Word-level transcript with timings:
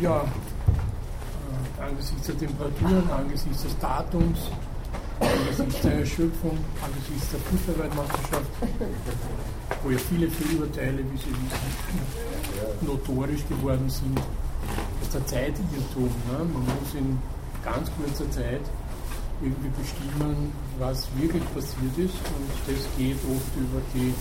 ja, 0.00 0.22
äh, 0.22 1.82
angesichts 1.82 2.26
der 2.26 2.38
Temperaturen, 2.38 3.10
angesichts 3.10 3.62
des 3.62 3.78
Datums, 3.78 4.50
angesichts 5.20 5.80
der 5.82 5.98
Erschöpfung, 6.00 6.58
angesichts 6.82 7.30
der 7.30 7.40
Fußballweltmeisterschaft, 7.40 8.50
wo 9.82 9.90
ja 9.90 9.98
viele 9.98 10.30
Fehlurteile, 10.30 10.98
wie 10.98 11.16
Sie 11.16 11.30
wissen, 11.30 12.00
notorisch 12.86 13.46
geworden 13.48 13.88
sind, 13.88 14.18
ist 15.02 15.14
der 15.14 15.26
Zeitirrtum. 15.26 16.04
Ne? 16.04 16.38
Man 16.38 16.62
muss 16.62 16.94
in 16.94 17.18
ganz 17.64 17.90
kurzer 17.96 18.30
Zeit 18.30 18.62
irgendwie 19.40 19.70
bestimmen, 19.80 20.52
was 20.78 21.08
wirklich 21.16 21.42
passiert 21.54 21.98
ist 21.98 22.14
und 22.14 22.48
das 22.66 22.86
geht 22.96 23.16
oft 23.26 23.56
über 23.56 23.80
die 23.94 24.14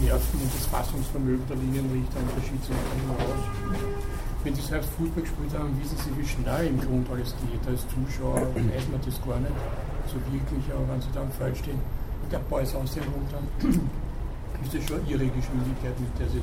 Nerven 0.00 0.40
und 0.40 0.54
das 0.54 0.66
Fassungsvermögen 0.66 1.44
der 1.48 1.56
Linienrichter 1.56 2.20
in 2.20 2.28
verschiedenen 2.30 2.78
hinaus. 3.02 3.42
Wenn 4.44 4.54
Sie 4.54 4.62
selbst 4.62 4.90
Fußball 4.98 5.22
gespielt 5.22 5.54
haben, 5.54 5.70
wissen 5.78 5.96
Sie, 5.98 6.10
wie 6.18 6.26
schnell 6.26 6.66
im 6.66 6.80
Grund 6.80 7.08
alles 7.10 7.34
geht. 7.46 7.64
Als 7.66 7.86
Zuschauer 7.86 8.42
weiß 8.54 8.88
man 8.90 9.00
das 9.02 9.20
gar 9.22 9.38
nicht 9.38 9.54
so 10.10 10.18
wirklich, 10.30 10.64
aber 10.74 10.88
wenn 10.90 11.00
Sie 11.00 11.12
da 11.14 11.22
am 11.22 11.30
Feld 11.30 11.56
stehen 11.58 11.78
und 11.78 12.32
der 12.32 12.40
Ball 12.50 12.62
ist 12.62 12.74
aus 12.74 12.94
dem 12.94 13.04
runter, 13.06 13.38
ist 14.66 14.74
das 14.74 14.84
schon 14.86 15.06
Ihre 15.06 15.26
Geschwindigkeit, 15.26 15.98
mit 15.98 16.18
der 16.18 16.28
Sie 16.30 16.42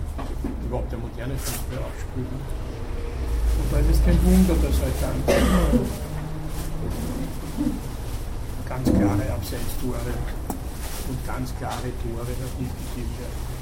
überhaupt 0.63 0.91
der 0.91 0.99
moderne 0.99 1.35
Fußball 1.35 1.79
abspielen. 1.83 2.39
Und 3.59 3.67
dann 3.71 3.81
ist 3.83 3.99
es 3.99 4.03
kein 4.03 4.19
Wunder, 4.23 4.55
dass 4.63 4.79
halt 4.79 4.95
dann 5.03 5.19
ganz 8.69 8.91
klare 8.91 9.33
Abseits-Tore 9.33 10.13
und 11.09 11.25
ganz 11.25 11.53
klare 11.57 11.89
Tore 12.01 12.21
noch 12.21 12.55
nicht 12.59 12.75
gegeben 12.93 13.13
werden. 13.19 13.59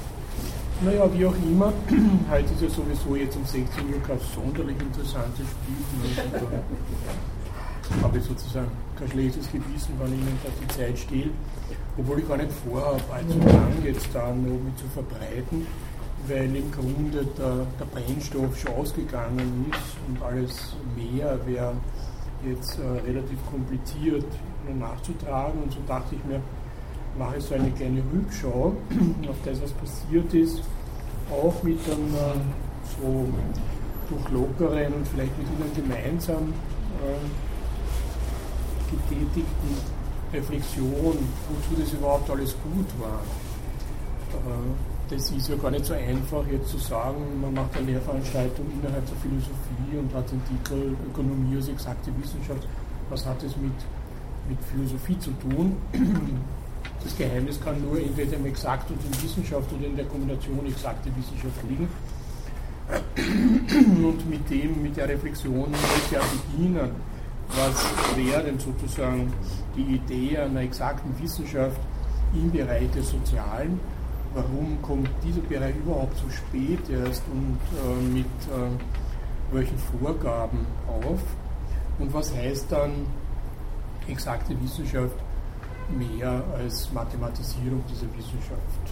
Naja, 0.80 1.10
wie 1.12 1.26
auch 1.26 1.34
immer, 1.42 1.72
heute 2.30 2.52
ist 2.54 2.62
ja 2.62 2.68
sowieso 2.68 3.16
jetzt 3.16 3.36
um 3.36 3.44
16 3.44 3.64
Uhr 3.92 4.00
kein 4.06 4.20
sonderlich 4.34 4.76
interessantes 4.78 5.46
Spiel. 5.48 5.82
Da 7.88 8.02
habe 8.02 8.18
ich 8.18 8.24
sozusagen 8.24 8.70
kein 8.96 9.08
schlechtes 9.08 9.50
Gewissen, 9.50 9.94
wenn 9.98 10.12
ich 10.12 10.20
Ihnen 10.20 10.38
da 10.44 10.50
die 10.60 10.68
Zeit 10.68 10.98
stehle, 10.98 11.30
obwohl 11.96 12.20
ich 12.20 12.28
gar 12.28 12.36
nicht 12.36 12.52
vorhabe, 12.52 13.02
allzu 13.12 13.38
lang 13.38 13.72
jetzt 13.82 14.08
da 14.12 14.28
noch 14.28 14.60
mit 14.60 14.78
zu 14.78 14.86
verbreiten, 14.92 15.66
weil 16.28 16.54
im 16.54 16.70
Grunde 16.70 17.26
der, 17.36 17.66
der 17.80 17.84
Brennstoff 17.86 18.56
schon 18.58 18.74
ausgegangen 18.74 19.66
ist 19.70 19.96
und 20.06 20.22
alles 20.22 20.76
mehr 20.94 21.38
wäre 21.46 21.72
jetzt 22.46 22.78
äh, 22.78 23.08
relativ 23.08 23.38
kompliziert 23.50 24.26
nachzutragen. 24.78 25.62
Und 25.62 25.72
so 25.72 25.78
dachte 25.86 26.14
ich 26.14 26.24
mir, 26.24 26.40
mache 27.18 27.36
ich 27.38 27.44
so 27.44 27.54
eine 27.54 27.70
kleine 27.70 28.02
Rückschau 28.12 28.76
auf 29.28 29.36
das, 29.44 29.60
was 29.62 29.72
passiert 29.72 30.32
ist, 30.34 30.62
auch 31.30 31.62
mit 31.62 31.78
einem 31.90 32.14
so 33.00 33.28
durch 34.08 34.28
lockeren 34.30 34.94
und 34.94 35.06
vielleicht 35.08 35.36
mit 35.38 35.46
Ihnen 35.48 35.74
gemeinsam 35.74 36.52
äh, 37.02 37.28
getätigten 38.90 39.76
Reflexion, 40.32 41.18
wozu 41.48 41.80
das 41.80 41.92
überhaupt 41.92 42.30
alles 42.30 42.54
gut 42.62 42.86
war. 42.98 43.20
Äh, 44.32 45.10
das 45.10 45.30
ist 45.30 45.48
ja 45.48 45.56
gar 45.56 45.70
nicht 45.70 45.86
so 45.86 45.94
einfach, 45.94 46.46
jetzt 46.50 46.68
zu 46.68 46.78
sagen, 46.78 47.40
man 47.40 47.54
macht 47.54 47.76
eine 47.76 47.92
Lehrveranstaltung 47.92 48.66
innerhalb 48.78 49.06
der 49.06 49.16
Philosophie 49.16 49.96
und 49.98 50.14
hat 50.14 50.30
den 50.30 50.42
Titel 50.44 50.96
Ökonomie 51.10 51.56
als 51.56 51.68
exakte 51.68 52.10
Wissenschaft. 52.22 52.66
Was 53.08 53.24
hat 53.24 53.42
das 53.42 53.56
mit, 53.56 53.72
mit 54.48 54.58
Philosophie 54.70 55.18
zu 55.18 55.30
tun? 55.32 55.76
Das 57.08 57.16
Geheimnis 57.16 57.58
kann 57.58 57.80
nur 57.80 57.98
entweder 57.98 58.36
im 58.36 58.44
Exakt 58.44 58.90
und 58.90 59.02
in 59.02 59.22
Wissenschaft 59.22 59.72
oder 59.72 59.86
in 59.86 59.96
der 59.96 60.04
Kombination 60.04 60.66
exakte 60.66 61.10
Wissenschaft 61.16 61.56
liegen. 61.66 61.88
Und 64.04 64.28
mit 64.28 64.50
dem, 64.50 64.82
mit 64.82 64.94
der 64.94 65.08
Reflexion 65.08 65.70
muss 65.70 66.10
ja 66.10 66.20
beginnen. 66.20 66.90
Was 67.48 67.82
wäre 68.14 68.44
denn 68.44 68.58
sozusagen 68.58 69.32
die 69.74 69.94
Idee 69.94 70.36
einer 70.36 70.60
exakten 70.60 71.18
Wissenschaft 71.18 71.80
im 72.34 72.52
Bereich 72.52 72.90
des 72.90 73.08
Sozialen? 73.08 73.80
Warum 74.34 74.76
kommt 74.82 75.08
dieser 75.24 75.40
Bereich 75.40 75.76
überhaupt 75.76 76.18
so 76.18 76.28
spät 76.28 76.90
erst 76.90 77.22
und 77.32 77.58
äh, 77.72 78.16
mit 78.16 78.26
äh, 78.26 79.54
welchen 79.54 79.78
Vorgaben 79.78 80.66
auf? 80.86 81.20
Und 81.98 82.12
was 82.12 82.34
heißt 82.34 82.70
dann 82.70 83.06
exakte 84.08 84.54
Wissenschaft 84.62 85.16
mehr 85.96 86.42
als 86.56 86.92
Mathematisierung 86.92 87.82
dieser 87.88 88.06
Wissenschaft. 88.16 88.84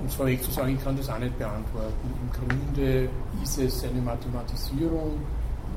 Und 0.00 0.10
zwar 0.10 0.26
zu 0.40 0.50
sagen, 0.50 0.76
ich 0.76 0.84
kann 0.84 0.96
das 0.96 1.08
auch 1.08 1.18
nicht 1.18 1.36
beantworten. 1.38 1.92
Im 2.22 2.30
Grunde 2.30 3.08
ist 3.42 3.58
es 3.58 3.82
eine 3.84 4.00
Mathematisierung, 4.00 5.14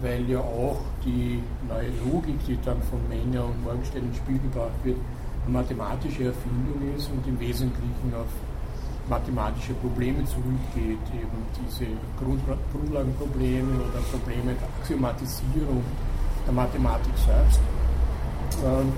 weil 0.02 0.30
ja 0.30 0.40
auch 0.40 0.78
die 1.04 1.42
neue 1.68 1.90
Logik, 2.06 2.36
die 2.48 2.58
dann 2.64 2.82
von 2.84 3.00
Menger 3.10 3.46
und 3.46 3.64
Morgenstern 3.64 4.04
ins 4.04 4.18
Spiel 4.18 4.40
gebracht 4.40 4.78
wird, 4.84 4.98
eine 5.46 5.54
mathematische 5.54 6.26
Erfindung 6.26 6.96
ist 6.96 7.10
und 7.10 7.26
im 7.28 7.40
Wesentlichen 7.40 8.14
auf 8.14 8.30
mathematische 9.10 9.74
Probleme 9.74 10.24
zurückgeht, 10.26 11.02
eben 11.14 11.38
diese 11.58 11.86
Grundlagenprobleme 12.20 13.80
oder 13.80 14.02
Probleme 14.12 14.54
der 14.54 14.68
Axiomatisierung 14.80 15.84
der 16.46 16.54
Mathematik 16.54 17.14
selbst. 17.26 17.60
Ähm, 18.64 18.94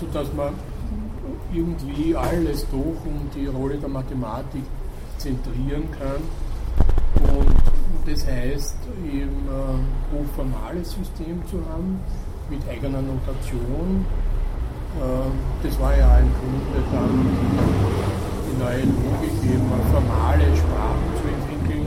sodass 0.00 0.32
man 0.34 0.54
irgendwie 1.52 2.14
alles 2.14 2.66
doch 2.70 3.04
um 3.04 3.30
die 3.34 3.46
Rolle 3.46 3.76
der 3.76 3.88
Mathematik 3.88 4.62
zentrieren 5.18 5.88
kann. 5.98 6.22
Und 7.36 7.56
das 8.06 8.26
heißt, 8.26 8.76
eben 9.10 9.48
ein 9.48 9.86
hochformales 10.12 10.92
System 10.92 11.42
zu 11.46 11.58
haben, 11.70 12.00
mit 12.50 12.60
eigener 12.68 13.02
Notation. 13.02 14.04
Ähm, 15.02 15.32
das 15.62 15.80
war 15.80 15.96
ja 15.96 16.18
im 16.18 16.30
Grunde 16.38 16.80
dann 16.92 17.26
die 18.46 18.62
neue 18.62 18.84
Logik, 18.84 19.34
eben 19.44 19.68
formale 19.90 20.56
Sprachen 20.56 21.08
zu 21.16 21.24
entwickeln, 21.28 21.86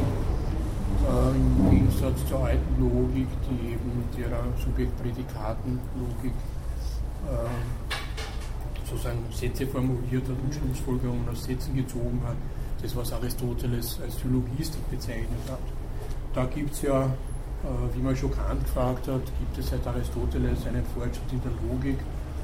ähm, 1.08 1.36
im 1.60 1.72
Gegensatz 1.72 2.26
zur 2.28 2.46
alten 2.46 2.74
Logik, 2.80 3.28
die 3.48 3.72
eben 3.72 3.90
mit 3.98 4.20
ihrer 4.20 4.44
Subjekt-Prädikaten-Logik 4.64 6.34
ähm, 7.30 7.79
sozusagen 8.90 9.24
Sätze 9.32 9.68
formuliert 9.68 10.24
hat 10.28 10.38
und 10.42 10.54
Schlussfolgerungen 10.54 11.28
aus 11.30 11.44
Sätzen 11.44 11.76
gezogen 11.76 12.22
hat, 12.26 12.38
das 12.82 12.96
was 12.96 13.14
Aristoteles 13.14 14.00
als 14.02 14.20
Syllogistik 14.20 14.90
bezeichnet 14.90 15.44
hat. 15.50 15.60
Da 16.34 16.46
gibt 16.46 16.74
es 16.74 16.82
ja, 16.82 17.06
äh, 17.06 17.96
wie 17.96 18.02
man 18.02 18.16
schon 18.16 18.32
Kant 18.32 18.64
gefragt 18.64 19.08
hat, 19.08 19.26
gibt 19.40 19.58
es 19.58 19.70
seit 19.70 19.86
Aristoteles 19.86 20.66
einen 20.66 20.86
Fortschritt 20.94 21.32
in 21.32 21.42
der 21.42 21.52
Logik 21.68 22.00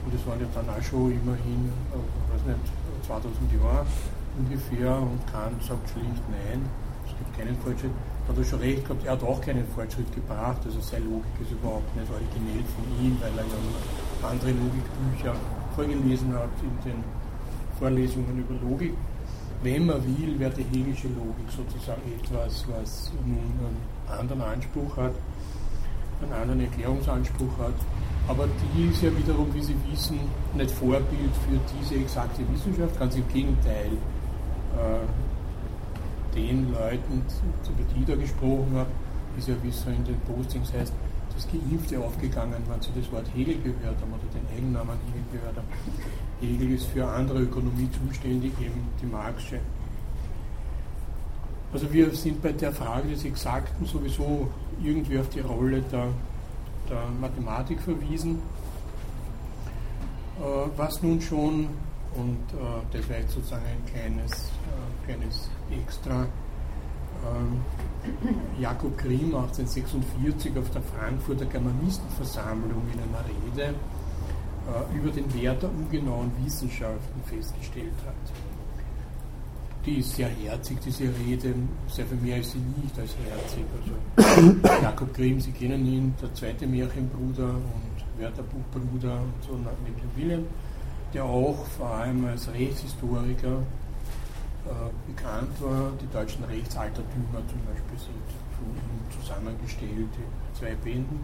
und 0.05 0.13
das 0.13 0.25
waren 0.27 0.39
ja 0.39 0.47
dann 0.53 0.69
auch 0.69 0.83
schon 0.83 1.11
immerhin, 1.11 1.71
äh, 1.93 2.33
weiß 2.33 2.45
nicht, 2.45 3.07
2000 3.07 3.33
Jahre 3.53 3.85
ungefähr 4.37 4.97
und 4.97 5.19
Kant 5.31 5.61
sagt 5.63 5.89
schlicht 5.89 6.23
nein, 6.29 6.61
es 7.07 7.13
gibt 7.17 7.37
keinen 7.37 7.55
Fortschritt. 7.57 7.91
Da 8.25 8.33
hat 8.33 8.39
er 8.39 8.43
schon 8.43 8.59
recht 8.59 8.83
gehabt, 8.83 9.05
er 9.05 9.11
hat 9.13 9.23
auch 9.23 9.39
keinen 9.39 9.67
Fortschritt 9.67 10.11
gebracht, 10.13 10.57
also 10.65 10.81
seine 10.81 11.05
Logik 11.05 11.35
ist 11.41 11.51
überhaupt 11.51 11.95
nicht 11.95 12.09
originell 12.09 12.65
von 12.73 12.85
ihm, 13.05 13.17
weil 13.21 13.31
er 13.37 13.45
ja 13.45 14.29
andere 14.29 14.49
Logikbücher 14.49 15.35
vorgelesen 15.75 16.33
hat 16.33 16.49
in 16.61 16.91
den 16.91 17.03
Vorlesungen 17.77 18.37
über 18.39 18.55
Logik. 18.67 18.93
Wenn 19.61 19.85
man 19.85 20.03
will, 20.03 20.39
wäre 20.39 20.51
die 20.51 20.63
hegelische 20.63 21.07
Logik 21.07 21.49
sozusagen 21.49 22.01
etwas, 22.19 22.65
was 22.69 23.11
nun 23.25 23.37
einen 23.37 24.19
anderen 24.19 24.41
Anspruch 24.41 24.97
hat, 24.97 25.13
einen 26.21 26.33
anderen 26.33 26.61
Erklärungsanspruch 26.61 27.57
hat. 27.57 27.73
Aber 28.27 28.47
die 28.75 28.87
ist 28.87 29.03
ja 29.03 29.15
wiederum, 29.15 29.53
wie 29.53 29.61
Sie 29.61 29.75
wissen, 29.91 30.19
nicht 30.55 30.71
Vorbild 30.71 31.35
für 31.47 31.59
diese 31.79 32.01
exakte 32.01 32.41
Wissenschaft, 32.51 32.99
ganz 32.99 33.15
im 33.15 33.27
Gegenteil. 33.27 33.91
Äh, 34.75 35.05
den 36.35 36.73
Leuten, 36.73 37.23
über 37.63 37.83
die 37.95 38.01
ich 38.01 38.05
da 38.05 38.15
gesprochen 38.15 38.71
habe, 38.73 38.89
ist 39.37 39.47
ja, 39.47 39.55
wie 39.63 39.69
es 39.69 39.81
so 39.81 39.89
in 39.89 40.03
den 40.03 40.19
Postings 40.21 40.73
heißt, 40.73 40.93
das 41.35 41.47
Geimpfte 41.47 41.99
aufgegangen, 41.99 42.63
wenn 42.67 42.81
Sie 42.81 42.89
das 42.95 43.11
Wort 43.11 43.27
Hegel 43.35 43.57
gehört 43.61 43.99
haben 44.01 44.13
oder 44.13 44.27
den 44.33 44.47
Eigennamen 44.57 44.97
Hegel 45.07 45.39
gehört 45.39 45.57
haben. 45.57 45.67
Hegel 46.41 46.75
ist 46.75 46.85
für 46.87 47.05
andere 47.07 47.41
Ökonomie 47.41 47.89
zuständig, 47.91 48.53
eben 48.59 48.87
die 49.01 49.05
Marxische. 49.05 49.59
Also 51.73 51.91
wir 51.91 52.09
sind 52.15 52.41
bei 52.41 52.53
der 52.53 52.71
Frage 52.71 53.09
des 53.09 53.25
Exakten 53.25 53.85
sowieso 53.85 54.49
irgendwie 54.81 55.19
auf 55.19 55.27
die 55.29 55.41
Rolle 55.41 55.81
der, 55.91 56.07
der 56.89 57.03
Mathematik 57.19 57.81
verwiesen, 57.81 58.39
äh, 60.39 60.69
was 60.77 61.01
nun 61.03 61.19
schon, 61.19 61.67
und 62.15 62.39
äh, 62.53 62.81
das 62.93 63.09
wäre 63.09 63.21
jetzt 63.21 63.33
sozusagen 63.33 63.65
ein 63.65 63.85
kleines, 63.93 64.31
äh, 64.31 65.05
kleines 65.05 65.49
Extra, 65.69 66.21
ähm, 67.25 67.59
Jakob 68.59 68.97
Grimm 68.97 69.35
1846 69.35 70.57
auf 70.57 70.69
der 70.71 70.81
Frankfurter 70.81 71.45
Germanistenversammlung 71.45 72.83
in 72.93 72.99
einer 72.99 73.23
Rede 73.27 73.73
äh, 73.73 74.97
über 74.97 75.11
den 75.11 75.31
Wert 75.33 75.61
der 75.61 75.69
ungenauen 75.69 76.31
Wissenschaften 76.43 77.21
festgestellt 77.25 77.93
hat. 78.05 78.15
die 79.85 79.99
ist 79.99 80.15
sehr 80.15 80.29
herzig, 80.29 80.77
diese 80.83 81.03
Rede, 81.03 81.53
sehr 81.87 82.05
viel 82.05 82.17
mehr 82.17 82.39
ist 82.39 82.51
sie 82.51 82.59
nicht 82.81 82.97
als 82.97 83.15
herzig. 83.17 83.63
Also 83.77 84.55
Jakob 84.83 85.13
Grimm, 85.13 85.39
Sie 85.39 85.51
kennen 85.51 85.85
ihn, 85.85 86.15
der 86.21 86.33
zweite 86.33 86.65
Märchenbruder 86.65 87.49
und 87.49 88.21
Wörterbuchbruder 88.21 89.21
und 89.21 89.43
so 89.47 89.53
neben 89.53 90.01
dem 90.01 90.23
Wilhelm, 90.23 90.45
der 91.13 91.23
auch 91.23 91.65
vor 91.77 91.89
allem 91.89 92.25
als 92.25 92.51
Rechtshistoriker 92.51 93.59
bekannt 95.07 95.61
war. 95.61 95.91
Die 96.01 96.07
deutschen 96.11 96.43
Rechtsaltertümer 96.45 97.41
zum 97.47 97.61
Beispiel 97.65 97.97
sind 97.97 98.27
von 98.57 98.67
ihm 98.75 99.21
zusammengestellt, 99.21 99.91
in 99.91 100.57
zwei 100.57 100.75
Bänden. 100.75 101.19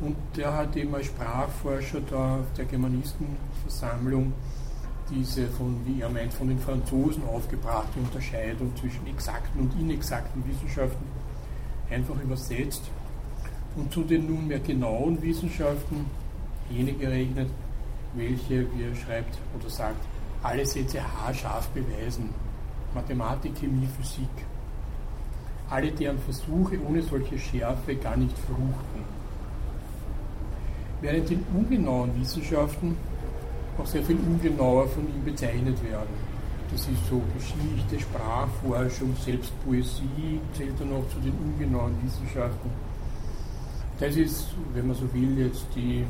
Und 0.00 0.16
der 0.36 0.52
hat 0.52 0.76
eben 0.76 0.94
als 0.94 1.06
Sprachforscher 1.06 2.00
da 2.10 2.36
auf 2.36 2.52
der 2.56 2.64
Germanistenversammlung 2.64 4.32
diese 5.10 5.46
von, 5.48 5.80
wie 5.84 6.00
er 6.00 6.08
meint, 6.08 6.32
von 6.32 6.48
den 6.48 6.58
Franzosen 6.58 7.24
aufgebrachte 7.28 8.00
Unterscheidung 8.00 8.74
zwischen 8.76 9.06
exakten 9.06 9.60
und 9.60 9.78
inexakten 9.78 10.42
Wissenschaften 10.46 11.04
einfach 11.90 12.20
übersetzt 12.22 12.82
und 13.76 13.92
zu 13.92 14.02
den 14.02 14.26
nunmehr 14.26 14.60
genauen 14.60 15.20
Wissenschaften 15.20 16.06
jene 16.70 16.92
gerechnet, 16.94 17.50
welche, 18.14 18.66
wie 18.72 18.84
er 18.84 18.94
schreibt 18.94 19.38
oder 19.58 19.68
sagt, 19.68 20.00
alle 20.44 20.66
Sätze 20.66 21.00
haarscharf 21.02 21.68
beweisen. 21.68 22.28
Mathematik, 22.94 23.54
Chemie, 23.58 23.88
Physik. 23.96 24.28
Alle 25.70 25.90
deren 25.90 26.18
Versuche 26.18 26.78
ohne 26.86 27.02
solche 27.02 27.38
Schärfe 27.38 27.96
gar 27.96 28.16
nicht 28.16 28.36
fruchten. 28.38 29.02
Während 31.00 31.30
den 31.30 31.44
ungenauen 31.54 32.14
Wissenschaften 32.20 32.96
auch 33.78 33.86
sehr 33.86 34.02
viel 34.04 34.16
ungenauer 34.16 34.86
von 34.88 35.02
ihm 35.08 35.24
bezeichnet 35.24 35.82
werden. 35.82 36.14
Das 36.70 36.82
ist 36.82 37.06
so 37.08 37.22
Geschichte, 37.34 38.00
Sprachforschung, 38.00 39.16
selbst 39.24 39.52
Poesie 39.64 40.40
zählt 40.56 40.78
dann 40.78 40.92
auch 40.92 41.08
zu 41.08 41.18
den 41.20 41.32
ungenauen 41.32 41.94
Wissenschaften. 42.02 42.70
Das 43.98 44.14
ist, 44.16 44.48
wenn 44.74 44.88
man 44.88 44.96
so 44.96 45.12
will, 45.14 45.38
jetzt 45.38 45.66
die 45.74 46.04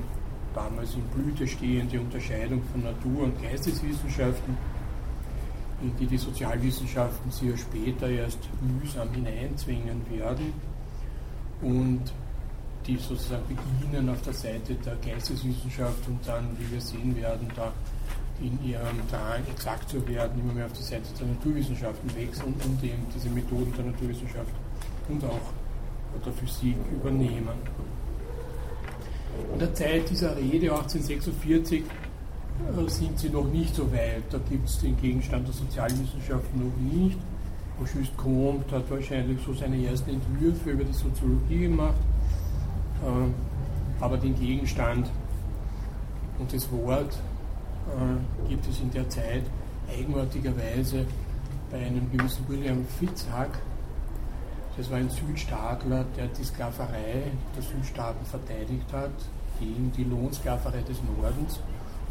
damals 0.54 0.94
in 0.94 1.02
Blüte 1.08 1.46
stehende 1.46 2.00
Unterscheidung 2.00 2.62
von 2.72 2.82
Natur- 2.82 3.24
und 3.24 3.42
Geisteswissenschaften, 3.42 4.56
in 5.82 5.96
die 5.96 6.06
die 6.06 6.18
Sozialwissenschaften 6.18 7.30
ja 7.48 7.56
später 7.56 8.08
erst 8.08 8.38
mühsam 8.60 9.10
hineinzwingen 9.12 10.00
werden. 10.10 10.52
Und 11.60 12.12
die 12.86 12.96
sozusagen 12.96 13.44
beginnen 13.48 14.08
auf 14.08 14.20
der 14.22 14.34
Seite 14.34 14.74
der 14.74 14.96
Geisteswissenschaft 14.96 16.06
und 16.06 16.18
dann, 16.26 16.56
wie 16.58 16.70
wir 16.70 16.80
sehen 16.80 17.16
werden, 17.16 17.48
da 17.56 17.72
in 18.40 18.62
ihrem 18.64 19.00
Drang 19.10 19.42
exakt 19.50 19.88
zu 19.88 20.06
werden, 20.08 20.40
immer 20.40 20.52
mehr 20.52 20.66
auf 20.66 20.72
die 20.72 20.82
Seite 20.82 21.04
der 21.18 21.28
Naturwissenschaften 21.28 22.14
wechseln 22.16 22.54
und 22.64 22.82
eben 22.82 23.06
diese 23.14 23.28
Methoden 23.30 23.72
der 23.76 23.86
Naturwissenschaft 23.86 24.52
und 25.08 25.24
auch 25.24 25.52
der 26.24 26.32
Physik 26.32 26.76
übernehmen. 26.92 27.58
In 29.52 29.58
der 29.58 29.74
Zeit 29.74 30.10
dieser 30.10 30.36
Rede 30.36 30.72
1846 30.72 31.82
äh, 31.82 32.90
sind 32.90 33.18
sie 33.18 33.30
noch 33.30 33.44
nicht 33.44 33.74
so 33.74 33.90
weit. 33.92 34.24
Da 34.30 34.38
gibt 34.50 34.68
es 34.68 34.78
den 34.78 34.96
Gegenstand 34.96 35.46
der 35.46 35.54
Sozialwissenschaften 35.54 36.60
noch 36.64 36.76
nicht. 36.92 37.18
Auguste 37.78 38.14
Comte 38.16 38.76
hat 38.76 38.90
wahrscheinlich 38.90 39.38
so 39.44 39.52
seine 39.52 39.84
ersten 39.84 40.10
Entwürfe 40.10 40.70
über 40.70 40.84
die 40.84 40.92
Soziologie 40.92 41.62
gemacht 41.62 41.96
äh, 43.02 44.02
aber 44.02 44.16
den 44.16 44.34
Gegenstand 44.34 45.10
und 46.38 46.52
das 46.52 46.70
Wort 46.72 47.14
äh, 47.88 48.48
gibt 48.48 48.66
es 48.68 48.80
in 48.80 48.90
der 48.90 49.08
Zeit 49.08 49.42
eigenartigerweise 49.88 51.06
bei 51.70 51.78
einem 51.78 52.10
gewissen 52.10 52.48
William 52.48 52.84
Fitzhugh. 52.98 53.58
Das 54.76 54.90
war 54.90 54.98
ein 54.98 55.08
Südstaatler, 55.08 56.04
der 56.16 56.26
die 56.26 56.42
Sklaverei 56.42 57.30
der 57.54 57.62
Südstaaten 57.62 58.24
verteidigt 58.26 58.92
hat, 58.92 59.14
gegen 59.60 59.92
die 59.92 60.02
Lohnsklaverei 60.02 60.82
des 60.82 60.98
Nordens 61.16 61.60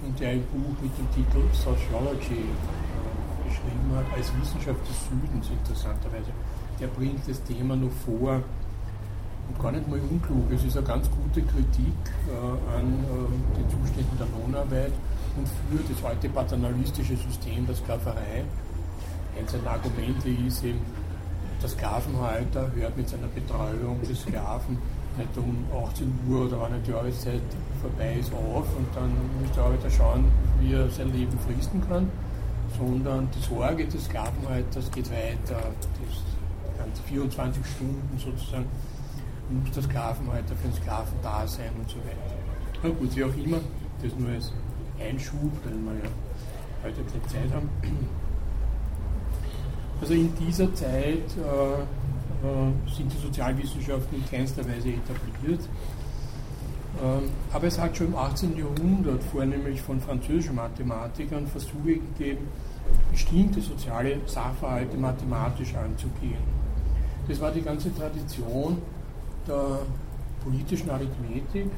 und 0.02 0.18
der 0.20 0.30
ein 0.30 0.44
Buch 0.44 0.76
mit 0.82 0.92
dem 0.98 1.12
Titel 1.12 1.44
Sociology 1.54 2.40
äh, 2.40 3.50
geschrieben 3.50 3.92
hat, 3.96 4.06
als 4.16 4.32
Wissenschaft 4.40 4.80
des 4.88 4.98
Südens 5.10 5.50
interessanterweise. 5.50 6.32
Der 6.80 6.88
bringt 6.88 7.28
das 7.28 7.44
Thema 7.44 7.76
noch 7.76 7.92
vor 8.06 8.42
und 9.50 9.60
gar 9.62 9.74
nicht 9.74 9.88
mal 9.90 10.00
unklug. 10.00 10.50
Es 10.52 10.64
ist 10.64 10.78
eine 10.78 10.88
ganz 10.88 11.10
gute 11.12 11.42
Kritik 11.42 12.00
äh, 12.28 12.78
an 12.78 12.88
äh, 12.88 13.58
den 13.60 13.70
Zuständen 13.70 14.18
der 14.18 14.28
Lohnarbeit 14.40 14.94
und 15.36 15.48
für 15.48 15.94
das 15.94 16.04
alte 16.04 16.30
paternalistische 16.30 17.18
System 17.18 17.66
der 17.68 17.76
Sklaverei. 17.76 18.46
Eins 19.38 19.52
seiner 19.52 19.72
Argumente 19.72 20.30
ist 20.30 20.64
eben, 20.64 20.80
der 21.64 21.70
Sklavenhalter 21.70 22.72
hört 22.76 22.98
mit 22.98 23.08
seiner 23.08 23.28
Betreuung 23.28 24.02
des 24.02 24.22
Sklaven 24.22 24.78
nicht 25.18 25.38
um 25.38 25.66
18 25.86 26.12
Uhr 26.28 26.48
oder 26.48 26.60
wann 26.60 26.84
die 26.84 26.92
Jahreszeit 26.92 27.42
vorbei 27.82 28.18
ist 28.20 28.34
auf 28.34 28.66
und 28.76 28.88
dann 28.94 29.12
muss 29.40 29.52
der 29.56 29.64
Arbeiter 29.64 29.90
schauen, 29.90 30.26
wie 30.60 30.74
er 30.74 30.90
sein 30.90 31.14
Leben 31.14 31.38
fristen 31.40 31.82
kann, 31.88 32.12
sondern 32.78 33.30
die 33.32 33.40
Sorge 33.48 33.86
des 33.86 34.06
Sklavenhalters 34.06 34.92
geht 34.92 35.10
weiter. 35.10 35.62
Das 36.02 36.78
ganze 36.78 37.02
24 37.04 37.66
Stunden 37.66 38.18
sozusagen 38.18 38.66
muss 39.50 39.72
der 39.72 39.84
Sklavenhalter 39.84 40.56
für 40.56 40.68
den 40.68 40.74
Sklaven 40.74 41.14
da 41.22 41.48
sein 41.48 41.72
und 41.80 41.90
so 41.90 41.98
weiter. 42.00 42.36
Na 42.84 42.90
gut, 42.90 43.16
wie 43.16 43.24
auch 43.24 43.36
immer, 43.38 43.60
das 44.02 44.12
nur 44.18 44.30
als 44.32 44.52
Einschub, 45.00 45.52
weil 45.64 45.74
wir 45.74 46.04
ja 46.04 46.10
heute 46.84 47.04
keine 47.04 47.28
Zeit 47.28 47.56
haben. 47.56 47.70
Also 50.04 50.16
in 50.16 50.34
dieser 50.36 50.76
Zeit 50.76 50.92
äh, 50.92 51.76
äh, 51.80 52.94
sind 52.94 53.10
die 53.10 53.26
Sozialwissenschaften 53.26 54.18
in 54.18 54.30
keinster 54.30 54.62
Weise 54.68 54.90
etabliert. 54.90 55.62
Ähm, 57.02 57.30
aber 57.54 57.68
es 57.68 57.80
hat 57.80 57.96
schon 57.96 58.08
im 58.08 58.16
18. 58.18 58.58
Jahrhundert, 58.58 59.24
vornehmlich 59.24 59.82
von 59.82 60.02
französischen 60.02 60.56
Mathematikern, 60.56 61.48
Versuche 61.48 62.02
gegeben, 62.18 62.50
bestimmte 63.12 63.62
soziale 63.62 64.18
Sachverhalte 64.26 64.98
mathematisch 64.98 65.74
anzugehen. 65.74 66.44
Das 67.30 67.40
war 67.40 67.52
die 67.52 67.62
ganze 67.62 67.96
Tradition 67.96 68.80
der 69.48 69.80
politischen 70.44 70.90
Arithmetik, 70.90 71.72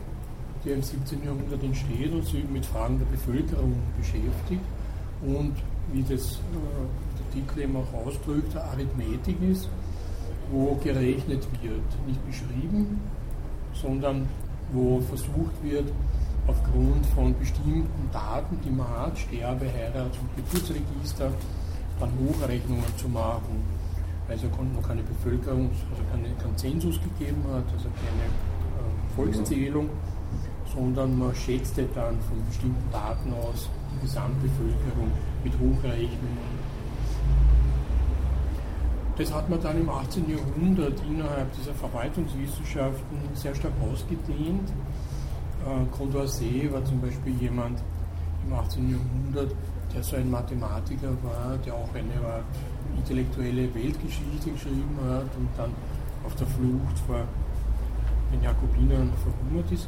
die 0.64 0.70
im 0.72 0.82
17. 0.82 1.24
Jahrhundert 1.24 1.62
entsteht 1.62 2.12
und 2.12 2.26
sich 2.26 2.44
mit 2.50 2.66
Fragen 2.66 2.98
der 2.98 3.06
Bevölkerung 3.06 3.76
beschäftigt 4.00 4.64
und 5.22 5.54
wie 5.94 6.02
das 6.02 6.40
der 7.36 7.48
Titel 7.48 7.62
eben 7.62 7.76
auch 7.76 8.06
ausdrückt, 8.06 8.56
Arithmetik 8.56 9.38
ist, 9.42 9.70
wo 10.52 10.76
gerechnet 10.84 11.48
wird, 11.62 12.08
nicht 12.08 12.26
beschrieben, 12.26 13.02
sondern 13.74 14.28
wo 14.72 15.02
versucht 15.02 15.62
wird, 15.64 15.92
aufgrund 16.48 17.06
von 17.16 17.38
bestimmten 17.38 18.10
Daten, 18.12 18.60
die 18.64 18.70
man 18.70 18.88
hat, 18.88 19.18
Sterbe, 19.18 19.66
Heirats- 19.66 20.18
und 20.20 20.36
Geburtsregister, 20.36 21.32
dann 22.00 22.12
Hochrechnungen 22.20 22.98
zu 22.98 23.10
machen 23.10 23.64
weil 24.28 24.38
es 24.38 24.44
noch 24.44 24.88
keine 24.88 25.04
Bevölkerung, 25.04 25.70
also 25.92 26.04
keine, 26.12 26.34
keinen 26.36 26.58
Zensus 26.58 27.00
gegeben 27.02 27.44
hat, 27.54 27.64
also 27.72 27.90
keine 27.94 28.26
äh, 28.26 29.16
Volkszählung, 29.16 29.90
sondern 30.74 31.18
man 31.18 31.36
schätzte 31.36 31.84
dann 31.94 32.20
von 32.22 32.44
bestimmten 32.48 32.92
Daten 32.92 33.32
aus 33.34 33.70
die 33.94 34.02
Gesamtbevölkerung 34.02 35.12
mit 35.44 35.54
Hochrechnungen. 35.54 36.65
Das 39.18 39.34
hat 39.34 39.50
man 39.50 39.62
dann 39.62 39.80
im 39.80 39.90
18. 39.90 40.30
Jahrhundert 40.30 41.02
innerhalb 41.10 41.50
dieser 41.54 41.74
Verwaltungswissenschaften 41.74 43.18
sehr 43.34 43.56
stark 43.56 43.72
ausgedehnt. 43.82 44.70
Äh, 45.66 45.86
Condorcet 45.96 46.74
war 46.74 46.84
zum 46.84 47.00
Beispiel 47.00 47.34
jemand 47.40 47.82
im 48.46 48.54
18. 48.54 48.92
Jahrhundert, 48.92 49.56
der 49.94 50.04
so 50.04 50.18
ein 50.18 50.30
Mathematiker 50.30 51.12
war, 51.24 51.58
der 51.66 51.76
auch 51.76 51.90
eine 51.94 52.28
Art 52.28 52.44
intellektuelle 52.98 53.74
Weltgeschichte 53.74 54.52
geschrieben 54.52 55.00
hat 55.10 55.30
und 55.38 55.48
dann 55.56 55.72
auf 56.26 56.36
der 56.36 56.48
Flucht 56.48 57.00
vor 57.08 57.24
den 58.34 58.44
Jakobinern 58.44 59.14
verhungert 59.24 59.72
ist, 59.72 59.88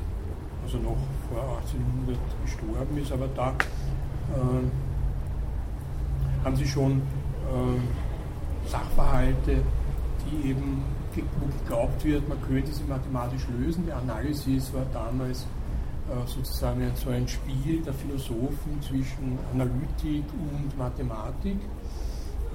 also 0.64 0.78
noch 0.78 0.98
vor 1.30 1.58
1800 1.58 2.18
gestorben 2.46 2.98
ist, 2.98 3.12
aber 3.12 3.28
da 3.36 3.50
äh, 3.50 4.68
haben 6.46 6.56
sie 6.56 6.66
schon 6.66 7.02
äh, 7.02 8.07
Sachverhalte, 8.68 9.62
die 10.26 10.50
eben 10.50 10.84
geglaubt 11.16 12.04
wird, 12.04 12.28
man 12.28 12.42
könnte 12.42 12.72
sie 12.72 12.84
mathematisch 12.84 13.48
lösen. 13.58 13.86
Die 13.86 13.92
Analysis 13.92 14.74
war 14.74 14.86
damals 14.94 15.42
äh, 16.10 16.28
sozusagen 16.28 16.92
so 16.96 17.10
ein 17.10 17.28
Spiel 17.28 17.82
der 17.82 17.94
Philosophen 17.94 18.82
zwischen 18.82 19.40
Analytik 19.54 20.26
und 20.34 20.78
Mathematik. 20.78 21.58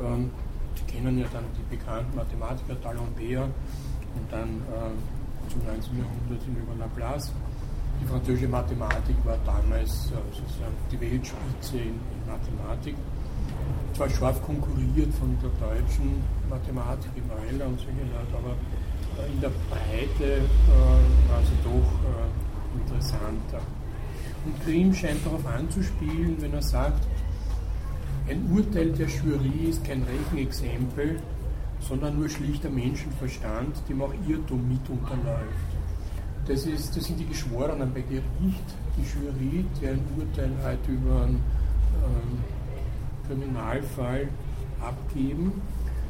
Ähm, 0.02 0.30
Sie 0.74 0.84
kennen 0.84 1.18
ja 1.18 1.26
dann 1.32 1.44
die 1.54 1.76
bekannten 1.76 2.16
Mathematiker 2.16 2.72
D'Alembert 2.74 3.44
und 3.44 4.30
dann 4.30 4.62
zum 5.48 5.64
19. 5.66 5.98
Jahrhundert 5.98 6.46
über 6.48 6.74
Laplace. 6.78 7.32
Die 8.00 8.06
französische 8.06 8.48
Mathematik 8.48 9.16
war 9.24 9.38
damals 9.44 10.10
äh, 10.10 10.16
sozusagen 10.34 10.74
die 10.90 11.00
Weltspitze 11.00 11.76
in, 11.76 11.94
in 11.94 12.26
Mathematik. 12.26 12.96
Zwar 13.94 14.10
scharf 14.10 14.42
konkurriert 14.42 15.12
von 15.14 15.36
der 15.42 15.50
deutschen 15.68 16.22
Mathematik 16.48 17.10
in 17.16 17.24
Euler 17.30 17.66
und 17.66 17.78
solche 17.78 18.00
Leute, 18.00 18.36
aber 18.36 18.56
in 19.32 19.40
der 19.40 19.50
Breite 19.70 20.24
äh, 20.24 21.30
war 21.30 21.42
sie 21.44 21.58
doch 21.64 21.92
äh, 22.08 22.80
interessanter. 22.80 23.60
Und 24.44 24.64
Grimm 24.64 24.94
scheint 24.94 25.24
darauf 25.24 25.46
anzuspielen, 25.46 26.36
wenn 26.40 26.54
er 26.54 26.62
sagt, 26.62 27.06
ein 28.28 28.50
Urteil 28.52 28.90
der 28.92 29.08
Jury 29.08 29.68
ist 29.68 29.84
kein 29.84 30.02
Rechenexempel, 30.04 31.20
sondern 31.80 32.18
nur 32.18 32.28
schlichter 32.28 32.70
Menschenverstand, 32.70 33.76
dem 33.88 34.02
auch 34.02 34.14
Irrtum 34.26 34.68
mit 34.68 34.88
unterläuft. 34.88 35.70
Das, 36.46 36.66
ist, 36.66 36.96
das 36.96 37.04
sind 37.04 37.20
die 37.20 37.26
Geschworenen 37.26 37.92
bei 37.92 38.00
Gericht, 38.00 38.68
die 38.96 39.02
Jury, 39.02 39.64
die 39.80 39.88
ein 39.88 40.00
Urteil 40.18 40.50
halt 40.62 40.80
über 40.88 41.22
einen 41.22 41.40
ähm, 42.02 42.38
Kriminalfall 43.32 44.28
abgeben. 44.80 45.60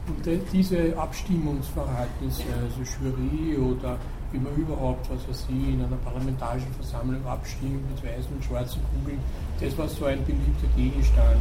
Und 0.06 0.52
diese 0.52 0.96
Abstimmungsverhaltnisse, 0.96 2.42
also 2.60 2.80
Jury 2.82 3.56
oder 3.56 3.98
wie 4.32 4.38
man 4.38 4.54
überhaupt, 4.56 5.08
was 5.10 5.28
weiß 5.28 5.46
ich, 5.48 5.74
in 5.74 5.84
einer 5.84 5.96
parlamentarischen 5.96 6.72
Versammlung 6.72 7.24
abstimmt 7.26 7.88
mit 7.88 8.02
weißen 8.02 8.34
und 8.34 8.44
schwarzen 8.44 8.80
Kugeln, 8.90 9.20
das 9.60 9.76
war 9.78 9.88
so 9.88 10.06
ein 10.06 10.24
beliebter 10.24 10.66
Gegenstand 10.74 11.36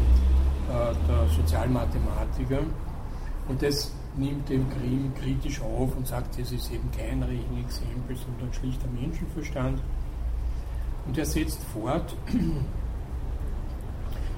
äh, 0.69 0.93
der 1.07 1.27
Sozialmathematiker. 1.29 2.59
Und 3.47 3.61
das 3.61 3.91
nimmt 4.15 4.47
den 4.49 4.69
Grimm 4.69 5.11
kritisch 5.19 5.61
auf 5.61 5.95
und 5.95 6.05
sagt, 6.05 6.37
es 6.37 6.51
ist 6.51 6.71
eben 6.71 6.89
kein 6.91 7.23
Rechenexempel, 7.23 8.15
sondern 8.15 8.53
schlichter 8.53 8.87
Menschenverstand. 8.89 9.81
Und 11.07 11.17
er 11.17 11.25
setzt 11.25 11.63
fort, 11.73 12.15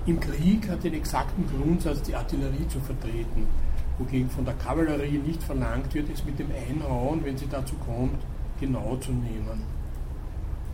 im 0.05 0.19
Krieg 0.19 0.69
hat 0.69 0.83
den 0.83 0.93
exakten 0.93 1.45
Grundsatz, 1.47 2.01
die 2.01 2.15
Artillerie 2.15 2.67
zu 2.67 2.79
vertreten, 2.79 3.47
wogegen 3.97 4.29
von 4.29 4.43
der 4.43 4.53
Kavallerie 4.55 5.19
nicht 5.19 5.41
verlangt 5.41 5.93
wird, 5.93 6.09
es 6.09 6.25
mit 6.25 6.37
dem 6.39 6.49
Einhauen, 6.51 7.23
wenn 7.23 7.37
sie 7.37 7.47
dazu 7.47 7.75
kommt, 7.85 8.21
genau 8.59 8.97
zu 8.97 9.11
nehmen. 9.11 9.63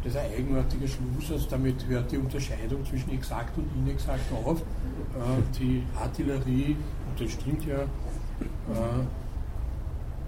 Das 0.03 0.13
ist 0.13 0.19
ein 0.19 0.31
eigenartiger 0.31 0.88
Schluss, 0.88 1.31
also 1.31 1.48
damit 1.50 1.86
hört 1.88 2.12
die 2.12 2.17
Unterscheidung 2.17 2.86
zwischen 2.86 3.12
exakt 3.12 3.57
und 3.57 3.67
inexakt 3.86 4.31
auf. 4.31 4.59
Äh, 4.59 5.59
die 5.59 5.83
Artillerie, 6.00 6.77
und 7.09 7.21
das 7.21 7.31
stimmt 7.33 7.65
ja, 7.65 7.79
äh, 7.79 7.86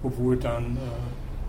obwohl 0.03 0.35
dann, 0.35 0.75
äh, 0.75 0.79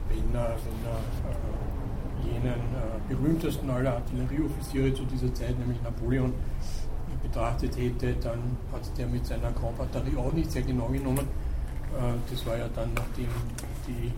wenn 0.09 0.35
er, 0.35 0.57
wenn 0.57 0.87
er 0.89 2.33
jenen 2.33 2.61
berühmtesten 3.09 3.69
aller 3.69 3.95
Artillerieoffiziere 3.95 4.95
zu 4.95 5.05
dieser 5.07 5.35
Zeit, 5.35 5.59
nämlich 5.59 5.83
Napoleon, 5.83 6.33
betrachtet 7.23 7.77
hätte, 7.77 8.15
dann 8.23 8.57
hat 8.73 8.83
der 8.99 9.07
mit 9.07 9.25
seiner 9.27 9.53
Grand 9.53 9.79
Batterie 9.79 10.17
auch 10.17 10.33
nicht 10.33 10.51
sehr 10.51 10.63
genau 10.63 10.89
genommen. 10.89 11.27
das 12.31 12.47
war 12.47 12.57
ja 12.57 12.69
dann, 12.75 12.91
nachdem 12.95 13.29
die 13.87 14.13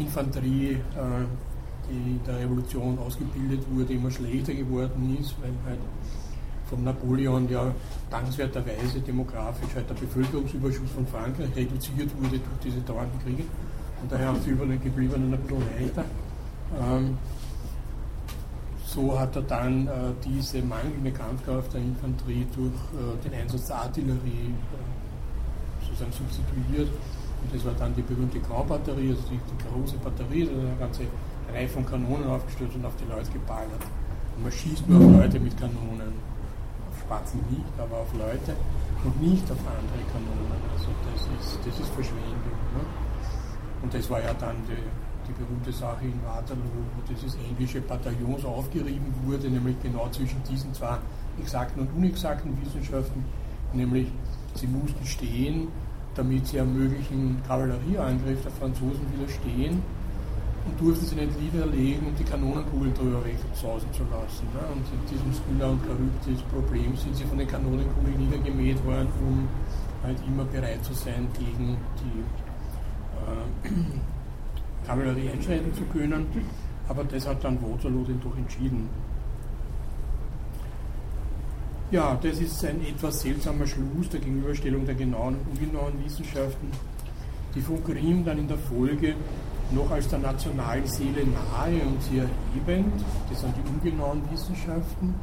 Infanterie 0.00 0.78
die 1.88 1.94
in 1.94 2.20
der 2.26 2.40
Revolution 2.40 2.98
ausgebildet 2.98 3.60
wurde, 3.70 3.92
immer 3.92 4.10
schlechter 4.10 4.54
geworden 4.54 5.16
ist, 5.20 5.34
weil 5.40 5.52
halt 5.64 5.78
von 6.68 6.82
Napoleon 6.82 7.48
ja 7.48 7.72
dankenswerterweise 8.10 9.00
demografisch 9.00 9.74
halt 9.74 9.88
der 9.88 9.94
Bevölkerungsüberschuss 9.94 10.90
von 10.90 11.06
Frankreich 11.06 11.54
reduziert 11.54 12.10
wurde 12.16 12.38
durch 12.38 12.60
diese 12.64 12.80
dauernden 12.80 13.20
Kriege. 13.22 13.44
Und 14.02 14.10
daher 14.10 14.28
haben 14.28 14.40
die 14.44 14.50
Übergebliebenen 14.50 15.32
ein 15.32 15.40
bisschen 15.40 15.62
leichter. 15.78 16.04
Ähm, 16.80 17.16
so 18.96 19.18
hat 19.18 19.36
er 19.36 19.42
dann 19.42 19.86
äh, 19.86 19.90
diese 20.24 20.62
mangelnde 20.62 21.12
Kampfkraft 21.12 21.74
der 21.74 21.82
Infanterie 21.82 22.46
durch 22.56 22.80
äh, 22.96 23.28
den 23.28 23.34
Einsatz 23.38 23.66
der 23.66 23.76
Artillerie 23.76 24.48
äh, 24.48 25.84
sozusagen 25.84 26.12
substituiert. 26.12 26.88
Und 26.88 27.54
das 27.54 27.64
war 27.66 27.74
dann 27.74 27.94
die 27.94 28.00
berühmte 28.00 28.40
Grau-Batterie, 28.40 29.10
also 29.10 29.22
die, 29.28 29.36
die 29.36 29.58
große 29.68 29.96
Batterie, 29.98 30.48
also 30.48 30.60
eine 30.60 30.76
ganze 30.80 31.02
Reihe 31.52 31.68
von 31.68 31.84
Kanonen 31.84 32.26
aufgestellt 32.26 32.70
und 32.74 32.86
auf 32.86 32.96
die 32.96 33.04
Leute 33.04 33.30
geballert. 33.30 33.84
Und 34.36 34.42
man 34.44 34.52
schießt 34.52 34.88
nur 34.88 34.98
auf 35.04 35.12
Leute 35.20 35.40
mit 35.40 35.54
Kanonen. 35.60 36.16
Auf 36.88 36.96
Spatzen 37.04 37.40
nicht, 37.50 37.76
aber 37.76 38.00
auf 38.00 38.12
Leute 38.16 38.56
und 39.04 39.20
nicht 39.20 39.44
auf 39.52 39.60
andere 39.60 40.02
Kanonen. 40.08 40.60
Also 40.72 40.88
das 41.12 41.20
ist, 41.36 41.60
das 41.68 41.76
ist 41.84 41.92
Verschwendung. 41.92 42.56
Ne? 42.72 42.82
Und 43.82 43.92
das 43.92 44.08
war 44.08 44.24
ja 44.24 44.32
dann 44.40 44.56
die, 44.66 44.80
die 45.28 45.32
berühmte 45.32 45.72
Sache 45.72 46.04
in 46.04 46.20
Waterloo, 46.24 46.82
wo 46.94 47.12
dieses 47.12 47.36
englische 47.36 47.80
Bataillons 47.80 48.44
aufgerieben 48.44 49.12
wurde, 49.24 49.48
nämlich 49.48 49.76
genau 49.82 50.08
zwischen 50.10 50.42
diesen 50.48 50.72
zwei 50.74 50.98
exakten 51.40 51.82
und 51.82 51.88
unexakten 51.96 52.56
Wissenschaften, 52.64 53.24
nämlich 53.72 54.08
sie 54.54 54.66
mussten 54.66 55.04
stehen, 55.04 55.68
damit 56.14 56.46
sie 56.46 56.60
einem 56.60 56.74
möglichen 56.74 57.42
Kavallerieangriff 57.46 58.42
der 58.42 58.52
Franzosen 58.52 59.04
widerstehen 59.12 59.82
und 60.66 60.80
durften 60.80 61.06
sie 61.06 61.14
nicht 61.14 61.40
niederlegen 61.40 62.06
und 62.06 62.18
die 62.18 62.24
Kanonenkugeln 62.24 62.94
drüber 62.94 63.24
wegsausen 63.24 63.92
zu 63.92 64.02
lassen. 64.04 64.46
Ne? 64.54 64.60
Und 64.72 64.84
in 64.90 65.02
diesem 65.10 65.32
Skylla 65.32 65.70
und 65.70 65.80
Charybdis 65.84 66.42
Problem 66.50 66.96
sind 66.96 67.14
sie 67.14 67.24
von 67.24 67.38
den 67.38 67.48
Kanonenkugeln 67.48 68.18
niedergemäht 68.18 68.84
worden, 68.84 69.08
um 69.20 69.48
halt 70.02 70.18
immer 70.26 70.44
bereit 70.44 70.84
zu 70.84 70.94
sein, 70.94 71.28
gegen 71.38 71.76
die 72.00 72.20
äh, 73.26 73.70
Kavallerie 74.86 75.30
einschreiten 75.30 75.74
zu 75.74 75.82
können. 75.84 76.26
Aber 76.88 77.04
das 77.04 77.26
hat 77.26 77.42
dann 77.42 77.60
Waterloo 77.60 78.04
den 78.04 78.20
doch 78.20 78.36
entschieden. 78.36 78.88
Ja, 81.90 82.18
das 82.20 82.40
ist 82.40 82.64
ein 82.64 82.80
etwas 82.80 83.20
seltsamer 83.20 83.66
Schluss 83.66 84.08
der 84.10 84.20
Gegenüberstellung 84.20 84.84
der 84.84 84.96
genauen 84.96 85.36
und 85.36 85.56
ungenauen 85.56 86.04
Wissenschaften, 86.04 86.68
die 87.54 87.60
von 87.60 87.82
Grimm 87.84 88.24
dann 88.24 88.38
in 88.38 88.48
der 88.48 88.58
Folge 88.58 89.14
noch 89.70 89.90
als 89.90 90.08
der 90.08 90.18
nationalen 90.18 90.86
Seele 90.86 91.24
nahe 91.24 91.82
und 91.86 92.02
sehr 92.02 92.24
erhebend. 92.24 93.04
Das 93.30 93.40
sind 93.40 93.54
die 93.56 93.68
ungenauen 93.68 94.20
Wissenschaften. 94.30 95.14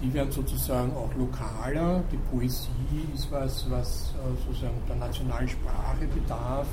Die 0.00 0.12
werden 0.14 0.30
sozusagen 0.30 0.92
auch 0.94 1.12
lokaler. 1.16 2.02
Die 2.12 2.18
Poesie 2.30 2.68
ist 3.14 3.30
was, 3.32 3.68
was 3.70 4.14
äh, 4.14 4.46
sozusagen 4.46 4.74
der 4.88 4.96
nationalen 4.96 5.48
Sprache 5.48 6.06
bedarf, 6.14 6.66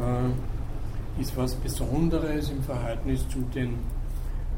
äh, 0.00 0.63
ist 1.18 1.36
was 1.36 1.54
Besonderes 1.54 2.50
im 2.50 2.62
Verhältnis 2.62 3.28
zu 3.28 3.40
den 3.54 3.78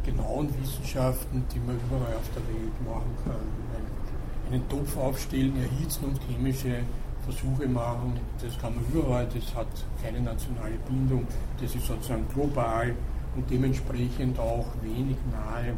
genauen 0.04 0.48
Wissenschaften, 0.60 1.44
die 1.52 1.58
man 1.58 1.76
überall 1.76 2.14
auf 2.14 2.30
der 2.34 2.42
Welt 2.48 2.86
machen 2.86 3.14
kann. 3.24 4.52
Einen 4.52 4.68
Topf 4.68 4.96
aufstellen, 4.96 5.54
erhitzen 5.56 6.04
und 6.04 6.20
chemische 6.28 6.80
Versuche 7.24 7.68
machen, 7.68 8.20
das 8.40 8.56
kann 8.58 8.76
man 8.76 8.84
überall, 8.92 9.26
das 9.34 9.54
hat 9.54 9.66
keine 10.00 10.20
nationale 10.20 10.76
Bindung, 10.88 11.26
das 11.60 11.74
ist 11.74 11.86
sozusagen 11.86 12.24
global 12.32 12.94
und 13.34 13.50
dementsprechend 13.50 14.38
auch 14.38 14.66
wenig 14.80 15.16
nahe 15.32 15.74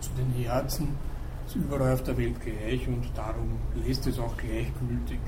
zu 0.00 0.10
den 0.18 0.44
Herzen, 0.44 0.88
ist 1.46 1.54
überall 1.54 1.92
auf 1.92 2.02
der 2.02 2.18
Welt 2.18 2.40
gleich 2.40 2.88
und 2.88 3.04
darum 3.14 3.52
lässt 3.86 4.06
es 4.08 4.18
auch 4.18 4.36
gleichgültig. 4.36 5.20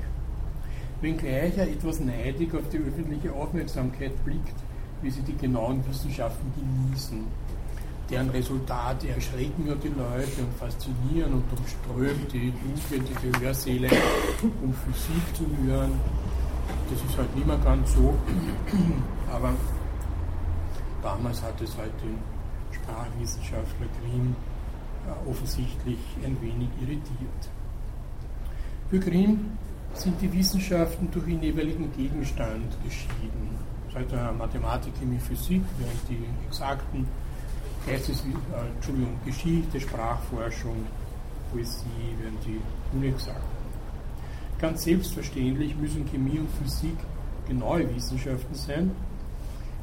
Wenngleich 1.05 1.55
er 1.57 1.67
etwas 1.67 1.99
neidig 1.99 2.53
auf 2.55 2.67
die 2.71 2.79
öffentliche 2.79 3.31
Aufmerksamkeit 3.31 4.11
blickt, 4.25 4.55
wie 5.03 5.11
sie 5.11 5.21
die 5.21 5.37
genauen 5.37 5.85
Wissenschaften 5.87 6.51
genießen 6.55 7.25
deren 8.09 8.29
Resultate 8.29 9.09
erschrecken 9.09 9.65
ja 9.67 9.73
die 9.75 9.87
Leute 9.87 10.41
und 10.41 10.53
faszinieren 10.59 11.33
und 11.33 11.43
umströmt 11.57 12.31
die 12.31 12.53
Jugend, 12.53 13.09
die 13.09 13.43
Hörsäle, 13.43 13.89
um 14.61 14.73
Physik 14.73 15.35
zu 15.35 15.45
hören. 15.63 15.91
Das 16.89 16.99
ist 17.03 17.17
halt 17.17 17.35
nicht 17.35 17.47
mehr 17.47 17.57
ganz 17.57 17.93
so, 17.93 18.13
aber 19.31 19.53
damals 21.01 21.41
hat 21.41 21.59
es 21.61 21.75
halt 21.77 21.93
den 22.03 22.19
Sprachwissenschaftler 22.71 23.87
Grimm 24.01 24.35
äh, 25.07 25.29
offensichtlich 25.29 25.97
ein 26.23 26.37
wenig 26.41 26.69
irritiert. 26.81 27.49
Für 28.89 28.99
Grimm 28.99 29.57
sind 30.01 30.21
die 30.21 30.31
Wissenschaften 30.31 31.09
durch 31.11 31.27
ihren 31.27 31.41
jeweiligen 31.41 31.91
Gegenstand 31.95 32.77
geschieden. 32.83 33.57
Seit 33.93 34.11
der 34.11 34.31
Mathematik, 34.33 34.93
Chemie, 34.99 35.19
Physik, 35.19 35.61
während 35.77 36.09
die 36.09 36.23
exakten 36.47 37.07
Geistes, 37.87 38.21
äh, 38.21 38.75
Entschuldigung, 38.75 39.13
Geschichte, 39.25 39.79
Sprachforschung, 39.79 40.85
Poesie 41.51 41.85
werden 42.19 42.37
die 42.45 42.59
unexakt. 42.95 43.41
Ganz 44.59 44.83
selbstverständlich 44.83 45.75
müssen 45.75 46.05
Chemie 46.09 46.39
und 46.39 46.49
Physik 46.61 46.97
genaue 47.47 47.93
Wissenschaften 47.95 48.55
sein. 48.55 48.91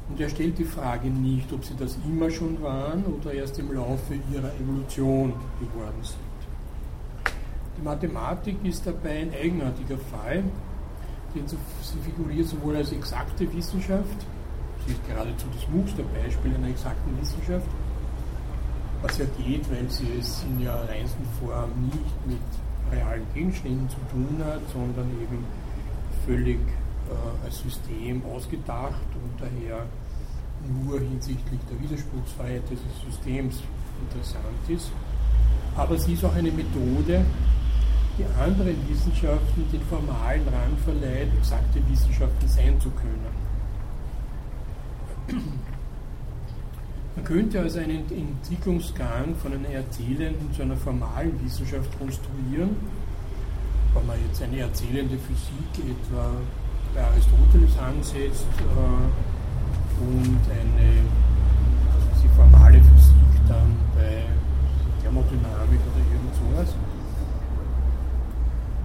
Und 0.09 0.19
er 0.19 0.29
stellt 0.29 0.57
die 0.57 0.65
Frage 0.65 1.07
nicht, 1.07 1.51
ob 1.53 1.63
sie 1.63 1.75
das 1.79 1.97
immer 2.05 2.29
schon 2.29 2.61
waren 2.61 3.05
oder 3.05 3.33
erst 3.33 3.57
im 3.59 3.73
Laufe 3.73 4.15
ihrer 4.33 4.53
Evolution 4.55 5.33
geworden 5.59 6.01
sind. 6.01 6.32
Die 7.77 7.81
Mathematik 7.81 8.57
ist 8.63 8.85
dabei 8.85 9.21
ein 9.21 9.31
eigenartiger 9.33 9.97
Fall, 9.97 10.43
denn 11.35 11.47
sie 11.47 11.57
figuriert 12.03 12.47
sowohl 12.47 12.75
als 12.77 12.91
exakte 12.91 13.51
Wissenschaft, 13.53 14.25
sie 14.85 14.93
ist 14.93 15.07
geradezu 15.07 15.47
das 15.53 15.67
muckste 15.69 16.03
Beispiel 16.03 16.53
einer 16.55 16.69
exakten 16.69 17.19
Wissenschaft, 17.19 17.67
was 19.01 19.17
ja 19.17 19.25
geht, 19.43 19.69
weil 19.71 19.89
sie 19.89 20.07
es 20.19 20.43
in 20.43 20.61
ihrer 20.61 20.87
reinsten 20.87 21.25
Form 21.39 21.71
nicht 21.81 22.27
mit 22.27 22.39
realen 22.91 23.25
Gegenständen 23.33 23.89
zu 23.89 23.97
tun 24.11 24.37
hat, 24.45 24.61
sondern 24.71 25.09
eben 25.21 25.43
völlig 26.25 26.59
äh, 26.59 27.45
als 27.45 27.59
System 27.59 28.21
ausgedacht 28.25 29.07
und 29.15 29.41
daher 29.41 29.85
nur 30.85 30.99
hinsichtlich 30.99 31.59
der 31.69 31.81
Widerspruchsfreiheit 31.81 32.63
dieses 32.69 33.01
Systems 33.05 33.61
interessant 33.99 34.69
ist. 34.69 34.91
Aber 35.75 35.97
sie 35.97 36.13
ist 36.13 36.23
auch 36.23 36.35
eine 36.35 36.51
Methode, 36.51 37.25
die 38.17 38.25
anderen 38.39 38.77
Wissenschaften 38.87 39.65
den 39.71 39.81
formalen 39.81 40.47
Rang 40.47 40.77
verleiht, 40.83 41.29
exakte 41.37 41.79
Wissenschaften 41.89 42.47
sein 42.47 42.79
zu 42.79 42.89
können. 42.91 43.43
Man 47.15 47.25
könnte 47.25 47.59
also 47.59 47.79
einen 47.79 48.03
Entwicklungsgang 48.11 49.35
von 49.35 49.53
einer 49.53 49.69
erzählenden 49.69 50.51
zu 50.53 50.63
einer 50.63 50.75
formalen 50.75 51.39
Wissenschaft 51.43 51.97
konstruieren. 51.97 52.75
Wenn 53.93 54.07
man 54.07 54.17
jetzt 54.27 54.41
eine 54.41 54.59
erzählende 54.59 55.17
Physik 55.17 55.89
etwa 55.89 56.31
bei 56.93 57.03
Aristoteles 57.03 57.77
ansetzt 57.77 58.47
äh, 58.59 60.03
und 60.03 60.39
eine 60.49 61.03
formale 62.35 62.81
Physik 62.81 63.47
dann 63.47 63.75
bei 63.95 64.23
Thermodynamik 65.01 65.79
oder 65.89 66.01
irgend 66.11 66.33
sowas, 66.35 66.75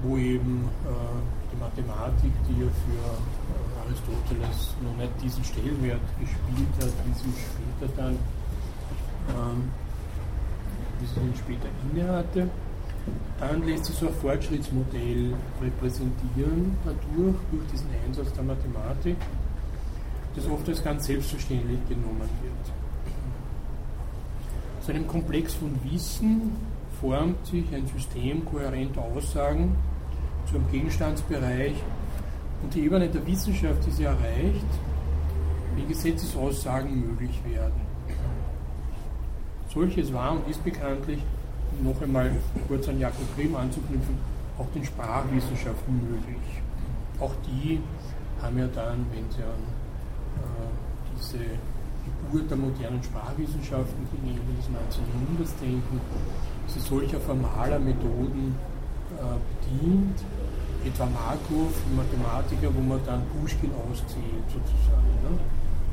wo 0.02 0.16
eben 0.16 0.68
äh, 0.84 1.50
die 1.52 1.56
Mathematik, 1.56 2.32
die 2.48 2.62
ja 2.62 2.68
für 2.68 3.08
äh, 3.08 3.86
Aristoteles 3.86 4.74
noch 4.82 4.96
nicht 4.96 5.12
diesen 5.22 5.44
Stellenwert 5.44 6.00
gespielt 6.20 6.74
hat, 6.80 6.92
wie 7.04 7.14
sie 7.14 7.34
später 7.34 7.92
dann, 7.96 8.18
ähm, 9.30 9.70
wie 11.00 11.06
sie 11.06 11.20
ihn 11.20 11.34
später 11.36 11.68
innehatte, 11.90 12.48
dann 13.40 13.66
lässt 13.66 13.86
sich 13.86 13.96
so 13.96 14.08
ein 14.08 14.14
Fortschrittsmodell 14.14 15.32
repräsentieren 15.62 16.76
dadurch, 16.84 17.36
durch 17.50 17.66
diesen 17.72 17.88
Einsatz 18.06 18.32
der 18.32 18.44
Mathematik, 18.44 19.16
das 20.36 20.46
oft 20.46 20.68
als 20.68 20.82
ganz 20.84 21.06
selbstverständlich 21.06 21.80
genommen 21.88 22.28
wird. 22.42 22.72
Aus 24.80 24.90
einem 24.90 25.06
Komplex 25.06 25.54
von 25.54 25.74
Wissen 25.84 26.52
formt 27.00 27.46
sich 27.46 27.64
ein 27.74 27.86
System 27.86 28.44
kohärenter 28.44 29.02
Aussagen 29.02 29.76
zum 30.50 30.70
Gegenstandsbereich 30.70 31.74
und 32.62 32.74
die 32.74 32.84
Ebene 32.84 33.08
der 33.08 33.26
Wissenschaft, 33.26 33.82
sie 33.90 34.04
erreicht, 34.04 34.66
wie 35.76 35.84
Gesetzesaussagen 35.84 37.08
möglich 37.08 37.40
werden. 37.44 37.80
Solches 39.72 40.12
war 40.12 40.32
und 40.32 40.48
ist 40.48 40.64
bekanntlich, 40.64 41.22
noch 41.82 42.00
einmal 42.00 42.30
kurz 42.66 42.88
an 42.88 42.98
Jakob 42.98 43.36
Grimm 43.36 43.54
anzuknüpfen, 43.54 44.16
auch 44.58 44.66
den 44.74 44.84
Sprachwissenschaften 44.84 45.94
möglich. 46.10 46.62
Auch 47.20 47.34
die 47.46 47.80
haben 48.42 48.58
ja 48.58 48.66
dann, 48.68 49.06
wenn 49.12 49.30
sie 49.30 49.42
an 49.42 49.62
äh, 50.36 51.16
diese 51.16 51.38
Geburt 52.04 52.50
der 52.50 52.56
modernen 52.56 53.02
Sprachwissenschaften 53.02 54.06
gegen 54.10 54.28
Ende 54.28 54.54
des 54.56 54.68
19. 54.68 55.02
Jahrhunderts 55.12 55.54
denken, 55.60 56.00
sie 56.66 56.80
solcher 56.80 57.20
formaler 57.20 57.78
Methoden 57.78 58.54
äh, 59.16 59.70
bedient, 59.70 60.24
etwa 60.88 61.06
Markov, 61.06 61.72
Mathematiker, 61.94 62.74
wo 62.74 62.80
man 62.80 63.00
dann 63.04 63.22
Pushkin 63.32 63.70
auszählt 63.86 64.46
sozusagen. 64.48 65.12
Ne? 65.24 65.32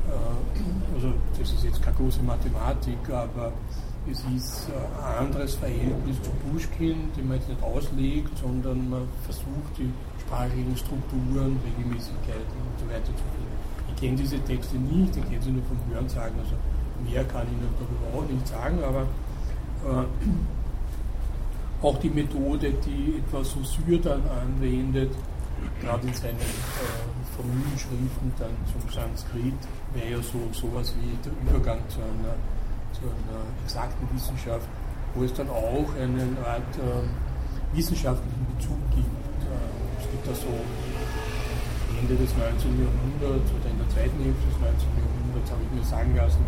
Äh, 0.08 0.94
also 0.94 1.12
das 1.38 1.52
ist 1.52 1.64
jetzt 1.64 1.82
keine 1.82 1.96
große 1.96 2.22
Mathematik, 2.22 2.98
aber 3.10 3.52
es 4.10 4.22
ist 4.34 4.68
ein 4.70 5.26
anderes 5.26 5.56
Verhältnis 5.56 6.16
zu 6.22 6.30
Pushkin, 6.46 7.10
den 7.16 7.28
man 7.28 7.38
jetzt 7.38 7.48
nicht 7.48 7.62
auslegt, 7.62 8.38
sondern 8.38 8.88
man 8.88 9.02
versucht 9.24 9.72
die 9.78 9.90
sprachlichen 10.20 10.76
Strukturen, 10.76 11.58
Regelmäßigkeiten 11.66 12.56
und 12.62 12.76
so 12.78 12.86
weiter 12.86 13.10
zu 13.10 13.24
finden. 13.34 13.56
Ich 13.90 14.00
kenne 14.00 14.16
diese 14.16 14.38
Texte 14.44 14.76
nicht, 14.76 15.16
ich 15.16 15.24
kenne 15.28 15.42
sie 15.42 15.50
nur 15.50 15.64
vom 15.64 15.78
Hörensagen, 15.90 16.38
also 16.38 16.54
mehr 17.02 17.24
kann 17.24 17.46
ich 17.50 17.58
darüber 17.82 18.06
auch 18.18 18.28
nicht 18.30 18.46
sagen, 18.46 18.78
aber 18.84 19.02
äh, 19.02 20.06
auch 21.82 21.98
die 21.98 22.10
Methode, 22.10 22.72
die 22.84 23.18
etwa 23.18 23.44
Saussure 23.44 23.98
dann 23.98 24.22
anwendet, 24.28 25.10
gerade 25.80 26.06
in 26.06 26.14
seinen 26.14 26.38
äh, 26.38 27.16
dann 28.38 28.56
zum 28.72 28.90
Sanskrit, 28.90 29.54
wäre 29.94 30.10
ja 30.10 30.22
so 30.22 30.40
sowas 30.52 30.94
wie 31.00 31.16
der 31.24 31.32
Übergang 31.42 31.80
zu 31.88 32.00
einer, 32.00 32.36
zu 32.92 33.02
einer 33.04 33.44
exakten 33.64 34.08
Wissenschaft, 34.14 34.68
wo 35.14 35.24
es 35.24 35.32
dann 35.34 35.48
auch 35.50 35.88
eine 36.00 36.24
Art 36.46 36.72
äh, 36.76 37.76
wissenschaftlichen 37.76 38.46
Bezug 38.56 38.80
gibt. 38.90 39.42
Äh, 39.44 40.00
es 40.00 40.10
gibt 40.10 40.26
da 40.26 40.34
so 40.34 40.52
Ende 42.00 42.14
des 42.16 42.30
19. 42.36 42.76
Jahrhunderts 42.76 43.50
oder 43.52 43.70
in 43.70 43.78
der 43.78 43.88
zweiten 43.88 44.18
Hälfte 44.20 44.44
des 44.48 44.58
19. 44.60 44.88
Jahrhunderts, 45.00 45.50
habe 45.50 45.62
ich 45.64 45.72
mir 45.76 45.84
sagen 45.84 46.16
lassen, 46.16 46.44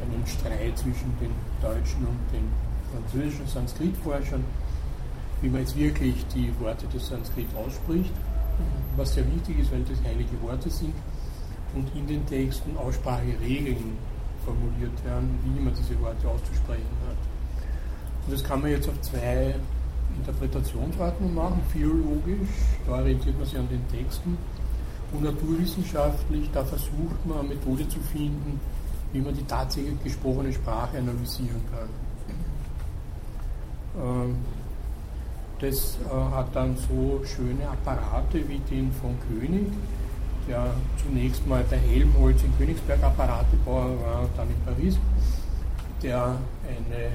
einen 0.00 0.26
Streit 0.26 0.76
zwischen 0.78 1.12
den 1.20 1.32
Deutschen 1.60 2.06
und 2.06 2.20
den 2.32 2.48
französischen 2.94 3.46
Sanskrit-Forschern, 3.46 4.44
wie 5.42 5.48
man 5.48 5.60
jetzt 5.60 5.76
wirklich 5.76 6.14
die 6.34 6.52
Worte 6.60 6.86
des 6.86 7.06
Sanskrit 7.06 7.46
ausspricht, 7.54 8.12
was 8.96 9.14
sehr 9.14 9.26
wichtig 9.34 9.58
ist, 9.58 9.72
weil 9.72 9.82
das 9.82 9.98
heilige 10.04 10.40
Worte 10.42 10.70
sind 10.70 10.94
und 11.74 11.88
in 11.94 12.06
den 12.06 12.24
Texten 12.26 12.76
Ausspracheregeln 12.76 13.98
formuliert 14.44 15.04
werden, 15.04 15.38
wie 15.44 15.60
man 15.60 15.74
diese 15.74 16.00
Worte 16.00 16.28
auszusprechen 16.28 16.86
hat. 17.08 17.16
Und 18.26 18.32
das 18.32 18.44
kann 18.44 18.60
man 18.62 18.70
jetzt 18.70 18.88
auf 18.88 19.00
zwei 19.00 19.54
Interpretationsarten 20.16 21.34
machen, 21.34 21.60
philologisch, 21.72 22.48
da 22.86 22.92
orientiert 22.92 23.36
man 23.36 23.46
sich 23.46 23.58
an 23.58 23.68
den 23.68 23.86
Texten, 23.88 24.38
und 25.12 25.22
naturwissenschaftlich, 25.22 26.50
da 26.52 26.64
versucht 26.64 27.24
man 27.26 27.38
eine 27.40 27.48
Methode 27.48 27.88
zu 27.88 28.00
finden, 28.00 28.60
wie 29.12 29.20
man 29.20 29.34
die 29.34 29.44
tatsächlich 29.44 30.02
gesprochene 30.02 30.52
Sprache 30.52 30.98
analysieren 30.98 31.60
kann. 31.70 31.88
Ähm, 33.96 34.36
das 35.60 35.98
äh, 36.04 36.34
hat 36.34 36.54
dann 36.54 36.76
so 36.76 37.22
schöne 37.24 37.68
Apparate 37.68 38.46
wie 38.48 38.58
den 38.70 38.92
von 38.92 39.16
König, 39.28 39.66
der 40.48 40.66
zunächst 41.02 41.46
mal 41.46 41.64
bei 41.70 41.78
Helmholtz 41.78 42.42
in 42.42 42.56
Königsberg 42.58 43.02
Apparaterbauer 43.02 43.98
war 44.00 44.20
und 44.22 44.30
dann 44.36 44.48
in 44.48 44.60
Paris, 44.64 44.98
der 46.02 46.36
eine 46.68 47.04
äh, 47.04 47.14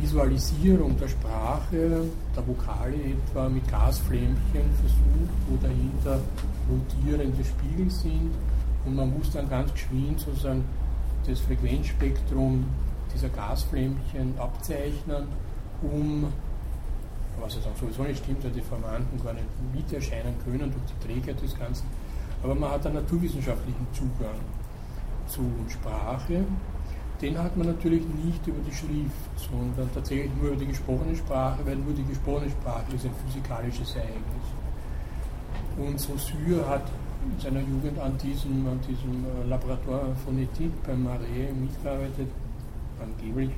Visualisierung 0.00 0.98
der 0.98 1.08
Sprache, 1.08 2.04
der 2.34 2.46
Vokale 2.48 2.94
etwa 2.94 3.48
mit 3.48 3.68
Gasflämmchen 3.70 4.70
versucht, 4.80 5.36
wo 5.48 5.56
dahinter 5.60 6.20
rotierende 6.68 7.44
Spiegel 7.44 7.90
sind. 7.90 8.32
Und 8.84 8.96
man 8.96 9.12
muss 9.16 9.30
dann 9.30 9.48
ganz 9.48 9.72
geschwind 9.72 10.18
sozusagen 10.18 10.64
das 11.26 11.38
Frequenzspektrum 11.40 12.64
dieser 13.14 13.28
Gasflämmchen 13.28 14.34
abzeichnen, 14.38 15.26
um, 15.82 16.32
was 17.40 17.54
jetzt 17.54 17.66
auch 17.66 17.76
sowieso 17.76 18.02
nicht 18.04 18.22
stimmt, 18.22 18.44
weil 18.44 18.50
die 18.52 18.60
Formanten 18.60 19.22
gar 19.22 19.32
nicht 19.32 19.46
mit 19.74 19.92
erscheinen 19.92 20.34
können 20.44 20.70
durch 20.70 20.84
die 20.86 21.06
Träger 21.06 21.34
des 21.34 21.58
Ganzen, 21.58 21.86
aber 22.42 22.54
man 22.54 22.70
hat 22.70 22.86
einen 22.86 22.96
naturwissenschaftlichen 22.96 23.86
Zugang 23.92 24.38
zu 25.26 25.42
Sprache. 25.68 26.44
Den 27.20 27.38
hat 27.38 27.56
man 27.56 27.68
natürlich 27.68 28.02
nicht 28.24 28.44
über 28.46 28.58
die 28.68 28.74
Schrift, 28.74 29.48
sondern 29.48 29.88
tatsächlich 29.94 30.30
nur 30.40 30.50
über 30.50 30.56
die 30.56 30.66
gesprochene 30.66 31.14
Sprache, 31.14 31.64
weil 31.64 31.76
nur 31.76 31.94
die 31.94 32.04
gesprochene 32.04 32.50
Sprache 32.50 32.96
ist 32.96 33.04
ein 33.04 33.14
physikalisches 33.24 33.94
Ereignis. 33.94 34.46
Und 35.78 36.00
Saussure 36.00 36.68
hat 36.68 36.82
in 37.24 37.40
seiner 37.40 37.60
Jugend 37.60 37.98
an 37.98 38.18
diesem, 38.18 38.66
an 38.66 38.80
diesem 38.80 39.24
äh, 39.24 39.48
Laboratoire 39.48 40.14
Phonetik 40.24 40.70
beim 40.84 41.04
Marais 41.04 41.54
mitgearbeitet 41.54 42.28
angeblich. 43.02 43.50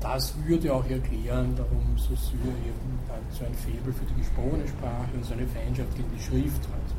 Das 0.00 0.34
würde 0.44 0.74
auch 0.74 0.84
erklären, 0.88 1.54
warum 1.56 1.96
Saussure 1.96 2.50
eben 2.66 2.98
so 3.30 3.44
ein 3.44 3.54
Faible 3.54 3.92
für 3.92 4.04
die 4.04 4.20
gesprochene 4.20 4.66
Sprache 4.66 5.08
und 5.14 5.24
so 5.24 5.34
eine 5.34 5.46
Feindschaft 5.46 5.94
gegen 5.96 6.10
die 6.16 6.22
Schrift 6.22 6.62
hat. 6.62 6.96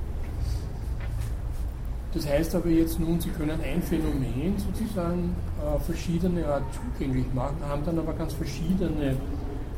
Das 2.13 2.27
heißt 2.27 2.55
aber 2.55 2.69
jetzt 2.69 2.99
nun, 2.99 3.19
Sie 3.19 3.29
können 3.29 3.59
ein 3.59 3.81
Phänomen 3.81 4.55
sozusagen 4.57 5.35
äh, 5.59 5.79
verschiedene 5.79 6.45
Art 6.45 6.63
zugänglich 6.73 7.25
machen, 7.33 7.57
haben 7.67 7.83
dann 7.85 7.97
aber 7.99 8.13
ganz 8.13 8.33
verschiedene, 8.33 9.15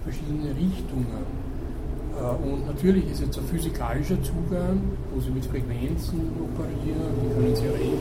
verschiedene 0.04 0.50
Richtungen. 0.50 1.45
Äh, 2.18 2.48
und 2.48 2.68
natürlich 2.68 3.10
ist 3.12 3.22
jetzt 3.22 3.38
ein 3.38 3.46
physikalischer 3.46 4.22
Zugang, 4.24 4.82
wo 5.14 5.20
Sie 5.20 5.32
mit 5.32 5.46
Frequenzen 5.46 6.22
operieren, 6.40 7.12
die 7.22 7.34
können 7.34 7.56
Sie 7.56 7.68
rechnen, 7.68 8.00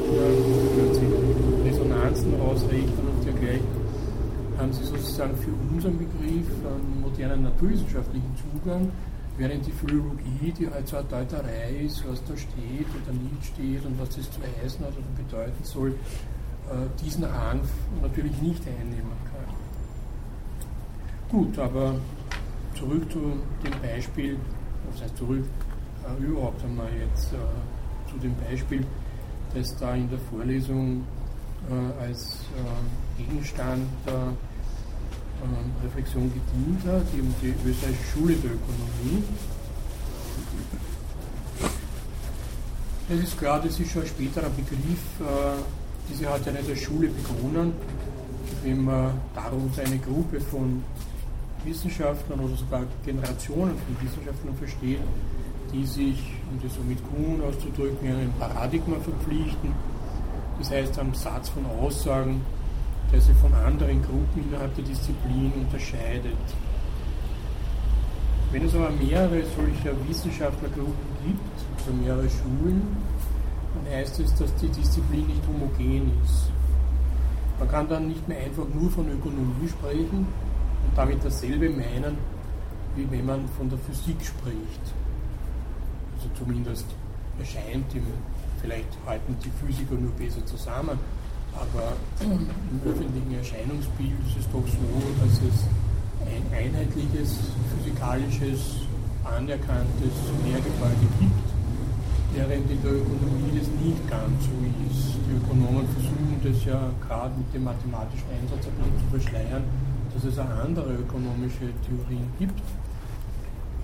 können 0.77 0.94
Sie 0.94 1.68
Resonanzen 1.68 2.40
ausrechnen 2.40 3.14
dergleichen, 3.24 3.66
haben 4.59 4.72
sie 4.72 4.85
sozusagen 4.85 5.37
für 5.37 5.50
unseren 5.72 5.98
Begriff 5.98 6.46
einen 6.64 7.00
modernen 7.00 7.42
naturwissenschaftlichen 7.42 8.33
Zugang, 8.37 8.90
während 9.37 9.66
die 9.66 9.72
Philologie, 9.72 10.53
die 10.59 10.70
halt 10.70 10.87
so 10.87 10.96
eine 10.96 11.07
Deuterei 11.09 11.81
ist, 11.85 12.05
was 12.09 12.22
da 12.24 12.37
steht 12.37 12.87
oder 12.87 13.12
nicht 13.12 13.44
steht 13.44 13.85
und 13.85 13.98
was 13.98 14.11
das 14.11 14.31
zu 14.31 14.40
heißen 14.62 14.85
hat 14.85 14.92
oder 14.92 15.24
bedeuten 15.24 15.64
soll, 15.64 15.90
äh, 15.90 17.03
diesen 17.05 17.24
Rang 17.24 17.61
natürlich 18.00 18.40
nicht 18.40 18.62
einnehmen 18.66 19.12
kann. 19.24 19.55
Gut, 21.31 21.59
aber 21.59 21.94
zurück 22.75 23.11
zu 23.11 23.21
dem 23.65 23.81
Beispiel, 23.81 24.39
was 24.91 25.03
heißt 25.03 25.17
zurück, 25.17 25.45
äh, 26.05 26.25
überhaupt 26.25 26.63
einmal 26.65 26.89
jetzt 26.99 27.33
äh, 27.33 28.11
zu 28.11 28.19
dem 28.19 28.35
Beispiel, 28.37 28.85
das 29.55 29.77
da 29.77 29.95
in 29.95 30.09
der 30.11 30.19
Vorlesung 30.31 31.05
äh, 31.71 32.03
als 32.03 32.41
äh, 32.57 33.23
Gegenstand 33.23 33.87
der 34.07 34.15
äh, 34.15 35.85
Reflexion 35.85 36.31
gedient 36.33 36.85
hat, 36.87 37.03
eben 37.17 37.35
die 37.41 37.55
österreichische 37.69 38.13
Schule 38.13 38.35
der 38.35 38.51
Ökonomie. 38.53 39.23
Es 43.09 43.21
ist 43.23 43.39
klar, 43.39 43.61
das 43.63 43.79
ist 43.79 43.91
schon 43.91 44.03
ein 44.03 44.09
späterer 44.09 44.51
Begriff. 44.51 45.21
Äh, 45.21 45.63
diese 46.11 46.29
hat 46.29 46.45
ja 46.47 46.53
nicht 46.53 46.69
als 46.69 46.81
Schule 46.81 47.09
begonnen, 47.09 47.73
wenn 48.63 48.85
man 48.85 49.13
darunter 49.35 49.83
eine 49.83 49.99
Gruppe 49.99 50.41
von 50.41 50.83
Wissenschaftlern 51.64 52.40
oder 52.40 52.57
sogar 52.57 52.83
Generationen 53.05 53.77
von 53.77 53.96
Wissenschaftlern 54.00 54.57
versteht, 54.57 55.00
die 55.72 55.85
sich, 55.87 56.18
um 56.50 56.61
das 56.62 56.74
so 56.74 56.83
mit 56.83 56.98
Kuhn 57.09 57.40
auszudrücken, 57.42 58.09
einem 58.09 58.33
Paradigma 58.38 58.96
verpflichten. 59.00 59.72
Das 60.59 60.70
heißt, 60.70 60.98
am 60.98 61.14
Satz 61.14 61.48
von 61.48 61.64
Aussagen, 61.66 62.42
der 63.12 63.20
sich 63.20 63.37
von 63.37 63.53
anderen 63.55 64.03
Gruppen 64.03 64.44
innerhalb 64.48 64.74
der 64.77 64.85
Disziplin 64.85 65.53
unterscheidet. 65.57 66.37
Wenn 68.53 68.66
es 68.66 68.74
aber 68.74 68.90
mehrere 68.90 69.42
solcher 69.57 69.96
Wissenschaftlergruppen 70.09 70.94
gibt, 71.24 71.79
also 71.79 71.92
mehrere 71.92 72.29
Schulen, 72.31 72.83
dann 73.74 73.92
heißt 73.92 74.20
es, 74.20 74.35
dass 74.37 74.55
die 74.57 74.68
Disziplin 74.68 75.27
nicht 75.27 75.42
homogen 75.48 76.12
ist. 76.24 76.50
Man 77.59 77.68
kann 77.68 77.88
dann 77.88 78.09
nicht 78.09 78.27
mehr 78.29 78.38
einfach 78.38 78.66
nur 78.72 78.90
von 78.90 79.09
Ökonomie 79.09 79.68
sprechen 79.68 80.27
und 80.87 80.97
damit 80.97 81.25
dasselbe 81.25 81.68
meinen, 81.70 82.16
wie 82.97 83.11
wenn 83.11 83.27
man 83.27 83.49
von 83.57 83.68
der 83.68 83.79
Physik 83.79 84.16
spricht. 84.20 84.85
Also 86.16 86.29
zumindest 86.38 86.87
erscheint 87.38 87.92
ihm, 87.94 88.07
vielleicht 88.61 88.88
halten 89.07 89.37
die 89.44 89.51
Physiker 89.51 89.94
nur 89.94 90.12
besser 90.12 90.44
zusammen, 90.47 90.99
aber 91.55 91.92
im 92.20 92.81
öffentlichen 92.85 93.35
Erscheinungsbild 93.38 94.18
ist 94.27 94.38
es 94.40 94.47
doch 94.51 94.66
so, 94.66 94.88
dass 95.20 95.35
es 95.42 95.66
ein 96.27 96.44
einheitliches, 96.53 97.38
physikalisches, 97.70 98.87
anerkanntes 99.25 100.14
Mehrgebäude 100.44 101.07
gibt, 101.20 101.47
während 102.35 102.70
in 102.70 102.83
der 102.83 102.92
Ökonomie 102.92 103.59
das 103.59 103.68
nicht 103.81 104.03
ganz 104.09 104.44
so 104.44 104.57
ist. 104.90 105.16
Die 105.29 105.37
Ökonomen 105.37 105.87
versuchen 105.94 106.40
das 106.42 106.64
ja 106.64 106.90
gerade 107.07 107.35
mit 107.38 107.53
dem 107.55 107.64
mathematischen 107.64 108.29
Einsatz 108.31 108.64
zu 108.64 109.07
verschleiern, 109.11 109.64
dass 110.14 110.24
es 110.24 110.38
auch 110.38 110.48
andere 110.48 110.94
ökonomische 110.94 111.68
Theorien 111.85 112.31
gibt. 112.38 112.62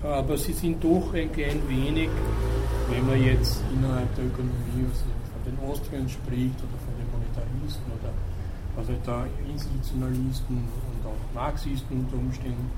Aber 0.01 0.35
sie 0.37 0.53
sind 0.53 0.83
doch 0.83 1.13
ein 1.13 1.31
klein 1.31 1.61
wenig, 1.67 2.09
wenn 2.89 3.05
man 3.05 3.23
jetzt 3.23 3.61
innerhalb 3.71 4.15
der 4.15 4.25
Ökonomie 4.25 4.87
also 4.89 5.05
von 5.31 5.43
den 5.45 5.69
Austrian 5.69 6.09
spricht 6.09 6.57
oder 6.57 6.77
von 6.81 6.95
den 6.97 7.07
Monetaristen 7.11 7.85
oder 7.99 8.11
also 8.77 8.93
da 9.05 9.25
Institutionalisten 9.51 10.57
und 10.57 11.05
auch 11.05 11.35
Marxisten 11.35 11.99
unter 11.99 12.17
Umständen, 12.17 12.71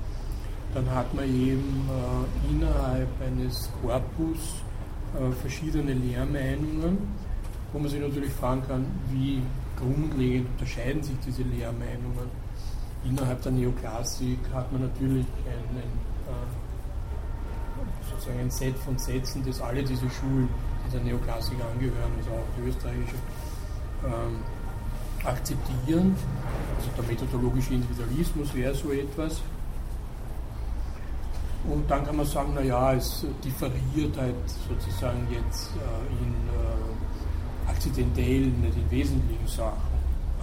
dann 0.74 0.90
hat 0.90 1.14
man 1.14 1.24
eben 1.24 1.88
äh, 1.88 2.50
innerhalb 2.50 3.08
eines 3.22 3.70
Korpus 3.80 4.62
äh, 5.14 5.30
verschiedene 5.40 5.94
Lehrmeinungen, 5.94 6.98
wo 7.72 7.78
man 7.78 7.88
sich 7.88 8.00
natürlich 8.00 8.32
fragen 8.32 8.62
kann, 8.66 8.86
wie 9.12 9.40
grundlegend 9.78 10.48
unterscheiden 10.50 11.02
sich 11.02 11.16
diese 11.24 11.42
Lehrmeinungen. 11.42 12.43
Innerhalb 13.04 13.42
der 13.42 13.52
Neoklassik 13.52 14.38
hat 14.52 14.72
man 14.72 14.82
natürlich 14.82 15.26
ein, 15.46 15.76
ein, 15.76 15.92
äh, 16.26 16.50
sozusagen 18.10 18.40
ein 18.40 18.50
Set 18.50 18.76
von 18.78 18.98
Sätzen, 18.98 19.44
das 19.46 19.60
alle 19.60 19.82
diese 19.82 20.08
Schulen 20.10 20.48
dieser 20.86 21.02
Neoklassik 21.02 21.58
angehören, 21.72 22.12
also 22.18 22.30
auch 22.30 22.46
die 22.56 22.68
österreichische, 22.68 23.16
ähm, 24.04 24.38
akzeptieren. 25.24 26.16
Also 26.76 26.90
der 26.96 27.04
methodologische 27.04 27.74
Individualismus 27.74 28.54
wäre 28.54 28.74
so 28.74 28.92
etwas. 28.92 29.40
Und 31.66 31.90
dann 31.90 32.04
kann 32.04 32.16
man 32.16 32.26
sagen, 32.26 32.54
naja, 32.54 32.92
es 32.92 33.24
differiert 33.42 34.16
halt 34.18 34.34
sozusagen 34.68 35.26
jetzt 35.30 35.70
äh, 35.76 36.22
in 36.22 36.34
äh, 36.52 37.70
akzidentellen, 37.70 38.60
nicht 38.60 38.76
in 38.76 38.90
wesentlichen 38.90 39.46
Sachen. 39.46 39.93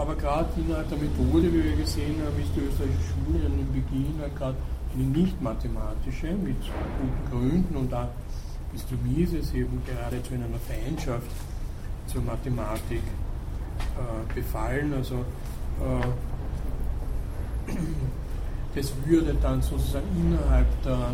Aber 0.01 0.15
gerade 0.15 0.49
innerhalb 0.57 0.89
der 0.89 0.97
Methode, 0.97 1.53
wie 1.53 1.63
wir 1.63 1.75
gesehen 1.75 2.15
haben, 2.25 2.41
ist 2.41 2.49
die 2.55 2.61
österreichische 2.61 3.13
Schule 3.13 3.45
an 3.45 3.55
dem 3.55 3.71
Beginn 3.71 4.15
halt 4.19 4.35
gerade 4.35 4.57
eine 4.95 5.03
nicht 5.03 5.39
mathematische, 5.39 6.33
mit 6.43 6.57
guten 6.57 7.29
Gründen 7.29 7.75
und 7.75 7.91
da 7.91 8.09
ist 8.73 8.87
die 8.89 8.95
Mises 9.07 9.53
eben 9.53 9.79
geradezu 9.85 10.33
in 10.33 10.41
einer 10.41 10.57
Feindschaft 10.57 11.29
zur 12.07 12.23
Mathematik 12.23 13.03
äh, 13.77 14.33
befallen. 14.33 14.91
Also 14.95 15.17
äh, 17.67 17.73
das 18.75 18.91
würde 19.05 19.35
dann 19.39 19.61
sozusagen 19.61 20.07
innerhalb 20.19 20.65
der, 20.81 21.11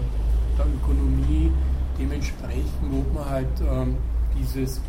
der 0.57 0.65
Ökonomie 0.65 1.51
dementsprechend, 1.99 2.93
ob 2.93 3.13
man 3.13 3.29
halt 3.29 3.61
ähm, 3.69 3.97
dieses 4.39 4.79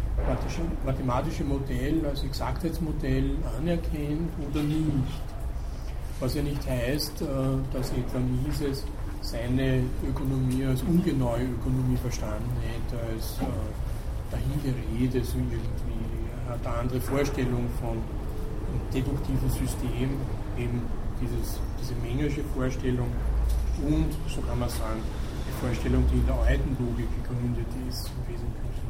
mathematische 0.84 1.44
Modell 1.44 2.04
als 2.06 2.22
Exaktheitsmodell 2.22 3.36
anerkennt 3.58 4.30
oder 4.50 4.62
nicht. 4.62 5.22
Was 6.20 6.34
ja 6.34 6.42
nicht 6.42 6.68
heißt, 6.68 7.22
äh, 7.22 7.26
dass 7.72 7.90
etwa 7.90 8.18
Mises 8.18 8.84
seine 9.20 9.82
Ökonomie 10.08 10.64
als 10.64 10.82
ungenaue 10.82 11.42
Ökonomie 11.42 11.96
verstanden 11.96 12.50
hätte, 12.62 13.00
als 13.12 13.36
äh, 13.40 13.46
dahingerede, 14.30 15.24
so 15.24 15.38
irgendwie. 15.38 15.98
Hat 16.48 16.66
eine 16.66 16.76
andere 16.76 17.00
Vorstellung 17.00 17.66
von 17.80 17.90
einem 17.90 18.80
deduktiven 18.92 19.50
System, 19.50 20.10
eben 20.56 20.82
dieses, 21.20 21.60
diese 21.80 21.94
Mengersche 22.02 22.42
Vorstellung 22.54 23.08
und, 23.86 24.10
so 24.28 24.40
kann 24.40 24.58
man 24.58 24.68
sagen, 24.68 25.00
die 25.46 25.66
Vorstellung, 25.66 26.04
die 26.10 26.18
in 26.18 26.26
der 26.26 26.40
alten 26.40 26.76
Logik 26.80 27.08
gegründet 27.22 27.68
ist, 27.88 28.10
im 28.10 28.34
Wesentlichen 28.34 28.88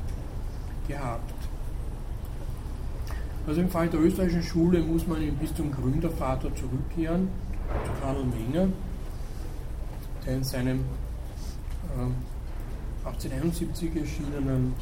gehabt. 0.89 1.35
Also 3.47 3.61
im 3.61 3.71
Fall 3.71 3.89
der 3.89 4.01
österreichischen 4.01 4.43
Schule 4.43 4.81
muss 4.81 5.07
man 5.07 5.21
bis 5.37 5.55
zum 5.55 5.71
Gründervater 5.71 6.55
zurückkehren, 6.55 7.29
zu 7.85 7.93
Karl 8.03 8.25
Menger, 8.25 8.69
der 10.27 10.37
in 10.37 10.45
seinem 10.45 10.81
äh, 11.97 13.07
1871 13.07 13.97
erschienenen 13.97 14.75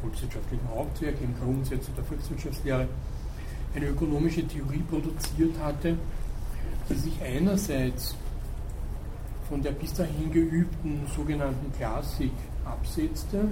volkswirtschaftlichen 0.00 0.68
Hauptwerk 0.74 1.16
im 1.20 1.34
Grundsätze 1.38 1.90
der 1.96 2.04
Volkswirtschaftslehre 2.04 2.88
eine 3.74 3.86
ökonomische 3.86 4.46
Theorie 4.46 4.82
produziert 4.90 5.54
hatte, 5.62 5.96
die 6.88 6.94
sich 6.94 7.22
einerseits 7.22 8.16
von 9.48 9.62
der 9.62 9.72
bis 9.72 9.92
dahin 9.92 10.32
geübten 10.32 11.06
sogenannten 11.14 11.72
Klassik 11.76 12.32
absetzte, 12.64 13.44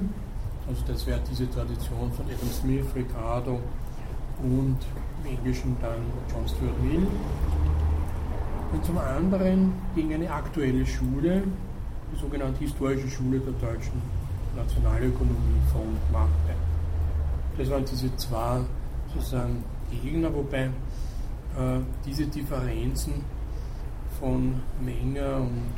also 0.68 0.82
das 0.86 1.06
wäre 1.06 1.20
diese 1.30 1.50
Tradition 1.50 2.12
von 2.12 2.26
Adam 2.26 2.50
Smith, 2.50 2.86
Ricardo 2.94 3.58
und 4.42 4.76
im 5.24 5.36
Englischen 5.36 5.76
dann 5.80 6.02
John 6.30 6.46
Stuart 6.46 6.82
Mill. 6.82 7.06
Und 8.72 8.84
zum 8.84 8.98
anderen 8.98 9.72
ging 9.94 10.12
eine 10.12 10.30
aktuelle 10.30 10.84
Schule, 10.86 11.42
die 12.12 12.20
sogenannte 12.20 12.60
Historische 12.60 13.08
Schule 13.08 13.40
der 13.40 13.54
deutschen 13.54 14.02
Nationalökonomie 14.54 15.62
von 15.72 15.96
machte. 16.12 16.54
Das 17.56 17.70
waren 17.70 17.84
diese 17.86 18.14
zwei 18.16 18.60
sozusagen 19.14 19.64
Gegner, 20.02 20.32
wobei 20.34 20.64
äh, 20.64 21.80
diese 22.04 22.26
Differenzen 22.26 23.24
von 24.20 24.60
Menger 24.84 25.38
und 25.38 25.72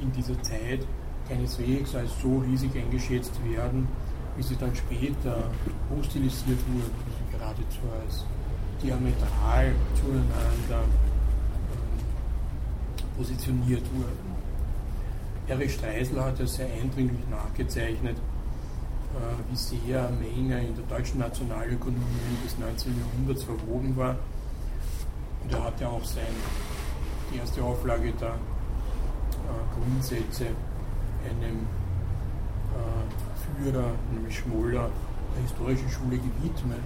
in 0.00 0.10
dieser 0.12 0.40
Zeit 0.42 0.86
keineswegs 1.28 1.94
als 1.94 2.10
so 2.20 2.38
riesig 2.38 2.74
eingeschätzt 2.76 3.32
werden, 3.44 3.86
wie 4.36 4.42
sie 4.42 4.56
dann 4.56 4.74
später 4.74 5.50
hochstilisiert 5.90 6.58
wurden, 6.68 6.90
also 7.06 7.38
geradezu 7.38 7.80
als 8.02 8.24
diametral 8.82 9.72
zueinander 9.94 10.82
ähm, 10.82 11.88
positioniert 13.16 13.84
wurden. 13.94 14.34
Erich 15.46 15.74
Streisler 15.74 16.24
hat 16.24 16.38
ja 16.38 16.46
sehr 16.46 16.66
eindringlich 16.66 17.28
nachgezeichnet, 17.30 18.16
äh, 18.16 19.50
wie 19.50 19.56
sehr 19.56 20.10
Menger 20.10 20.60
in 20.60 20.74
der 20.74 20.84
deutschen 20.86 21.18
Nationalökonomie 21.20 22.38
des 22.44 22.58
19. 22.58 22.98
Jahrhunderts 22.98 23.44
verwoben 23.44 23.96
war. 23.96 24.16
Und 25.42 25.52
er 25.52 25.64
hat 25.64 25.80
ja 25.80 25.88
auch 25.88 26.04
sein, 26.04 26.24
die 27.32 27.38
erste 27.38 27.62
Auflage 27.62 28.12
der 28.12 28.28
äh, 28.28 28.34
Grundsätze 29.78 30.46
einem 31.28 31.66
äh, 32.72 33.23
Führer, 33.56 33.90
nämlich 34.12 34.38
Schmoller, 34.38 34.88
der 35.34 35.42
historischen 35.42 35.90
Schule 35.90 36.16
gewidmet. 36.16 36.78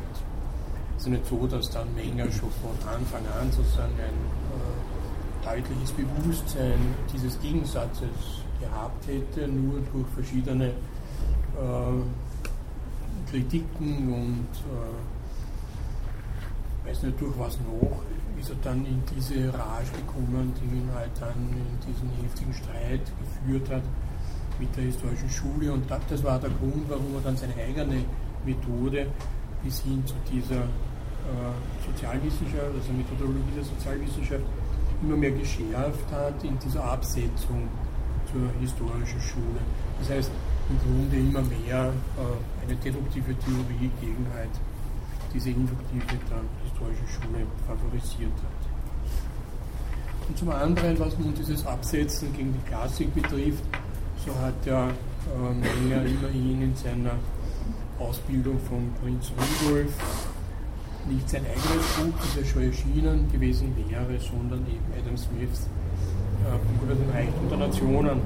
Es 0.96 1.02
ist 1.02 1.08
nicht 1.08 1.26
so, 1.26 1.46
dass 1.46 1.68
dann 1.70 1.94
Menger 1.94 2.30
schon 2.30 2.50
von 2.62 2.70
Anfang 2.88 3.22
an 3.40 3.52
sozusagen 3.52 3.92
ein 3.92 4.18
äh, 4.52 4.56
deutliches 5.44 5.92
Bewusstsein 5.92 6.94
dieses 7.12 7.38
Gegensatzes 7.40 8.42
gehabt 8.60 9.06
hätte, 9.06 9.46
nur 9.48 9.80
durch 9.92 10.08
verschiedene 10.14 10.66
äh, 10.66 10.72
Kritiken 13.30 14.12
und 14.12 14.48
äh, 14.66 14.94
weiß 16.88 17.02
nicht 17.04 17.20
durch 17.20 17.38
was 17.38 17.58
noch, 17.60 18.02
ist 18.40 18.50
er 18.50 18.56
dann 18.62 18.84
in 18.86 19.02
diese 19.14 19.52
Rage 19.52 19.92
gekommen, 19.96 20.52
die 20.60 20.76
ihn 20.76 20.90
halt 20.94 21.10
dann 21.20 21.52
in 21.52 21.78
diesen 21.86 22.10
heftigen 22.22 22.54
Streit 22.54 23.12
geführt 23.20 23.70
hat 23.70 23.82
mit 24.58 24.76
der 24.76 24.84
historischen 24.84 25.30
Schule. 25.30 25.72
Und 25.72 25.84
das 25.88 26.22
war 26.22 26.38
der 26.38 26.50
Grund, 26.50 26.84
warum 26.88 27.14
er 27.14 27.20
dann 27.22 27.36
seine 27.36 27.54
eigene 27.54 28.04
Methode 28.44 29.06
bis 29.62 29.80
hin 29.80 30.02
zu 30.06 30.14
dieser 30.30 30.62
äh, 30.62 31.54
Sozialwissenschaft, 31.86 32.74
also 32.74 32.92
Methodologie 32.92 33.52
der 33.56 33.64
Sozialwissenschaft, 33.64 34.44
immer 35.02 35.16
mehr 35.16 35.30
geschärft 35.30 36.10
hat 36.10 36.42
in 36.42 36.58
dieser 36.58 36.84
Absetzung 36.84 37.68
zur 38.30 38.48
historischen 38.60 39.20
Schule. 39.20 39.60
Das 40.00 40.10
heißt, 40.10 40.30
im 40.70 40.78
Grunde 40.80 41.16
immer 41.16 41.42
mehr 41.42 41.92
äh, 42.16 42.64
eine 42.66 42.76
deduktive 42.76 43.34
Theorie 43.38 43.90
gegen 44.00 44.26
halt 44.34 44.50
diese 45.32 45.50
induktive 45.50 46.18
der 46.30 46.40
historischen 46.64 47.08
Schule 47.08 47.46
favorisiert 47.66 48.32
hat. 48.32 48.68
Und 50.28 50.36
zum 50.36 50.50
anderen, 50.50 50.98
was 50.98 51.18
nun 51.18 51.34
dieses 51.34 51.66
Absetzen 51.66 52.32
gegen 52.36 52.52
die 52.52 52.68
Klassik 52.68 53.14
betrifft, 53.14 53.62
so 54.24 54.34
hat 54.40 54.66
äh, 54.66 54.92
Menger 55.54 56.04
immerhin 56.04 56.62
in 56.62 56.76
seiner 56.76 57.14
Ausbildung 57.98 58.58
von 58.60 58.92
Prinz 59.00 59.32
Rudolf 59.36 59.92
nicht 61.08 61.28
sein 61.28 61.42
eigenes 61.44 61.86
Buch, 61.96 62.14
das 62.20 62.36
ja 62.36 62.44
schon 62.44 62.62
erschienen 62.62 63.30
gewesen 63.32 63.74
wäre, 63.76 64.18
sondern 64.20 64.60
eben 64.66 64.84
Adam 64.98 65.16
Smiths 65.16 65.68
äh, 66.44 66.84
über 66.84 66.94
den 66.94 67.10
Reichtum 67.10 67.48
der 67.48 67.58
Nationen 67.58 68.20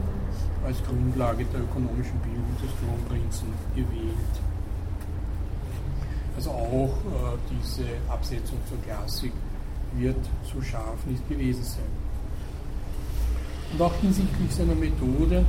als 0.64 0.83
Grundlage 0.85 1.44
der 1.46 1.61
ökonomischen 1.61 2.18
Bildung 2.20 2.57
des 2.61 2.70
Kronprinzen 2.81 3.48
gewählt. 3.74 4.35
Also 6.37 6.50
auch 6.50 6.88
äh, 6.88 7.38
diese 7.50 7.85
Absetzung 8.09 8.59
zur 8.68 8.81
Klassik 8.83 9.33
wird 9.94 10.16
so 10.42 10.61
scharf 10.62 11.05
nicht 11.07 11.28
gewesen 11.28 11.62
sein. 11.62 11.85
Und 13.72 13.83
auch 13.83 13.94
hinsichtlich 14.00 14.50
seiner 14.50 14.74
Methode 14.74 15.44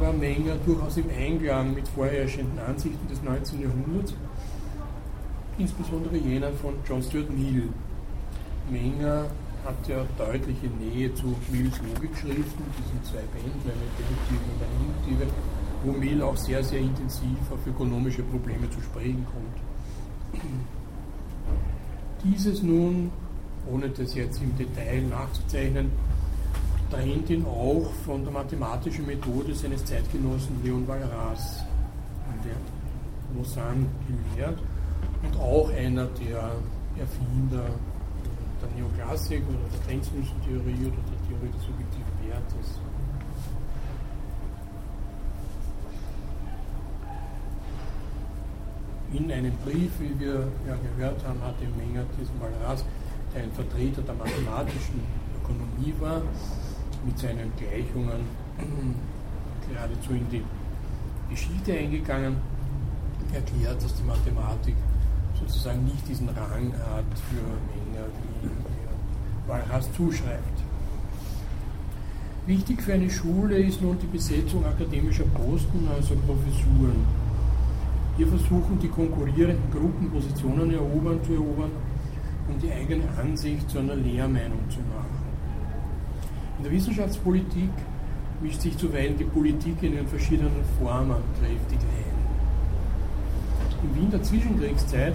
war 0.00 0.12
Menger 0.12 0.56
durchaus 0.66 0.96
im 0.98 1.08
Einklang 1.10 1.74
mit 1.74 1.88
vorherrschenden 1.88 2.58
Ansichten 2.58 3.08
des 3.08 3.22
19. 3.22 3.62
Jahrhunderts, 3.62 4.14
insbesondere 5.58 6.16
jenen 6.16 6.54
von 6.56 6.74
John 6.86 7.02
Stuart 7.02 7.30
Mill. 7.30 7.68
Menger 8.70 9.26
hat 9.64 9.88
ja 9.88 10.04
deutliche 10.18 10.66
Nähe 10.66 11.12
zu 11.14 11.34
Mills 11.50 11.78
Logikschriften, 11.78 12.64
diesen 12.78 13.04
zwei 13.04 13.22
Bänden, 13.32 13.62
eine 13.64 13.88
deduktive 13.96 14.44
und 14.52 14.62
eine 14.62 14.76
induktive, 14.84 15.26
wo 15.82 15.92
Mill 15.92 16.22
auch 16.22 16.36
sehr, 16.36 16.62
sehr 16.62 16.80
intensiv 16.80 17.38
auf 17.50 17.66
ökonomische 17.66 18.22
Probleme 18.22 18.68
zu 18.70 18.80
sprechen 18.80 19.26
kommt. 19.32 20.42
Dieses 22.22 22.62
nun, 22.62 23.10
ohne 23.70 23.88
das 23.88 24.14
jetzt 24.14 24.42
im 24.42 24.56
Detail 24.56 25.02
nachzuzeichnen, 25.02 25.90
ihn 27.30 27.44
auch 27.44 27.90
von 28.04 28.22
der 28.22 28.32
mathematischen 28.32 29.06
Methode 29.06 29.54
seines 29.54 29.84
Zeitgenossen 29.84 30.62
Leon 30.62 30.86
Walras, 30.86 31.64
der 32.44 32.56
Lausanne 33.36 33.86
gelehrt 34.06 34.58
und 35.22 35.40
auch 35.40 35.70
einer 35.70 36.06
der 36.06 36.52
Erfinder 36.98 37.66
der 38.62 38.70
Neoklassik 38.76 39.42
oder 39.48 39.58
der 39.72 39.80
Grenznutzertheorie 39.86 40.86
oder 40.86 41.02
der 41.10 41.20
Theorie 41.28 41.52
des 41.52 41.62
subjektiven 41.62 42.14
Wertes. 42.28 42.80
In 49.12 49.30
einem 49.32 49.52
Brief, 49.64 49.90
wie 49.98 50.18
wir 50.18 50.48
ja 50.66 50.76
gehört 50.96 51.24
haben, 51.26 51.40
hat 51.42 51.54
Menger 51.76 52.04
diesen 52.18 52.34
Walras, 52.40 52.84
der 53.34 53.44
ein 53.44 53.52
Vertreter 53.52 54.02
der 54.02 54.14
mathematischen 54.14 55.00
Ökonomie 55.42 55.94
war, 56.00 56.22
mit 57.06 57.18
seinen 57.18 57.52
Gleichungen 57.56 58.26
geradezu 59.68 60.12
in 60.12 60.28
die 60.30 60.42
Geschichte 61.30 61.72
eingegangen, 61.72 62.36
erklärt, 63.32 63.82
dass 63.82 63.94
die 63.94 64.02
Mathematik 64.02 64.74
sozusagen 65.38 65.84
nicht 65.84 66.08
diesen 66.08 66.28
Rang 66.28 66.72
hat 66.72 67.04
für 67.28 67.42
Menger, 67.70 68.06
wie 68.42 68.46
er 68.46 69.48
Walras 69.48 69.92
zuschreibt. 69.92 70.62
Wichtig 72.46 72.80
für 72.82 72.94
eine 72.94 73.10
Schule 73.10 73.58
ist 73.58 73.82
nun 73.82 73.98
die 73.98 74.06
Besetzung 74.06 74.64
akademischer 74.64 75.24
Posten, 75.24 75.86
also 75.94 76.14
Professuren. 76.14 77.04
Hier 78.16 78.28
versuchen 78.28 78.78
die 78.80 78.88
konkurrierenden 78.88 79.70
Gruppen 79.70 80.10
Positionen 80.10 80.72
erobern, 80.72 81.18
zu 81.24 81.34
erobern, 81.34 81.70
um 82.48 82.58
die 82.60 82.72
eigene 82.72 83.04
Ansicht 83.20 83.68
zu 83.68 83.80
einer 83.80 83.96
Lehrmeinung 83.96 84.70
zu 84.70 84.78
machen. 84.78 85.15
In 86.58 86.64
der 86.64 86.72
Wissenschaftspolitik 86.72 87.70
mischt 88.40 88.62
sich 88.62 88.76
zuweilen 88.78 89.16
die 89.18 89.24
Politik 89.24 89.82
in 89.82 89.94
ihren 89.94 90.08
verschiedenen 90.08 90.64
Formen 90.78 91.22
kräftig 91.38 91.78
ein. 91.78 92.16
In 93.84 93.94
Wien 93.94 94.10
der 94.10 94.22
Zwischenkriegszeit 94.22 95.14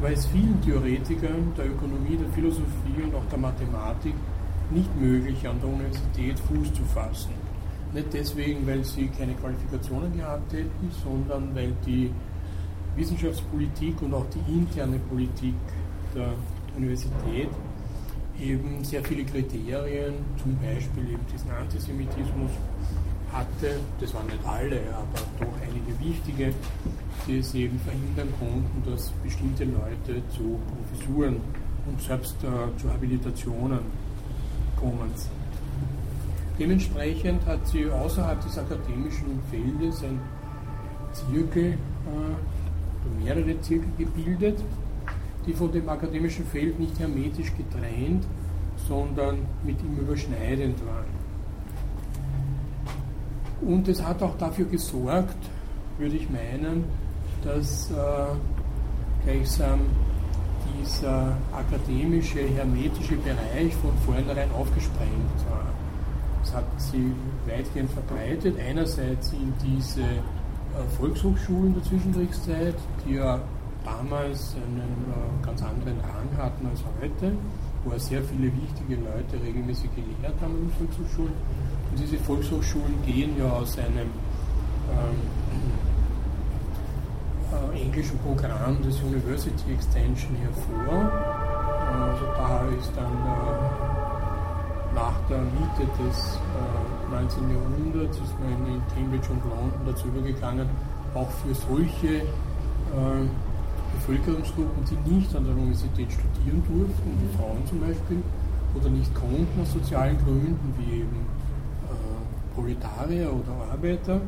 war 0.00 0.10
es 0.10 0.26
vielen 0.26 0.60
Theoretikern 0.62 1.52
der 1.56 1.66
Ökonomie, 1.66 2.16
der 2.16 2.28
Philosophie 2.30 3.02
und 3.02 3.14
auch 3.14 3.24
der 3.30 3.38
Mathematik 3.38 4.14
nicht 4.70 5.00
möglich, 5.00 5.46
an 5.46 5.60
der 5.60 5.70
Universität 5.70 6.38
Fuß 6.38 6.72
zu 6.72 6.82
fassen. 6.84 7.32
Nicht 7.92 8.12
deswegen, 8.12 8.66
weil 8.66 8.84
sie 8.84 9.08
keine 9.08 9.34
Qualifikationen 9.34 10.16
gehabt 10.16 10.52
hätten, 10.52 10.90
sondern 11.02 11.54
weil 11.54 11.72
die 11.84 12.10
Wissenschaftspolitik 12.96 14.00
und 14.02 14.14
auch 14.14 14.26
die 14.30 14.52
interne 14.52 14.98
Politik 14.98 15.54
der 16.14 16.28
Universität 16.76 17.48
eben 18.40 18.82
sehr 18.84 19.02
viele 19.04 19.24
Kriterien, 19.24 20.14
zum 20.42 20.56
Beispiel 20.56 21.12
eben 21.12 21.26
diesen 21.32 21.50
Antisemitismus 21.50 22.50
hatte, 23.32 23.80
das 24.00 24.14
waren 24.14 24.26
nicht 24.26 24.44
alle, 24.46 24.80
aber 24.94 25.20
doch 25.40 25.52
einige 25.62 25.98
wichtige, 25.98 26.54
die 27.26 27.38
es 27.38 27.54
eben 27.54 27.78
verhindern 27.80 28.28
konnten, 28.38 28.90
dass 28.90 29.10
bestimmte 29.22 29.64
Leute 29.64 30.22
zu 30.30 30.60
Professuren 30.68 31.36
und 31.86 32.00
selbst 32.00 32.36
äh, 32.44 32.80
zu 32.80 32.92
Habilitationen 32.92 33.80
kommen. 34.76 35.10
Dementsprechend 36.58 37.44
hat 37.46 37.66
sie 37.66 37.90
außerhalb 37.90 38.40
des 38.40 38.56
akademischen 38.58 39.40
Feldes 39.50 40.04
ein 40.04 40.20
Zirkel, 41.12 41.72
äh, 41.72 43.24
mehrere 43.24 43.60
Zirkel 43.60 43.88
gebildet, 43.98 44.62
die 45.46 45.52
von 45.52 45.70
dem 45.72 45.88
akademischen 45.88 46.44
Feld 46.46 46.78
nicht 46.78 46.98
hermetisch 46.98 47.52
getrennt, 47.56 48.24
sondern 48.88 49.38
mit 49.64 49.80
ihm 49.82 49.98
überschneidend 49.98 50.78
waren. 50.86 51.24
Und 53.60 53.88
es 53.88 54.02
hat 54.02 54.22
auch 54.22 54.36
dafür 54.36 54.66
gesorgt, 54.66 55.36
würde 55.98 56.16
ich 56.16 56.28
meinen, 56.28 56.84
dass 57.42 57.90
äh, 57.90 57.94
gleichsam 59.24 59.80
dieser 60.80 61.36
akademische, 61.52 62.40
hermetische 62.40 63.16
Bereich 63.16 63.74
von 63.76 63.92
vornherein 64.04 64.50
aufgesprengt 64.52 65.50
war. 65.50 65.66
Das 66.42 66.54
hat 66.54 66.64
sie 66.76 67.12
weitgehend 67.46 67.90
verbreitet. 67.90 68.56
Einerseits 68.58 69.32
in 69.32 69.52
diese 69.64 70.02
äh, 70.02 70.16
Volkshochschulen 70.98 71.74
der 71.74 71.82
Zwischenkriegszeit, 71.84 72.74
die 73.06 73.14
ja 73.14 73.40
damals 73.84 74.56
einen 74.56 75.12
äh, 75.12 75.46
ganz 75.46 75.62
anderen 75.62 76.00
Rang 76.00 76.36
hatten 76.38 76.66
als 76.66 76.82
heute, 77.00 77.32
wo 77.84 77.96
sehr 77.98 78.22
viele 78.22 78.50
wichtige 78.52 78.96
Leute 78.96 79.40
regelmäßig 79.44 79.90
gelehrt 79.94 80.34
haben 80.40 80.56
in 80.62 80.70
Volkshochschulen. 80.70 81.34
Und 81.90 81.98
diese 81.98 82.16
Volkshochschulen 82.18 83.02
gehen 83.04 83.38
ja 83.38 83.50
aus 83.50 83.78
einem 83.78 84.08
ähm, 84.90 85.20
äh, 87.52 87.82
englischen 87.82 88.18
Programm 88.18 88.82
des 88.82 89.00
University 89.02 89.72
Extension 89.72 90.34
hervor. 90.36 91.12
Also 91.92 92.24
da 92.36 92.64
ist 92.78 92.92
dann 92.96 93.12
äh, 93.12 93.84
nach 94.94 95.18
der 95.28 95.38
Mitte 95.38 95.86
des 96.02 96.38
19. 97.10 97.50
Äh, 97.50 97.54
Jahrhunderts 97.54 98.16
ist 98.18 98.34
man 98.40 98.66
in 98.66 98.82
Cambridge 98.94 99.28
und 99.30 99.44
London 99.44 99.80
dazu 99.86 100.08
übergegangen, 100.08 100.68
auch 101.14 101.30
für 101.30 101.54
solche 101.54 102.22
Bevölkerungsgruppen, 103.94 104.84
die 104.90 104.98
nicht 105.14 105.34
an 105.34 105.44
der 105.44 105.54
Universität 105.54 106.12
studieren 106.12 106.62
durften, 106.66 107.10
wie 107.20 107.36
Frauen 107.36 107.66
zum 107.66 107.80
Beispiel, 107.80 108.22
oder 108.74 108.90
nicht 108.90 109.14
konnten 109.14 109.60
aus 109.60 109.72
sozialen 109.72 110.18
Gründen, 110.18 110.74
wie 110.78 111.00
eben 111.00 111.26
äh, 111.88 111.94
Proletarier 112.54 113.32
oder 113.32 113.72
Arbeiter, 113.72 114.20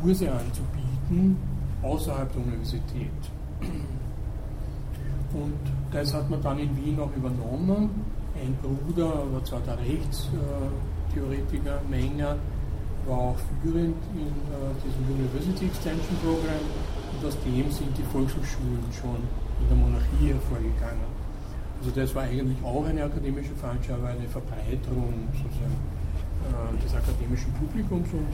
Kurse 0.00 0.30
anzubieten 0.30 1.36
außerhalb 1.82 2.32
der 2.32 2.42
Universität. 2.42 3.10
Und 5.32 5.58
das 5.92 6.14
hat 6.14 6.30
man 6.30 6.40
dann 6.42 6.58
in 6.58 6.76
Wien 6.76 6.98
auch 7.00 7.14
übernommen 7.16 7.90
ein 8.34 8.56
Bruder, 8.60 9.06
aber 9.06 9.42
zwar 9.44 9.60
der 9.60 9.78
Rechtstheoretiker 9.78 11.80
Menger, 11.88 12.36
war 13.06 13.18
auch 13.18 13.36
führend 13.62 13.96
in 14.14 14.26
äh, 14.26 14.74
diesem 14.82 15.04
University 15.14 15.66
Extension 15.66 16.16
Program 16.22 16.64
aus 17.24 17.36
dem 17.44 17.70
sind 17.70 17.96
die 17.96 18.02
Volkshochschulen 18.12 18.84
schon 18.92 19.20
in 19.60 19.68
der 19.68 19.76
Monarchie 19.76 20.28
hervorgegangen. 20.32 21.08
Also 21.80 21.90
das 21.94 22.14
war 22.14 22.24
eigentlich 22.24 22.58
auch 22.62 22.84
eine 22.86 23.04
akademische 23.04 23.54
Veranstaltung, 23.54 24.06
eine 24.06 24.28
Verbreiterung 24.28 25.12
sozusagen 25.32 25.76
äh, 26.44 26.82
des 26.82 26.94
akademischen 26.94 27.52
Publikums 27.54 28.08
und 28.12 28.28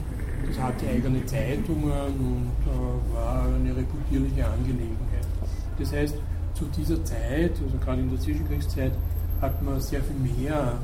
das 0.47 0.59
hatte 0.59 0.87
eigene 0.87 1.25
Zeitungen 1.25 2.15
und 2.19 2.51
äh, 2.67 3.15
war 3.15 3.45
eine 3.45 3.75
reputierliche 3.75 4.47
Angelegenheit. 4.47 5.27
Das 5.79 5.91
heißt, 5.93 6.15
zu 6.53 6.65
dieser 6.77 7.03
Zeit, 7.03 7.51
also 7.63 7.77
gerade 7.83 8.01
in 8.01 8.09
der 8.09 8.19
Zwischenkriegszeit, 8.19 8.93
hat 9.41 9.61
man 9.63 9.79
sehr 9.79 10.01
viel 10.03 10.15
mehr 10.15 10.77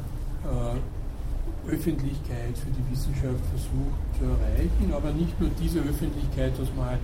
äh, 0.43 1.71
Öffentlichkeit 1.71 2.57
für 2.57 2.71
die 2.71 2.91
Wissenschaft 2.91 3.43
versucht 3.51 3.99
zu 4.17 4.23
erreichen, 4.23 4.93
aber 4.93 5.11
nicht 5.11 5.39
nur 5.39 5.49
diese 5.59 5.79
Öffentlichkeit, 5.79 6.57
dass 6.57 6.73
man 6.75 6.85
halt 6.85 6.99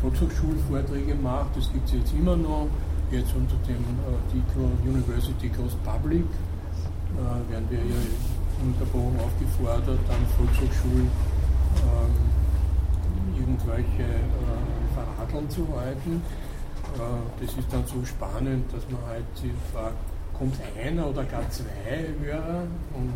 Volkshochschulvorträge 0.00 1.14
macht, 1.14 1.56
das 1.56 1.72
gibt 1.72 1.88
es 1.88 1.94
jetzt 1.94 2.12
immer 2.14 2.36
noch, 2.36 2.68
jetzt 3.10 3.34
unter 3.34 3.56
dem 3.66 3.82
äh, 4.04 4.32
Titel 4.32 4.68
University 4.84 5.48
Goes 5.48 5.74
Public, 5.84 6.24
äh, 6.24 7.52
werden 7.52 7.66
wir 7.70 7.78
ja 7.78 8.02
ununterbrochen 8.60 9.18
aufgefordert, 9.20 10.00
an 10.08 10.22
Volkshochschulen 10.36 11.10
ähm, 11.76 12.36
irgendwelche 13.38 14.02
äh, 14.02 14.94
Verradeln 14.94 15.48
zu 15.50 15.66
halten. 15.78 16.22
Äh, 16.94 17.44
das 17.44 17.50
ist 17.56 17.72
dann 17.72 17.86
so 17.86 18.04
spannend, 18.04 18.72
dass 18.72 18.82
man 18.90 19.00
halt 19.08 19.24
fragt, 19.72 19.96
kommt 20.38 20.56
einer 20.82 21.08
oder 21.08 21.24
gar 21.24 21.48
zwei 21.50 22.04
Hörer 22.20 22.64
und 22.94 23.12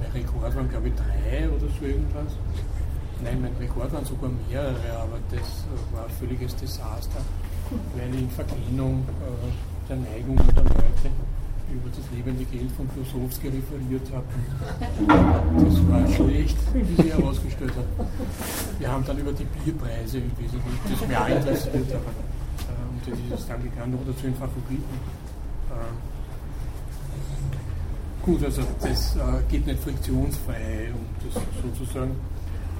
mein 0.00 0.10
Rekord 0.12 0.54
waren 0.54 0.68
glaube 0.68 0.88
ich 0.88 0.94
drei 0.94 1.48
oder 1.48 1.66
so 1.78 1.84
irgendwas. 1.84 2.32
Nein, 3.22 3.40
mein 3.40 3.56
Rekord 3.58 3.92
waren 3.92 4.04
sogar 4.04 4.30
mehrere, 4.48 4.98
aber 4.98 5.18
das 5.30 5.64
war 5.92 6.04
ein 6.04 6.10
völliges 6.18 6.54
Desaster, 6.56 7.20
weil 7.96 8.14
in 8.14 8.28
Verkennung 8.30 9.04
äh, 9.08 9.88
der 9.88 9.96
Neigungen 9.96 10.46
der 10.54 10.64
Leute 10.64 11.10
über 11.72 11.88
das 11.90 12.04
lebende 12.14 12.44
Geld 12.44 12.70
von 12.72 12.88
Klosowski 12.90 13.48
referiert 13.48 14.06
habe. 14.12 14.26
Das 15.64 15.88
war 15.88 16.06
schlecht, 16.14 16.56
wie 16.72 17.02
sie 17.02 17.10
herausgestellt 17.12 17.72
hat. 17.76 18.06
Wir 18.78 18.92
haben 18.92 19.04
dann 19.04 19.18
über 19.18 19.32
die 19.32 19.44
Bierpreise 19.44 20.18
im 20.18 20.30
Wesentlichen, 20.38 20.78
das 20.84 21.02
auch 21.18 21.28
interessiert, 21.28 21.92
aber 21.92 22.12
äh, 22.68 22.86
und 22.92 23.02
das 23.30 23.40
ist 23.40 23.48
dann 23.48 23.62
gegangen 23.62 23.98
oder 24.04 24.16
zu 24.16 24.22
den 24.22 24.34
Favoriten. 24.34 25.00
Äh, 25.70 25.74
gut, 28.24 28.44
also 28.44 28.62
das 28.80 29.16
äh, 29.16 29.20
geht 29.50 29.66
nicht 29.66 29.82
friktionsfrei 29.82 30.92
und 30.92 31.34
das 31.34 31.42
sozusagen 31.62 32.14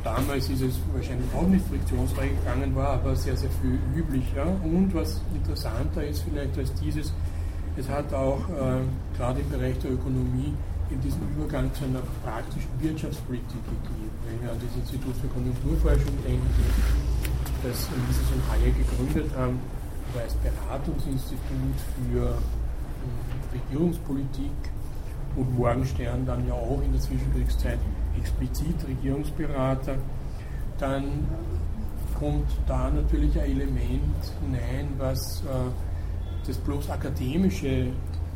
damals 0.06 0.48
ist 0.48 0.62
es 0.62 0.78
wahrscheinlich 0.94 1.26
auch 1.34 1.48
nicht 1.48 1.66
friktionsfrei 1.66 2.28
gegangen 2.28 2.74
war, 2.76 2.90
aber 2.90 3.16
sehr, 3.16 3.36
sehr 3.36 3.50
viel 3.60 3.78
üblicher. 3.94 4.46
Und 4.62 4.94
was 4.94 5.20
interessanter 5.34 6.04
ist 6.04 6.22
vielleicht 6.22 6.56
als 6.56 6.72
dieses, 6.74 7.12
es 7.76 7.88
hat 7.88 8.14
auch 8.14 8.38
äh, 8.48 8.86
gerade 9.16 9.40
im 9.40 9.50
Bereich 9.50 9.76
der 9.80 9.92
Ökonomie 9.92 10.54
in 10.90 11.00
diesem 11.00 11.22
Übergang 11.34 11.74
zu 11.74 11.84
einer 11.84 12.02
praktischen 12.22 12.70
Wirtschaftspolitik 12.78 13.64
gegeben. 13.66 14.14
Wenn 14.30 14.42
wir 14.42 14.52
an 14.52 14.58
das 14.62 14.76
Institut 14.78 15.16
für 15.16 15.26
Konjunkturforschung 15.26 16.14
denken, 16.22 16.46
das 17.64 17.88
Mises 18.06 18.30
und 18.30 18.42
Hayek 18.46 18.74
gegründet 18.78 19.36
haben, 19.36 19.58
war 20.14 20.22
als 20.22 20.34
Beratungsinstitut 20.34 21.78
für 21.98 22.30
äh, 22.30 23.58
Regierungspolitik 23.58 24.54
und 25.34 25.58
Morgenstern 25.58 26.24
dann 26.24 26.46
ja 26.46 26.54
auch 26.54 26.80
in 26.84 26.92
der 26.92 27.00
Zwischenkriegszeit 27.00 27.80
explizit 28.18 28.76
Regierungsberater, 28.86 29.96
dann 30.78 31.26
kommt 32.18 32.48
da 32.66 32.90
natürlich 32.90 33.38
ein 33.38 33.50
Element 33.50 34.32
hinein, 34.40 34.88
was 34.98 35.42
äh, 35.42 36.46
das 36.46 36.56
bloß 36.58 36.90
akademische 36.90 37.88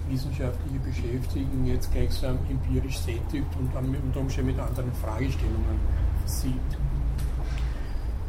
wissenschaftliche 0.09 0.79
Beschäftigen 0.81 1.67
jetzt 1.67 1.93
gleichsam 1.93 2.39
empirisch 2.49 2.99
sättigt 2.99 3.47
und 3.59 3.75
unter 3.75 4.21
Umständen 4.21 4.51
mit 4.51 4.61
anderen 4.61 4.93
Fragestellungen 4.95 5.79
sieht. 6.27 6.55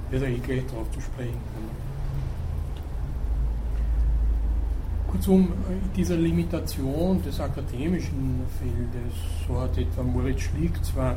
Wird 0.09 0.23
eh 0.23 0.37
gleich 0.37 0.65
darauf 0.67 0.89
zu 0.91 1.01
sprechen. 1.01 1.39
Kurzum, 5.09 5.51
dieser 5.95 6.15
Limitation 6.15 7.21
des 7.21 7.39
akademischen 7.39 8.41
Feldes, 8.59 9.13
so 9.45 9.59
hat 9.59 9.77
etwa 9.77 10.03
Moritz 10.03 10.41
Schlick 10.41 10.83
zwar 10.85 11.15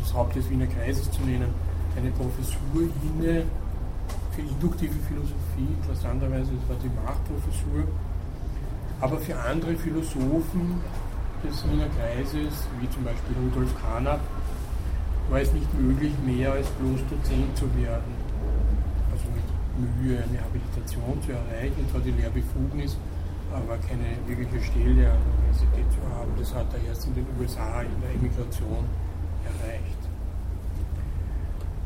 das 0.00 0.14
Haupt 0.14 0.36
des 0.36 0.48
Wiener 0.50 0.66
Kreises 0.66 1.10
zu 1.10 1.22
nennen, 1.22 1.52
eine 1.96 2.10
Professur 2.12 2.88
inne 3.02 3.44
für 4.32 4.42
induktive 4.42 4.94
Philosophie, 5.08 5.68
interessanterweise, 5.82 6.50
das 6.52 6.68
war 6.68 6.76
die 6.82 6.90
Machtprofessur, 7.04 7.84
aber 9.00 9.18
für 9.18 9.38
andere 9.38 9.74
Philosophen 9.76 10.80
des 11.42 11.64
Wiener 11.64 11.88
Kreises, 11.98 12.68
wie 12.80 12.88
zum 12.90 13.04
Beispiel 13.04 13.36
Rudolf 13.42 13.74
Carnap, 13.80 14.20
war 15.30 15.40
es 15.40 15.52
nicht 15.52 15.72
möglich, 15.78 16.12
mehr 16.26 16.52
als 16.52 16.68
bloß 16.78 17.00
Dozent 17.08 17.56
zu 17.56 17.64
werden. 17.76 18.12
Also 19.10 19.24
mit 19.30 19.46
Mühe 20.02 20.18
eine 20.18 20.38
Habilitation 20.42 21.22
zu 21.22 21.32
erreichen, 21.32 21.86
zwar 21.90 22.00
die 22.00 22.10
Lehrbefugnis, 22.10 22.96
aber 23.54 23.78
keine 23.78 24.18
wirkliche 24.26 24.62
Stelle 24.62 25.10
an 25.10 25.18
der 25.22 25.32
Universität 25.38 25.86
zu 25.90 26.02
haben. 26.14 26.30
Das 26.38 26.54
hat 26.54 26.66
er 26.74 26.88
erst 26.88 27.06
in 27.06 27.14
den 27.14 27.26
USA 27.38 27.82
in 27.82 28.00
der 28.02 28.10
Emigration 28.14 28.84
erreicht. 29.62 30.00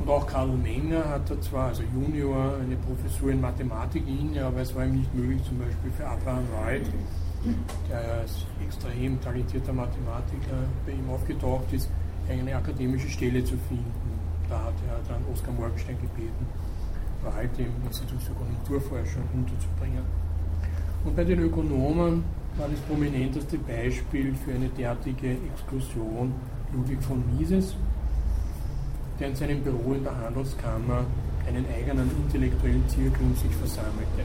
Und 0.01 0.09
auch 0.11 0.27
Karl 0.27 0.49
Menger 0.49 1.09
hatte 1.09 1.41
zwar, 1.41 1.69
also 1.69 1.83
Junior, 1.95 2.57
eine 2.61 2.77
Professur 2.77 3.31
in 3.31 3.41
Mathematik 3.41 4.03
inne, 4.07 4.45
aber 4.45 4.61
es 4.61 4.75
war 4.75 4.85
ihm 4.85 4.99
nicht 4.99 5.15
möglich, 5.15 5.43
zum 5.45 5.59
Beispiel 5.59 5.91
für 5.93 6.07
Abraham 6.07 6.45
Wright, 6.53 6.87
der 7.89 8.21
als 8.21 8.45
extrem 8.63 9.21
talentierter 9.21 9.73
Mathematiker 9.73 10.59
bei 10.85 10.93
ihm 10.93 11.09
aufgetaucht 11.11 11.73
ist, 11.73 11.89
eine 12.29 12.57
akademische 12.57 13.09
Stelle 13.09 13.45
zu 13.45 13.57
finden. 13.69 14.19
Da 14.49 14.59
hat 14.65 14.75
er 14.89 15.01
dann 15.09 15.23
Oskar 15.33 15.55
Morgenstein 15.55 15.97
gebeten, 16.01 16.47
Wright 17.23 17.59
im 17.59 17.73
Institut 17.87 18.23
für 18.23 18.35
Konjunkturforschung 18.35 19.23
unterzubringen. 19.33 20.05
Und 21.05 21.17
bei 21.17 21.25
den 21.25 21.39
Ökonomen 21.41 22.25
war 22.57 22.69
das 22.69 22.81
prominenteste 22.81 23.59
Beispiel 23.59 24.35
für 24.35 24.53
eine 24.53 24.69
derartige 24.69 25.37
Exklusion 25.53 26.33
Ludwig 26.75 27.03
von 27.03 27.23
Mises, 27.37 27.77
der 29.21 29.29
in 29.29 29.37
seinem 29.37 29.63
Büro 29.63 29.95
in 29.95 30.03
der 30.03 30.17
Handelskammer 30.17 31.05
einen 31.47 31.65
eigenen 31.69 32.11
intellektuellen 32.25 32.89
Zirkel 32.89 33.23
um 33.23 33.35
sich 33.37 33.55
versammelte. 33.57 34.25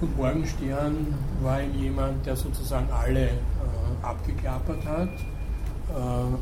Und 0.00 0.16
Morgenstern 0.16 1.14
war 1.42 1.62
ihm 1.62 1.74
jemand, 1.80 2.26
der 2.26 2.34
sozusagen 2.34 2.88
alle 2.90 3.28
äh, 3.28 3.32
abgeklappert 4.02 4.84
hat, 4.84 5.14
äh, 5.90 6.34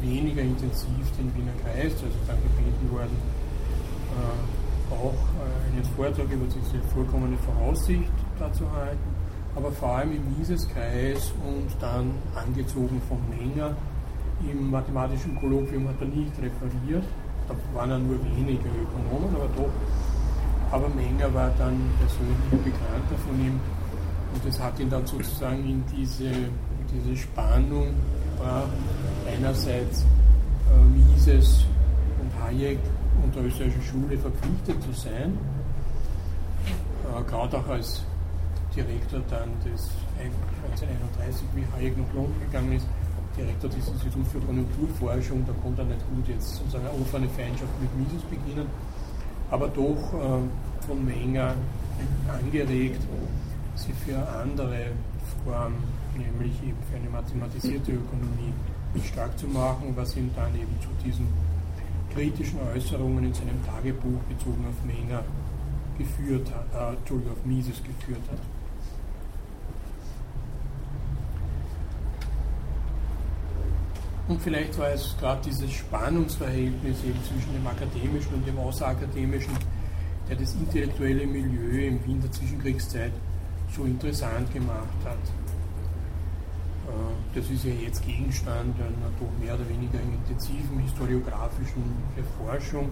weniger 0.00 0.40
intensiv 0.40 1.04
den 1.18 1.34
Wiener 1.36 1.52
Kreis, 1.62 1.92
also 1.92 2.16
dann 2.26 2.38
gebeten 2.42 2.90
worden, 2.90 3.16
äh, 4.16 4.94
auch 4.94 5.12
äh, 5.12 5.72
einen 5.74 5.84
Vortrag 5.96 6.30
über 6.30 6.46
diese 6.46 6.82
vollkommene 6.94 7.36
Voraussicht 7.38 8.12
dazu 8.38 8.64
halten, 8.72 9.13
aber 9.56 9.70
vor 9.72 9.96
allem 9.96 10.12
im 10.12 10.38
Mises-Kreis 10.38 11.32
und 11.46 11.68
dann 11.80 12.12
angezogen 12.34 13.00
von 13.08 13.18
Menger. 13.30 13.76
Im 14.50 14.70
mathematischen 14.70 15.38
Kolloquium 15.40 15.88
hat 15.88 15.94
er 16.00 16.06
nicht 16.06 16.32
referiert, 16.38 17.04
da 17.48 17.54
waren 17.72 17.90
ja 17.90 17.98
nur 17.98 18.18
wenige 18.24 18.68
Ökonomen, 18.68 19.34
aber 19.34 19.48
doch. 19.56 19.70
Aber 20.70 20.88
Menger 20.88 21.32
war 21.32 21.50
dann 21.58 21.78
persönlich 21.98 22.64
Bekannter 22.64 23.16
von 23.26 23.40
ihm. 23.40 23.60
Und 24.34 24.44
das 24.44 24.60
hat 24.60 24.78
ihn 24.80 24.90
dann 24.90 25.06
sozusagen 25.06 25.64
in 25.64 25.84
diese, 25.96 26.30
diese 26.92 27.16
Spannung 27.16 27.94
gebracht, 28.34 28.68
einerseits 29.26 30.02
äh, 30.02 31.14
Mises 31.14 31.64
und 32.20 32.42
Hayek 32.42 32.78
und 33.22 33.34
der 33.34 33.44
österreichischen 33.44 33.82
Schule 33.82 34.18
verpflichtet 34.18 34.82
zu 34.82 34.92
sein, 34.92 35.38
äh, 37.04 37.22
gerade 37.30 37.58
auch 37.58 37.68
als 37.68 38.02
Direktor 38.74 39.20
dann 39.30 39.50
des 39.64 39.90
1931, 40.18 41.46
wie 41.54 41.64
Hayek 41.76 41.96
nach 41.96 42.12
London 42.14 42.40
gegangen 42.40 42.72
ist, 42.72 42.86
Direktor 43.36 43.70
des 43.70 43.88
Instituts 43.88 44.30
für 44.30 44.40
Konjunkturforschung, 44.40 45.44
da 45.46 45.52
konnte 45.62 45.82
er 45.82 45.88
nicht 45.88 46.04
gut 46.08 46.28
jetzt 46.28 46.54
sozusagen 46.56 46.86
eine 46.86 46.94
offene 47.00 47.28
Feindschaft 47.28 47.72
mit 47.80 47.90
Mises 47.98 48.22
beginnen, 48.30 48.66
aber 49.50 49.68
doch 49.68 50.14
äh, 50.14 50.86
von 50.86 51.04
Menger 51.04 51.54
angeregt, 52.28 53.00
sie 53.74 53.92
für 53.92 54.16
andere 54.16 54.92
Formen, 55.44 55.82
nämlich 56.16 56.54
eben 56.62 56.78
für 56.90 56.96
eine 56.96 57.10
mathematisierte 57.10 57.92
Ökonomie, 57.92 58.52
stark 59.02 59.36
zu 59.36 59.48
machen, 59.48 59.92
was 59.96 60.16
ihn 60.16 60.30
dann 60.36 60.54
eben 60.54 60.74
zu 60.80 60.88
diesen 61.04 61.26
kritischen 62.12 62.60
Äußerungen 62.72 63.24
in 63.24 63.34
seinem 63.34 63.58
Tagebuch 63.66 64.20
bezogen 64.28 64.64
auf 64.68 64.84
Menger 64.86 65.22
geführt 65.98 66.48
hat, 66.54 66.94
äh, 66.94 67.30
auf 67.30 67.44
Mises 67.44 67.82
geführt 67.82 68.22
hat. 68.30 68.38
Und 74.26 74.40
vielleicht 74.40 74.78
war 74.78 74.88
es 74.88 75.14
gerade 75.20 75.42
dieses 75.44 75.70
Spannungsverhältnis 75.70 77.04
eben 77.04 77.22
zwischen 77.24 77.52
dem 77.52 77.66
akademischen 77.66 78.34
und 78.34 78.46
dem 78.46 78.58
außerakademischen, 78.58 79.52
der 80.28 80.36
das 80.36 80.54
intellektuelle 80.54 81.26
Milieu 81.26 81.86
im 81.88 82.04
Wien 82.06 82.20
der 82.22 82.32
Zwischenkriegszeit 82.32 83.12
so 83.76 83.84
interessant 83.84 84.52
gemacht 84.54 84.96
hat. 85.04 85.18
Äh, 86.88 87.38
das 87.38 87.50
ist 87.50 87.64
ja 87.64 87.72
jetzt 87.72 88.02
Gegenstand 88.06 88.74
einer 88.80 89.10
doch 89.20 89.44
mehr 89.44 89.54
oder 89.54 89.68
weniger 89.68 89.98
intensiven 90.00 90.78
historiografischen 90.78 91.82
Erforschung. 92.16 92.90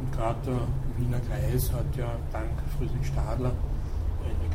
Und 0.00 0.12
gerade 0.12 0.38
der 0.44 0.60
Wiener 0.98 1.20
Kreis 1.20 1.72
hat 1.72 1.96
ja 1.96 2.16
dank 2.32 2.50
Friedrich 2.76 3.06
Stadler 3.06 3.52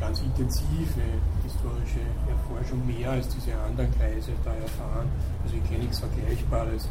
ganz 0.00 0.20
intensive 0.20 1.02
historische 1.42 2.00
Erforschung, 2.28 2.86
mehr 2.86 3.10
als 3.10 3.28
diese 3.28 3.58
anderen 3.58 3.90
Kreise 3.96 4.32
da 4.44 4.54
erfahren. 4.54 5.08
Also 5.44 5.56
ich 5.56 5.64
kenne 5.68 5.84
nichts 5.84 5.98
Vergleichbares 6.00 6.88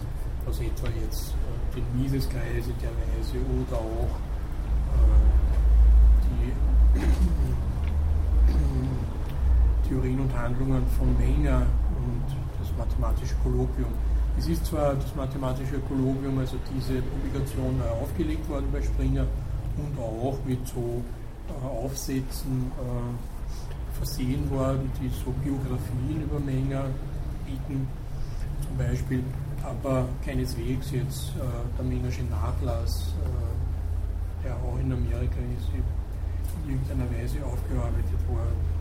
aus 0.47 0.59
etwa 0.59 0.87
jetzt 1.01 1.33
äh, 1.33 1.75
den 1.75 1.85
Miseskreise 2.01 2.71
der 2.81 2.91
Weise 2.91 3.37
oder 3.37 3.77
auch 3.77 4.19
äh, 4.93 4.95
die 6.25 6.51
Theorien 9.89 10.19
und 10.19 10.35
Handlungen 10.35 10.83
von 10.97 11.15
Menger 11.17 11.61
und 11.97 12.23
das 12.59 12.69
mathematische 12.77 13.35
Kolloquium. 13.43 13.93
Es 14.37 14.47
ist 14.47 14.65
zwar 14.65 14.95
das 14.95 15.15
mathematische 15.15 15.79
Kolloquium, 15.87 16.39
also 16.39 16.57
diese 16.75 17.01
Publikation 17.01 17.77
neu 17.77 17.87
aufgelegt 18.03 18.49
worden 18.49 18.67
bei 18.71 18.81
Springer 18.81 19.25
und 19.77 19.97
auch 19.99 20.37
mit 20.45 20.67
so 20.67 20.79
äh, 20.79 21.03
Aufsätzen 21.53 22.71
äh, 22.79 23.97
versehen 23.97 24.49
worden, 24.49 24.91
die 25.01 25.09
so 25.09 25.31
Biografien 25.43 26.23
über 26.23 26.39
Menger 26.39 26.85
bieten, 27.45 27.87
zum 28.61 28.77
Beispiel, 28.77 29.23
aber 29.63 30.07
keineswegs 30.23 30.91
jetzt 30.91 31.29
äh, 31.37 31.41
der 31.77 31.85
Mengersche 31.85 32.23
Nachlass, 32.23 33.13
äh, 33.23 34.45
der 34.45 34.55
auch 34.55 34.77
in 34.79 34.91
Amerika 34.91 35.37
ist, 35.57 35.69
in 35.73 36.71
irgendeiner 36.71 37.09
Weise 37.11 37.37
aufgearbeitet 37.45 38.21
worden. 38.27 38.75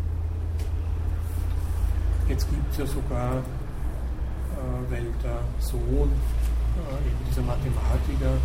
Jetzt 2.28 2.48
gibt 2.50 2.72
es 2.72 2.78
ja 2.78 2.86
sogar, 2.86 3.36
äh, 3.36 4.90
weil 4.90 5.06
der 5.22 5.40
Sohn 5.58 6.10
äh, 6.10 7.06
eben 7.06 7.24
dieser 7.28 7.42
Mathematiker 7.42 8.38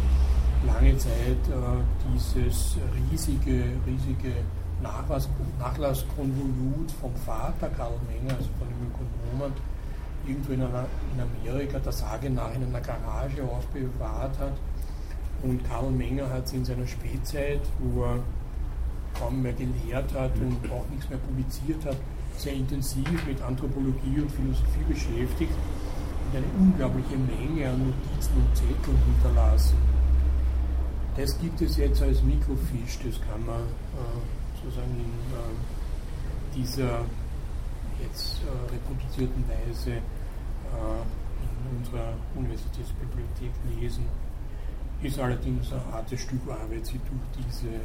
lange 0.66 0.97
Zeit 0.97 1.43
äh, 1.49 2.14
dieses 2.14 2.78
riesige, 3.10 3.64
riesige 3.86 4.34
Nachlass, 4.82 5.30
Nachlasskonvolut 5.60 6.91
vom 7.01 7.16
Vater 7.16 7.70
Karl 7.70 7.99
Menger, 8.07 8.36
also 8.36 8.49
von 8.57 8.68
dem 8.68 8.88
Ökonomen, 8.88 9.53
irgendwo 10.26 10.53
in, 10.53 10.62
einer, 10.62 10.86
in 11.14 11.22
Amerika 11.22 11.80
der 11.80 11.91
Sage 11.91 12.30
nach 12.30 12.53
in 12.55 12.64
einer 12.64 12.82
Garage 12.82 13.43
aufbewahrt 13.43 14.38
hat. 14.39 14.53
Und 15.43 15.64
Karl 15.68 15.91
Menger 15.91 16.30
hat 16.30 16.47
sie 16.47 16.57
in 16.57 16.66
seiner 16.66 16.88
Spätzeit, 16.88 17.62
wo 17.80 18.03
er 18.03 18.20
kaum 19.18 19.41
mehr 19.41 19.53
gelehrt 19.53 20.14
hat 20.14 20.32
und 20.38 20.72
auch 20.72 20.86
nichts 20.89 21.10
mehr 21.10 21.20
publiziert 21.20 21.84
hat, 21.86 21.97
sehr 22.38 22.53
intensiv 22.53 23.26
mit 23.28 23.41
Anthropologie 23.41 24.22
und 24.22 24.32
Philosophie 24.32 24.84
beschäftigt 24.88 25.51
und 26.32 26.38
eine 26.38 26.45
unglaubliche 26.57 27.18
Menge 27.18 27.70
an 27.70 27.80
Notizen 27.80 28.34
und 28.36 28.55
Zetteln 28.55 28.97
hinterlassen. 29.05 29.98
Das 31.20 31.38
gibt 31.38 31.59
es 31.59 31.76
jetzt 31.76 32.01
als 32.01 32.24
Mikrofisch, 32.24 32.97
das 33.03 33.20
kann 33.28 33.45
man 33.45 33.59
äh, 33.59 34.55
sozusagen 34.55 34.95
in 34.95 35.11
äh, 35.36 36.55
dieser 36.55 37.03
jetzt 38.01 38.41
äh, 38.43 38.72
reproduzierten 38.72 39.43
Weise 39.49 39.91
äh, 39.91 39.99
in 41.43 41.78
unserer 41.78 42.13
Universitätsbibliothek 42.36 43.51
lesen. 43.67 44.05
Ist 45.03 45.20
allerdings 45.20 45.74
ein 45.74 45.82
hartes 45.91 46.22
Stück 46.22 46.39
Arbeit, 46.47 46.86
sie 46.86 46.99
durch 46.99 47.45
diese 47.45 47.67
äh, 47.67 47.82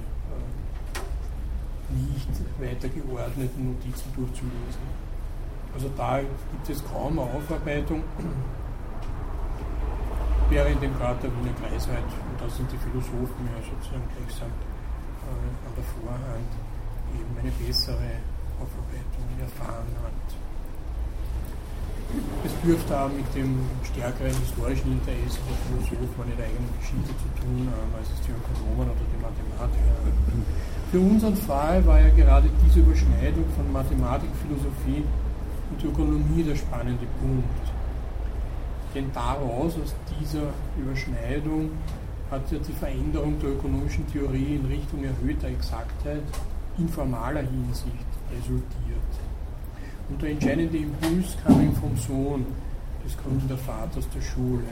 nicht 1.90 2.30
weitergeordneten 2.60 3.72
Notizen 3.72 4.12
durchzulesen. 4.14 4.86
Also 5.74 5.90
da 5.96 6.20
gibt 6.20 6.70
es 6.70 6.84
kaum 6.84 7.18
Aufarbeitung, 7.18 8.04
während 10.50 10.82
dem 10.82 10.94
Grad 10.98 11.22
der 11.22 11.30
Wiener 11.30 11.54
Kreisheit, 11.60 12.04
und 12.04 12.36
da 12.40 12.48
sind 12.48 12.70
die 12.70 12.78
Philosophen 12.78 13.44
ja 13.48 13.58
sozusagen 13.64 14.06
gleichsam 14.16 14.50
äh, 14.50 15.66
an 15.66 15.72
der 15.76 15.86
Vorhand, 15.96 16.50
eben 17.14 17.32
eine 17.38 17.52
bessere 17.62 18.20
Aufarbeitung 18.60 19.26
erfahren 19.40 19.92
hat. 20.02 20.26
Es 22.44 22.52
dürfte 22.62 22.92
auch 22.94 23.08
mit 23.08 23.26
dem 23.34 23.58
stärkeren 23.82 24.34
historischen 24.38 24.92
Interesse 25.00 25.40
der 25.48 25.56
Philosophen 25.64 26.18
an 26.22 26.28
ihrer 26.30 26.46
eigenen 26.46 26.70
Geschichte 26.78 27.10
zu 27.16 27.28
tun 27.40 27.66
haben, 27.66 27.90
als 27.98 28.06
es 28.12 28.20
die 28.22 28.30
Ökonomen 28.30 28.86
oder 28.92 29.06
die 29.08 29.18
Mathematiker. 29.18 29.98
Für 30.92 31.00
unseren 31.00 31.34
Fall 31.34 31.84
war 31.86 31.98
ja 31.98 32.10
gerade 32.14 32.48
diese 32.62 32.80
Überschneidung 32.80 33.48
von 33.56 33.66
Mathematik, 33.72 34.30
Philosophie 34.46 35.02
und 35.02 35.78
Ökonomie 35.82 36.44
der 36.44 36.54
spannende 36.54 37.06
Punkt. 37.18 37.63
Denn 38.94 39.10
daraus, 39.12 39.74
aus 39.74 39.94
dieser 40.20 40.52
Überschneidung, 40.78 41.70
hat 42.30 42.50
ja 42.50 42.58
die 42.58 42.72
Veränderung 42.72 43.38
der 43.40 43.50
ökonomischen 43.50 44.06
Theorie 44.10 44.56
in 44.56 44.66
Richtung 44.66 45.04
erhöhter 45.04 45.48
Exaktheit 45.48 46.22
in 46.78 46.88
formaler 46.88 47.42
Hinsicht 47.42 48.06
resultiert. 48.30 49.10
Und 50.08 50.22
der 50.22 50.30
entscheidende 50.30 50.78
Impuls 50.78 51.36
kam 51.44 51.60
ihm 51.60 51.74
vom 51.74 51.96
Sohn 51.96 52.46
des 53.04 53.16
Gründervaters 53.18 54.08
der 54.14 54.20
Schule. 54.20 54.64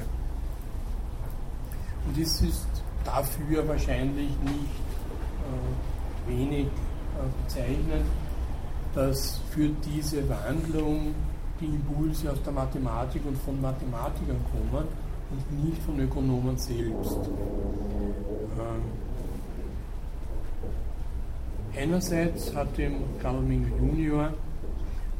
Und 2.06 2.18
es 2.18 2.42
ist 2.42 2.66
dafür 3.04 3.66
wahrscheinlich 3.66 4.30
nicht 4.44 4.82
äh, 5.46 6.30
wenig 6.30 6.66
äh, 6.66 7.44
bezeichnend, 7.44 8.06
dass 8.94 9.40
für 9.50 9.68
diese 9.84 10.28
Wandlung 10.28 11.14
die 11.62 11.66
Impulse 11.66 12.32
aus 12.32 12.42
der 12.42 12.52
Mathematik 12.52 13.22
und 13.24 13.38
von 13.38 13.60
Mathematikern 13.60 14.38
kommen 14.50 14.86
und 15.30 15.64
nicht 15.64 15.82
von 15.82 15.98
Ökonomen 16.00 16.58
selbst. 16.58 17.18
Ähm, 18.58 18.82
einerseits 21.76 22.54
hat 22.54 22.76
dem 22.76 22.96
Karl 23.20 23.40
Menger 23.40 23.68
Junior 23.78 24.34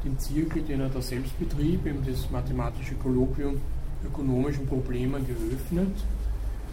den 0.03 0.19
Zirkel, 0.19 0.61
den 0.63 0.81
er 0.81 0.89
da 0.89 1.01
selbst 1.01 1.37
betrieb, 1.39 1.85
eben 1.85 2.05
das 2.05 2.29
mathematische 2.29 2.95
Kolloquium 2.95 3.61
ökonomischen 4.05 4.67
Problemen 4.67 5.25
geöffnet, 5.25 5.95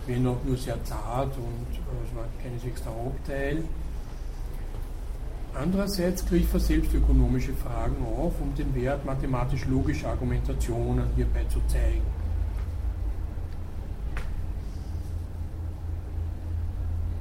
wenn 0.07 0.27
auch 0.27 0.43
nur 0.45 0.57
sehr 0.57 0.83
zart 0.85 1.37
und 1.37 1.77
äh, 1.77 2.09
es 2.09 2.17
war 2.17 2.25
keineswegs 2.43 2.83
der 2.83 2.93
Hauptteil. 2.93 3.63
Andererseits 5.55 6.25
griff 6.25 6.55
er 6.55 6.61
selbst 6.61 6.95
ökonomische 6.95 7.53
Fragen 7.53 7.97
auf, 8.05 8.41
um 8.41 8.55
den 8.55 8.75
Wert 8.75 9.05
mathematisch-logischer 9.05 10.11
Argumentationen 10.11 11.05
hierbei 11.17 11.45
zu 11.49 11.61
zeigen. 11.67 12.03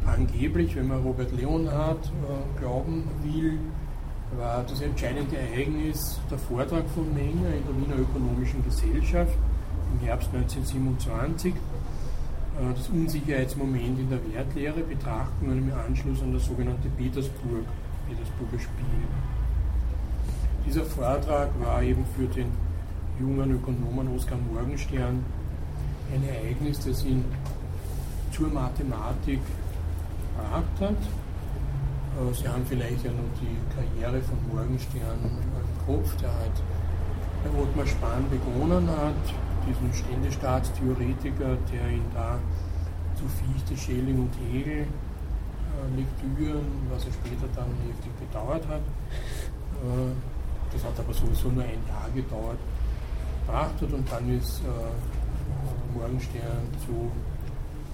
Angeblich, 0.05 0.75
wenn 0.75 0.88
man 0.88 1.01
Robert 1.01 1.32
Leonhardt 1.32 2.05
äh, 2.07 2.59
glauben 2.59 3.03
will, 3.23 3.57
war 4.38 4.63
das 4.63 4.82
entscheidende 4.82 5.38
Ereignis 5.38 6.19
der 6.30 6.38
Vortrag 6.38 6.88
von 6.89 7.11
Menger 7.13 7.53
in 7.55 7.63
der 7.65 7.75
Wiener 7.75 7.99
Ökonomischen 7.99 8.63
Gesellschaft 8.63 9.34
im 9.93 10.05
Herbst 10.05 10.30
1927, 10.34 11.53
äh, 11.53 11.57
das 12.75 12.89
Unsicherheitsmoment 12.89 13.99
in 13.99 14.09
der 14.09 14.19
Wertlehre, 14.34 14.82
Betrachtungen 14.82 15.69
im 15.69 15.73
Anschluss 15.73 16.21
an 16.21 16.34
das 16.34 16.45
sogenannte 16.45 16.89
Petersburg 16.89 17.65
Petersburger 18.10 18.60
Spiel. 18.60 19.07
Dieser 20.66 20.84
Vortrag 20.84 21.49
war 21.60 21.82
eben 21.84 22.03
für 22.16 22.26
den 22.26 22.51
jungen 23.20 23.51
Ökonomen 23.51 24.16
Oskar 24.16 24.38
Morgenstern 24.51 25.24
ein 26.14 26.24
Ereignis, 26.28 26.80
das 26.86 27.05
ihn 27.05 27.24
zur 28.32 28.47
Mathematik 28.47 29.39
gebracht 30.36 30.64
hat. 30.80 30.91
Äh, 30.91 32.34
Sie 32.34 32.47
haben 32.47 32.66
vielleicht 32.68 33.03
ja 33.03 33.12
noch 33.12 33.30
die 33.39 33.57
Karriere 33.76 34.22
von 34.22 34.38
Morgenstern 34.51 35.20
im 35.24 35.86
Kopf, 35.86 36.16
der 36.18 36.34
halt 36.34 36.57
bei 37.43 37.62
Ottmar 37.62 37.86
Spahn 37.86 38.26
begonnen 38.30 38.89
hat, 38.89 39.14
diesen 39.68 39.93
Ständestaatstheoretiker, 39.93 41.57
der 41.72 41.89
ihn 41.89 42.05
da 42.14 42.39
zu 43.16 43.26
Fichte, 43.28 43.78
Schelling 43.78 44.20
und 44.20 44.34
Hegel 44.51 44.88
Lektüren, 45.95 46.65
was 46.91 47.05
er 47.05 47.13
später 47.13 47.47
dann 47.55 47.71
heftig 47.88 48.11
bedauert 48.19 48.65
hat. 48.67 48.82
Äh, 48.82 50.11
das 50.71 50.84
hat 50.84 50.99
aber 50.99 51.13
sowieso 51.13 51.49
nur 51.49 51.63
ein 51.63 51.82
Jahr 51.88 52.09
gedauert, 52.13 52.59
gebracht 53.45 53.82
hat 53.82 53.91
und 53.93 54.11
dann 54.11 54.38
ist 54.38 54.61
äh, 54.61 55.97
Morgenstern 55.97 56.67
zu 56.86 57.11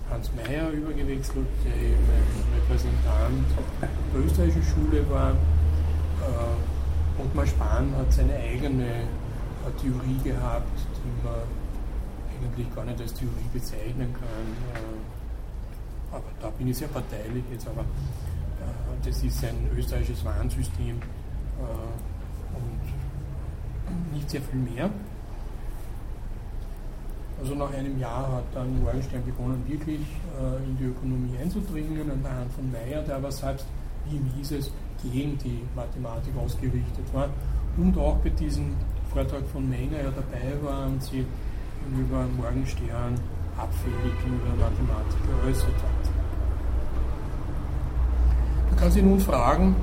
Hans 0.09 0.29
Mayer 0.36 0.69
übergewechselt, 0.69 1.47
der 1.63 1.75
eben 1.75 2.05
ein 2.09 2.59
Repräsentant 2.59 3.45
der 3.81 4.25
österreichischen 4.25 4.63
Schule 4.63 5.09
war. 5.09 5.31
Äh, 5.31 7.21
Ottmar 7.21 7.47
Spahn 7.47 7.95
hat 7.97 8.11
seine 8.11 8.36
eigene 8.36 9.07
Theorie 9.81 10.19
gehabt, 10.23 10.77
die 10.99 11.25
man 11.25 11.41
eigentlich 12.45 12.75
gar 12.75 12.86
nicht 12.86 13.01
als 13.01 13.13
Theorie 13.13 13.49
bezeichnen 13.53 14.13
kann. 14.13 14.47
Äh, 16.16 16.18
aber 16.18 16.26
da 16.41 16.49
bin 16.49 16.68
ich 16.68 16.78
sehr 16.78 16.88
parteilich 16.88 17.43
jetzt, 17.51 17.68
aber 17.68 17.82
äh, 17.82 19.05
das 19.05 19.24
ist 19.24 19.43
ein 19.43 19.70
österreichisches 19.76 20.24
Warnsystem 20.26 20.97
äh, 20.97 22.55
und 22.55 24.13
nicht 24.13 24.30
sehr 24.30 24.41
viel 24.41 24.59
mehr. 24.59 24.89
Also 27.39 27.53
nach 27.53 27.72
einem 27.74 27.99
Jahr 27.99 28.32
hat 28.32 28.45
dann 28.53 28.82
Morgenstern 28.82 29.24
begonnen, 29.26 29.61
wirklich 29.68 29.99
in 30.66 30.78
die 30.78 30.86
Ökonomie 30.86 31.38
einzudringen, 31.38 32.09
an 32.09 32.24
der 32.24 32.32
Hand 32.32 32.53
von 32.53 32.72
Meyer, 32.72 33.01
der 33.01 33.18
aber 33.18 33.30
selbst, 33.30 33.66
wie 34.09 34.22
hieß 34.38 34.51
es, 34.53 34.72
gegen 35.03 35.38
die 35.39 35.61
Mathematik 35.76 36.34
ausgerichtet 36.38 37.13
war 37.13 37.30
und 37.76 37.97
auch 37.97 38.16
bei 38.20 38.30
diesem 38.30 38.74
Vortrag 39.11 39.45
von 39.51 39.70
Menger 39.70 39.97
ja 39.97 40.11
dabei 40.11 40.63
war 40.63 40.88
und 40.88 41.03
sie 41.03 41.26
über 41.99 42.26
Morgenstern 42.38 43.20
abfällig 43.57 44.16
über 44.26 44.55
Mathematik 44.55 45.20
geäußert 45.43 45.76
hat. 45.76 45.95
Kann 48.78 48.91
sich 48.91 49.03
nun 49.03 49.19
fragen, 49.19 49.76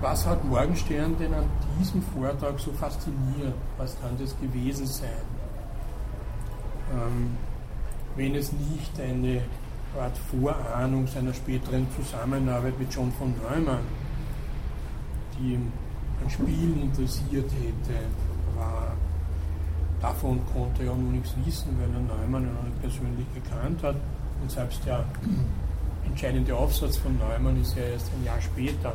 was 0.00 0.26
hat 0.26 0.44
Morgenstern 0.44 1.16
denn 1.18 1.32
an 1.32 1.44
diesem 1.78 2.02
Vortrag 2.02 2.58
so 2.60 2.70
fasziniert? 2.72 3.54
Was 3.78 3.98
kann 4.00 4.16
das 4.18 4.38
gewesen 4.38 4.86
sein? 4.86 5.08
Ähm, 6.92 7.36
wenn 8.14 8.34
es 8.34 8.52
nicht 8.52 9.00
eine 9.00 9.42
Art 9.98 10.16
Vorahnung 10.30 11.06
seiner 11.06 11.32
späteren 11.32 11.86
Zusammenarbeit 11.96 12.78
mit 12.78 12.92
John 12.92 13.10
von 13.12 13.34
Neumann, 13.42 13.84
die 15.38 15.54
ihm 15.54 15.72
an 16.22 16.30
Spielen 16.30 16.82
interessiert 16.82 17.50
hätte, 17.50 17.98
war. 18.56 18.92
Davon 20.00 20.40
konnte 20.52 20.84
er 20.84 20.92
auch 20.92 20.96
noch 20.96 21.10
nichts 21.10 21.34
wissen, 21.44 21.76
weil 21.80 21.90
er 21.92 22.16
Neumann 22.18 22.54
noch 22.54 22.62
nicht 22.62 22.80
persönlich 22.80 23.26
gekannt 23.34 23.82
hat. 23.82 23.96
Und 24.40 24.50
selbst 24.50 24.84
der 24.86 25.04
entscheidende 26.08 26.56
Aufsatz 26.56 26.96
von 26.96 27.16
Neumann 27.18 27.60
ist 27.60 27.76
ja 27.76 27.84
erst 27.84 28.10
ein 28.14 28.24
Jahr 28.24 28.40
später 28.40 28.94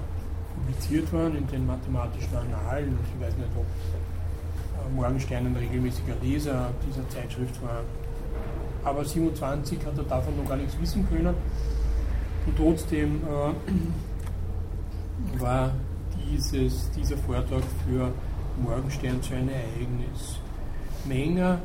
publiziert 0.55 1.11
worden 1.11 1.38
in 1.38 1.47
den 1.47 1.66
mathematischen 1.66 2.36
Annalen. 2.36 2.97
Ich 3.16 3.26
weiß 3.26 3.36
nicht, 3.38 3.49
ob 3.55 3.66
äh, 3.66 4.95
Morgenstern 4.95 5.47
ein 5.47 5.55
regelmäßiger 5.55 6.16
Leser 6.22 6.70
dieser 6.88 7.07
Zeitschrift 7.09 7.61
war. 7.64 7.82
Aber 8.84 9.05
27 9.05 9.80
hat 9.86 9.97
er 9.97 10.03
davon 10.03 10.38
noch 10.38 10.47
gar 10.47 10.57
nichts 10.57 10.80
wissen 10.80 11.07
können. 11.09 11.34
Und 12.45 12.57
trotzdem 12.57 13.22
äh, 13.24 13.53
war 15.41 15.72
dieses, 16.30 16.91
dieser 16.91 17.18
Vortrag 17.18 17.64
für 17.88 18.11
Morgenstern 18.61 19.22
zu 19.22 19.34
einem 19.34 19.49
Ereignis. 19.49 20.39
Menger 21.05 21.59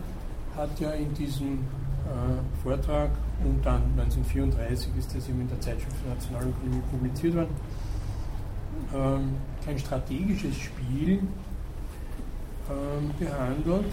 hat 0.57 0.81
ja 0.81 0.93
in 0.93 1.13
diesem 1.15 1.61
Vortrag 2.63 3.11
und 3.45 3.65
dann 3.65 3.83
1934 3.97 4.91
ist 4.99 5.15
das 5.15 5.29
eben 5.29 5.41
in 5.43 5.49
der 5.49 5.61
Zeitschrift 5.61 5.97
für 5.97 6.09
Nationalökonomie 6.09 6.83
publiziert 6.91 7.35
worden, 7.35 7.57
ähm, 8.95 9.35
kein 9.65 9.79
strategisches 9.79 10.57
Spiel 10.57 11.21
ähm, 12.71 13.11
behandelt, 13.19 13.93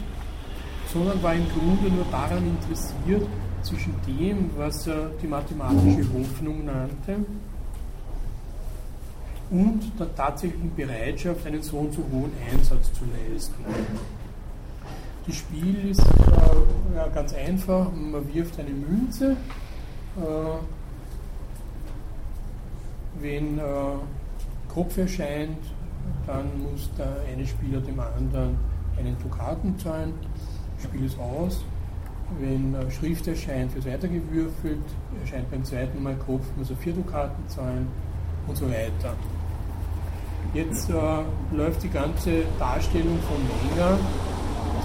sondern 0.92 1.22
war 1.22 1.34
im 1.34 1.46
Grunde 1.50 1.90
nur 1.90 2.06
daran 2.12 2.46
interessiert, 2.46 3.28
zwischen 3.62 3.96
dem, 4.06 4.52
was 4.58 4.86
er 4.86 5.10
die 5.22 5.28
mathematische 5.28 6.06
Hoffnung 6.14 6.66
nannte, 6.66 7.26
und 9.50 9.92
der 10.00 10.14
tatsächlichen 10.16 10.76
Bereitschaft, 10.76 11.46
einen 11.46 11.62
so 11.62 11.78
und 11.78 11.94
so 11.94 12.04
hohen 12.12 12.32
Einsatz 12.52 12.92
zu 12.94 13.04
leisten. 13.06 13.64
Das 15.28 15.38
Spiel 15.38 15.90
ist 15.90 16.02
äh, 16.02 16.96
ja, 16.96 17.08
ganz 17.08 17.34
einfach, 17.34 17.92
man 17.92 18.34
wirft 18.34 18.60
eine 18.60 18.70
Münze, 18.70 19.32
äh, 20.18 20.58
wenn 23.20 23.58
äh, 23.58 23.62
Kopf 24.72 24.98
erscheint, 24.98 25.58
dann 26.28 26.46
muss 26.62 26.92
der 26.98 27.08
eine 27.32 27.48
Spieler 27.48 27.82
dem 27.82 28.00
anderen 28.00 28.56
einen 29.00 29.18
Dukaten 29.24 29.78
zahlen, 29.80 30.14
das 30.76 30.84
Spiel 30.86 31.06
ist 31.06 31.18
aus. 31.18 31.64
Wenn 32.40 32.76
äh, 32.76 32.92
Schrift 32.92 33.28
erscheint, 33.28 33.74
wird 33.74 33.88
weitergewürfelt, 33.88 34.84
erscheint 35.22 35.50
beim 35.50 35.64
zweiten 35.64 36.04
Mal 36.04 36.16
Kopf, 36.18 36.46
muss 36.56 36.70
er 36.70 36.78
vier 36.78 36.94
Dukaten 36.94 37.48
zahlen 37.48 37.88
und 38.48 38.56
so 38.56 38.68
weiter. 38.70 39.16
Jetzt 40.54 40.90
äh, 40.90 41.56
läuft 41.56 41.82
die 41.82 41.90
ganze 41.90 42.44
Darstellung 42.60 43.18
von 43.22 43.38
Menger, 43.70 43.98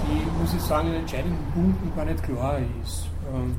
die, 0.07 0.41
muss 0.41 0.53
ich 0.53 0.61
sagen, 0.61 0.89
in 0.89 0.95
entscheidenden 0.95 1.45
Punkten 1.53 1.95
gar 1.95 2.05
nicht 2.05 2.23
klar 2.23 2.59
ist. 2.83 3.07
Ähm, 3.33 3.55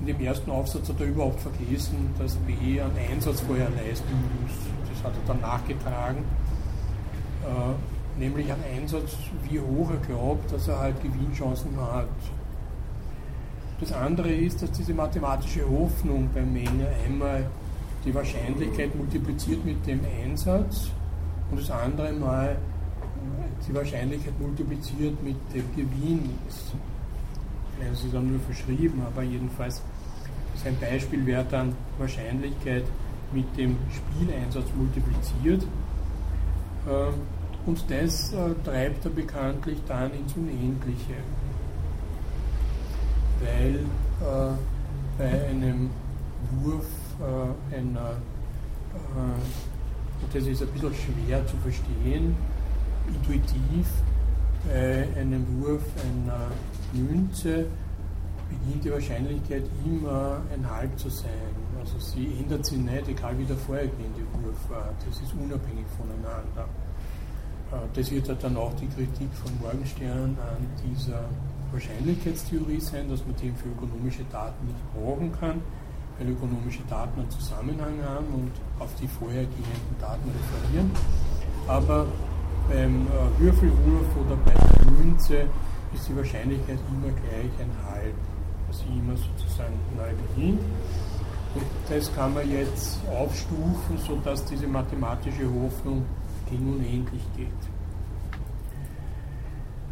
in 0.00 0.06
dem 0.06 0.20
ersten 0.20 0.50
Aufsatz 0.50 0.88
hat 0.88 1.00
er 1.00 1.06
überhaupt 1.06 1.40
vergessen, 1.40 2.10
dass 2.18 2.34
B 2.36 2.80
einen 2.80 2.96
Einsatz 3.10 3.40
vorher 3.40 3.68
leisten 3.70 4.12
muss. 4.40 4.52
Das 4.92 5.04
hat 5.04 5.12
er 5.16 5.28
dann 5.28 5.40
nachgetragen. 5.40 6.24
Äh, 7.44 8.18
nämlich 8.18 8.50
einen 8.52 8.64
Einsatz, 8.76 9.16
wie 9.48 9.60
hoch 9.60 9.90
er 9.90 10.14
glaubt, 10.14 10.52
dass 10.52 10.68
er 10.68 10.78
halt 10.78 11.02
Gewinnchancen 11.02 11.70
hat. 11.80 12.08
Das 13.80 13.92
andere 13.92 14.30
ist, 14.30 14.62
dass 14.62 14.70
diese 14.72 14.94
mathematische 14.94 15.68
Hoffnung 15.68 16.28
beim 16.34 16.52
Menger 16.52 16.88
einmal 17.04 17.46
die 18.04 18.14
Wahrscheinlichkeit 18.14 18.94
multipliziert 18.94 19.64
mit 19.64 19.86
dem 19.86 20.00
Einsatz 20.22 20.90
und 21.50 21.60
das 21.60 21.70
andere 21.70 22.12
Mal 22.12 22.56
die 23.68 23.74
Wahrscheinlichkeit 23.74 24.38
multipliziert 24.40 25.22
mit 25.22 25.36
dem 25.54 25.64
Gewinn. 25.74 26.30
Es 27.80 28.04
ist 28.04 28.14
dann 28.14 28.30
nur 28.30 28.40
verschrieben, 28.40 29.02
aber 29.04 29.22
jedenfalls 29.22 29.82
sein 30.62 30.76
Beispiel 30.78 31.24
wäre 31.26 31.44
dann 31.50 31.74
Wahrscheinlichkeit 31.98 32.84
mit 33.32 33.56
dem 33.56 33.76
Spieleinsatz 33.90 34.66
multipliziert. 34.76 35.64
Ähm, 36.88 37.14
und 37.66 37.84
das 37.90 38.32
äh, 38.32 38.54
treibt 38.64 39.04
er 39.04 39.10
bekanntlich 39.10 39.78
dann 39.86 40.12
ins 40.12 40.34
Unendliche. 40.36 41.14
Weil 43.40 43.76
äh, 44.20 44.54
bei 45.18 45.48
einem 45.48 45.90
Wurf 46.62 46.86
äh, 47.20 47.76
einer 47.76 48.16
das 50.32 50.46
ist 50.46 50.62
ein 50.62 50.68
bisschen 50.68 50.94
schwer 50.94 51.46
zu 51.46 51.56
verstehen, 51.58 52.36
intuitiv. 53.08 53.86
Bei 54.64 55.08
einem 55.18 55.44
Wurf 55.60 55.82
einer 56.04 56.50
Münze 56.92 57.66
beginnt 58.48 58.84
die 58.84 58.92
Wahrscheinlichkeit 58.92 59.64
immer 59.84 60.40
ein 60.54 60.68
Halb 60.70 60.96
zu 60.98 61.08
sein. 61.08 61.30
Also 61.80 61.98
sie 61.98 62.38
ändert 62.38 62.64
sich 62.64 62.78
nicht, 62.78 63.08
egal 63.08 63.36
wie 63.38 63.44
der 63.44 63.56
vorhergehende 63.56 64.20
Wurf 64.34 64.70
war. 64.70 64.92
Das 65.04 65.20
ist 65.20 65.32
unabhängig 65.34 65.86
voneinander. 65.96 66.68
Äh, 67.72 67.76
das 67.94 68.10
wird 68.10 68.28
dann 68.42 68.56
auch 68.56 68.72
die 68.74 68.86
Kritik 68.86 69.28
von 69.34 69.50
Morgenstern 69.60 70.36
an 70.38 70.66
dieser 70.84 71.24
Wahrscheinlichkeitstheorie 71.72 72.80
sein, 72.80 73.08
dass 73.08 73.26
man 73.26 73.34
den 73.36 73.56
für 73.56 73.68
ökonomische 73.68 74.24
Daten 74.30 74.66
nicht 74.66 74.94
brauchen 74.94 75.32
kann 75.32 75.60
weil 76.18 76.30
ökonomische 76.30 76.82
Daten 76.88 77.20
einen 77.20 77.30
Zusammenhang 77.30 78.02
haben 78.04 78.26
und 78.34 78.52
auf 78.78 78.90
die 79.00 79.08
vorhergehenden 79.08 79.96
Daten 80.00 80.30
referieren. 80.30 80.90
Aber 81.66 82.06
beim 82.68 83.06
äh, 83.06 83.40
Würfelwurf 83.40 84.06
oder 84.24 84.36
bei 84.44 84.52
der 84.52 84.92
Münze 84.92 85.46
ist 85.94 86.08
die 86.08 86.16
Wahrscheinlichkeit 86.16 86.78
immer 86.90 87.12
gleich 87.12 87.52
ein 87.60 87.70
halb, 87.90 88.14
dass 88.68 88.78
sie 88.80 88.98
immer 88.98 89.16
sozusagen 89.16 89.78
neu 89.96 90.10
beginnt. 90.28 90.60
Und 91.54 91.64
das 91.88 92.14
kann 92.14 92.32
man 92.32 92.50
jetzt 92.50 92.98
aufstufen, 93.10 93.98
sodass 94.06 94.44
diese 94.46 94.66
mathematische 94.66 95.44
Hoffnung 95.44 96.04
gegen 96.48 96.74
unendlich 96.74 97.22
geht. 97.36 97.48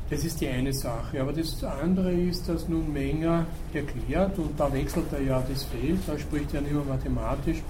Das 0.08 0.24
ist 0.24 0.40
die 0.40 0.48
eine 0.48 0.72
Sache. 0.72 1.20
Aber 1.20 1.32
das 1.32 1.62
andere 1.62 2.12
ist, 2.12 2.48
dass 2.48 2.68
nun 2.68 2.92
Menger 2.92 3.46
erklärt, 3.72 4.38
und 4.38 4.58
da 4.58 4.72
wechselt 4.72 5.12
er 5.12 5.22
ja 5.22 5.44
das 5.48 5.62
Feld, 5.64 6.00
da 6.06 6.18
spricht 6.18 6.52
er 6.52 6.62
nicht 6.62 6.72
mehr 6.72 6.84
mathematisch, 6.84 7.62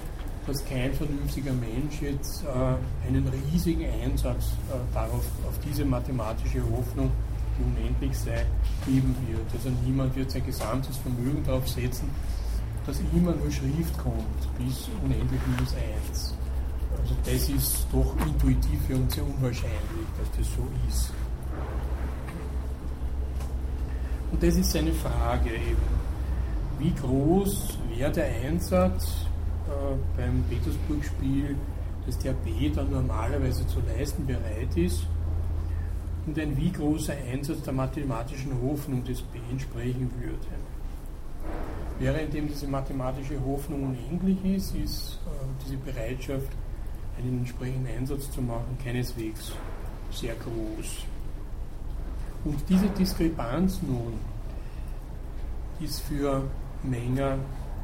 dass 0.46 0.64
kein 0.64 0.92
vernünftiger 0.94 1.52
Mensch 1.52 2.00
jetzt 2.00 2.44
äh, 2.44 3.06
einen 3.06 3.26
riesigen 3.52 3.84
Einsatz 4.02 4.52
äh, 4.68 4.94
darauf, 4.94 5.24
auf 5.46 5.58
diese 5.66 5.84
mathematische 5.84 6.62
Hoffnung, 6.62 7.10
die 7.58 7.64
unendlich 7.64 8.16
sei, 8.18 8.46
geben 8.86 9.14
wird. 9.28 9.46
Also 9.52 9.70
niemand 9.84 10.16
wird 10.16 10.30
sein 10.30 10.44
gesamtes 10.44 10.96
Vermögen 10.98 11.44
darauf 11.44 11.68
setzen, 11.68 12.08
dass 12.86 13.00
immer 13.14 13.32
nur 13.32 13.50
Schrift 13.50 13.96
kommt, 13.98 14.24
bis 14.58 14.88
unendlich 15.02 15.40
minus 15.46 15.74
eins. 15.74 16.34
Also 17.00 17.14
das 17.24 17.48
ist 17.48 17.86
doch 17.92 18.14
intuitiv 18.26 18.80
für 18.86 18.96
uns 18.96 19.14
sehr 19.14 19.24
unwahrscheinlich, 19.24 20.06
dass 20.18 20.38
das 20.38 20.46
so 20.56 20.66
ist. 20.88 21.12
Und 24.32 24.42
das 24.42 24.56
ist 24.56 24.70
seine 24.70 24.92
Frage 24.92 25.50
eben. 25.50 26.00
Wie 26.78 26.94
groß 26.94 27.78
wäre 27.94 28.10
der 28.10 28.26
Einsatz 28.26 29.26
beim 30.16 30.44
Petersburg-Spiel, 30.48 31.56
das 32.06 32.18
der 32.18 32.32
B 32.32 32.70
dann 32.70 32.90
normalerweise 32.90 33.66
zu 33.66 33.80
leisten 33.80 34.26
bereit 34.26 34.76
ist? 34.76 35.06
und 36.26 36.38
ein 36.38 36.56
wie 36.56 36.70
großer 36.70 37.14
Einsatz 37.32 37.62
der 37.62 37.72
mathematischen 37.72 38.52
Hoffnung 38.62 39.04
des 39.04 39.22
B 39.22 39.38
entsprechen 39.50 40.10
würde. 40.20 40.46
Währenddem 41.98 42.48
diese 42.48 42.66
mathematische 42.66 43.38
Hoffnung 43.44 43.84
unendlich 43.84 44.44
ist, 44.44 44.74
ist 44.74 45.18
äh, 45.26 45.64
diese 45.64 45.76
Bereitschaft, 45.76 46.48
einen 47.18 47.38
entsprechenden 47.38 47.86
Einsatz 47.86 48.30
zu 48.30 48.40
machen, 48.40 48.78
keineswegs 48.82 49.52
sehr 50.10 50.34
groß. 50.34 51.04
Und 52.44 52.56
diese 52.68 52.86
Diskrepanz 52.88 53.80
nun 53.82 54.14
ist 55.80 56.00
für 56.00 56.42
Menger 56.82 57.38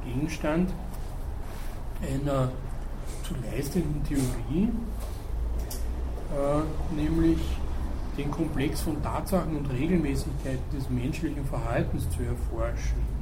Gegenstand 0.05 0.73
einer 2.03 2.51
zu 3.23 3.35
leistenden 3.51 4.03
Theorie, 4.05 4.69
äh, 6.33 6.95
nämlich 6.95 7.39
den 8.17 8.31
Komplex 8.31 8.81
von 8.81 9.03
Tatsachen 9.03 9.57
und 9.57 9.71
Regelmäßigkeiten 9.71 10.65
des 10.75 10.89
menschlichen 10.89 11.45
Verhaltens 11.45 12.09
zu 12.11 12.23
erforschen. 12.23 13.17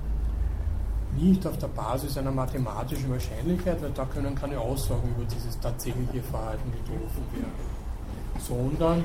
Nicht 1.17 1.47
auf 1.47 1.59
der 1.59 1.69
Basis 1.69 2.19
einer 2.19 2.33
mathematischen 2.33 3.11
Wahrscheinlichkeit, 3.11 3.81
weil 3.83 3.91
da 3.91 4.05
können 4.05 4.35
keine 4.35 4.59
Aussagen 4.59 5.15
über 5.17 5.25
dieses 5.25 5.59
tatsächliche 5.61 6.23
Verhalten 6.23 6.73
getroffen 6.73 7.25
werden, 7.33 7.53
sondern 8.41 9.05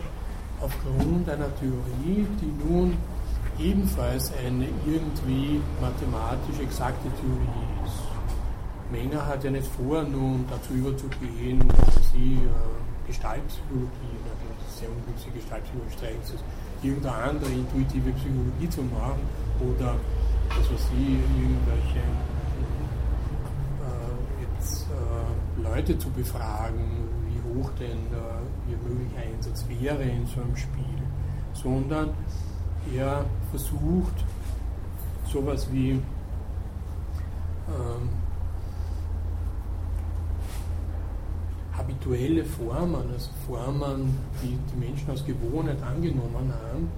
aufgrund 0.62 1.30
einer 1.30 1.50
Theorie, 1.56 2.28
die 2.42 2.68
nun 2.68 2.98
ebenfalls 3.60 4.32
eine 4.46 4.68
irgendwie 4.86 5.62
mathematisch 5.82 6.60
exakte 6.62 7.10
Theorie 7.10 7.86
ist. 7.86 8.09
Menger 8.92 9.26
hat 9.26 9.44
ja 9.44 9.50
nicht 9.52 9.68
vor, 9.68 10.04
nun 10.04 10.46
dazu 10.50 10.74
überzugehen, 10.74 11.68
dass 11.68 12.12
sie 12.12 12.36
äh, 12.36 13.08
Gestaltpsychologie, 13.08 14.16
oder 14.24 14.34
sehr 14.70 14.90
ungünstige 14.90 15.38
Gestaltpsychologie 15.38 15.92
streichen, 15.92 16.40
irgendeine 16.82 17.16
andere 17.16 17.52
intuitive 17.52 18.12
Psychologie 18.12 18.70
zu 18.70 18.82
machen 18.84 19.20
oder 19.60 19.96
was 20.50 20.72
weiß 20.72 20.88
ich, 20.98 21.20
irgendwelche 21.42 22.00
äh, 23.86 24.42
jetzt, 24.42 24.88
äh, 24.90 25.62
Leute 25.62 25.98
zu 25.98 26.10
befragen, 26.12 27.10
wie 27.28 27.42
hoch 27.60 27.70
denn 27.80 28.14
äh, 28.14 28.72
ihr 28.72 28.78
möglicher 28.88 29.22
Einsatz 29.22 29.66
wäre 29.68 30.04
in 30.04 30.26
so 30.26 30.40
einem 30.42 30.56
Spiel, 30.56 31.02
sondern 31.54 32.14
er 32.96 33.26
versucht, 33.52 34.24
sowas 35.26 35.68
wie 35.72 35.92
ähm, 35.92 36.02
habituelle 42.00 42.46
Formen, 42.46 43.12
also 43.12 43.30
Formen, 43.46 44.18
die 44.42 44.58
die 44.72 44.86
Menschen 44.86 45.10
aus 45.12 45.26
Gewohnheit 45.26 45.82
angenommen 45.84 46.54
haben 46.64 46.90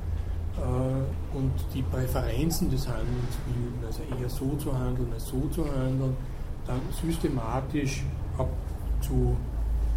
äh, 0.58 1.38
und 1.38 1.52
die 1.74 1.82
Präferenzen 1.82 2.70
des 2.70 2.88
Handelns 2.88 3.36
bilden, 3.46 3.84
also 3.86 4.02
eher 4.20 4.30
so 4.30 4.56
zu 4.58 4.78
handeln 4.78 5.12
als 5.14 5.28
so 5.28 5.48
zu 5.50 5.66
handeln, 5.66 6.16
dann 6.68 6.80
systematisch 7.02 8.04
abzu, 8.38 9.36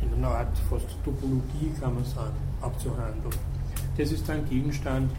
in 0.01 0.15
einer 0.15 0.35
Art 0.35 0.57
fast 0.71 0.87
Topologie 1.05 1.73
kann 1.81 1.95
man 1.95 2.05
sagen, 2.05 2.37
abzuhandeln. 2.61 3.35
Das 3.97 4.11
ist 4.11 4.29
dann 4.29 4.49
Gegenstand 4.49 5.11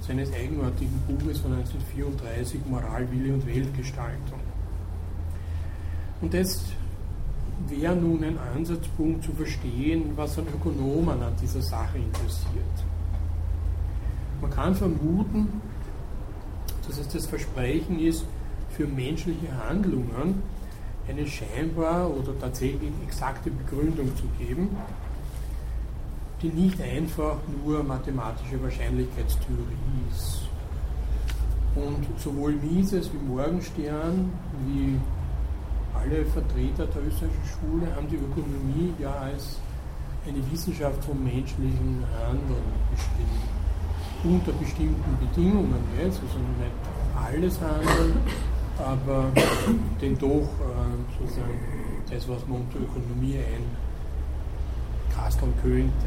seines 0.00 0.32
eigenartigen 0.32 0.98
Buches 1.06 1.40
von 1.40 1.52
1934, 1.52 2.60
Moral, 2.66 3.10
Wille 3.10 3.34
und 3.34 3.46
Weltgestaltung. 3.46 4.40
Und 6.20 6.34
das 6.34 6.62
wäre 7.68 7.96
nun 7.96 8.22
ein 8.24 8.38
Ansatzpunkt 8.54 9.24
zu 9.24 9.32
verstehen, 9.32 10.12
was 10.16 10.38
an 10.38 10.46
Ökonomen 10.48 11.22
an 11.22 11.32
dieser 11.40 11.62
Sache 11.62 11.98
interessiert. 11.98 12.64
Man 14.40 14.50
kann 14.50 14.74
vermuten, 14.74 15.60
dass 16.86 16.98
es 16.98 17.08
das 17.08 17.26
Versprechen 17.26 17.98
ist, 17.98 18.24
für 18.70 18.86
menschliche 18.86 19.48
Handlungen 19.68 20.42
eine 21.08 21.26
scheinbar 21.26 22.10
oder 22.10 22.38
tatsächlich 22.38 22.92
exakte 23.06 23.50
Begründung 23.50 24.14
zu 24.16 24.24
geben, 24.38 24.76
die 26.42 26.48
nicht 26.48 26.80
einfach 26.80 27.36
nur 27.64 27.82
mathematische 27.84 28.62
Wahrscheinlichkeitstheorie 28.62 29.64
ist. 30.10 30.42
Und 31.74 32.06
sowohl 32.18 32.52
Mises 32.52 33.10
wie 33.12 33.26
Morgenstern, 33.26 34.32
wie 34.66 34.98
alle 35.94 36.24
Vertreter 36.26 36.86
der 36.86 37.06
österreichischen 37.06 37.46
Schule 37.46 37.94
haben 37.94 38.08
die 38.08 38.16
Ökonomie 38.16 38.92
ja 38.98 39.12
als 39.14 39.58
eine 40.26 40.38
Wissenschaft 40.50 41.04
vom 41.04 41.22
menschlichen 41.22 42.02
Handeln 42.18 42.64
beschrieben. 42.90 43.54
Unter 44.24 44.52
bestimmten 44.52 45.18
Bedingungen 45.20 45.84
jetzt, 45.98 46.20
also 46.20 46.38
nicht 46.38 46.72
alles 47.14 47.60
Handeln, 47.60 48.16
aber 48.78 49.30
den 50.00 50.18
doch 50.18 50.48
äh, 50.60 51.18
sozusagen 51.18 51.58
das, 52.10 52.28
was 52.28 52.46
man 52.48 52.62
unter 52.62 52.78
Ökonomie 52.78 53.38
einkasteln 55.10 55.52
könnte. 55.62 56.06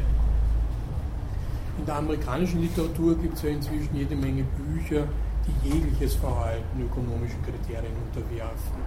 In 1.78 1.86
der 1.86 1.96
amerikanischen 1.96 2.60
Literatur 2.60 3.16
gibt 3.16 3.36
es 3.36 3.42
ja 3.42 3.50
inzwischen 3.50 3.94
jede 3.94 4.16
Menge 4.16 4.44
Bücher, 4.56 5.06
die 5.46 5.68
jegliches 5.68 6.14
Verhalten 6.16 6.82
ökonomischen 6.82 7.40
Kriterien 7.42 7.92
unterwerfen. 8.08 8.82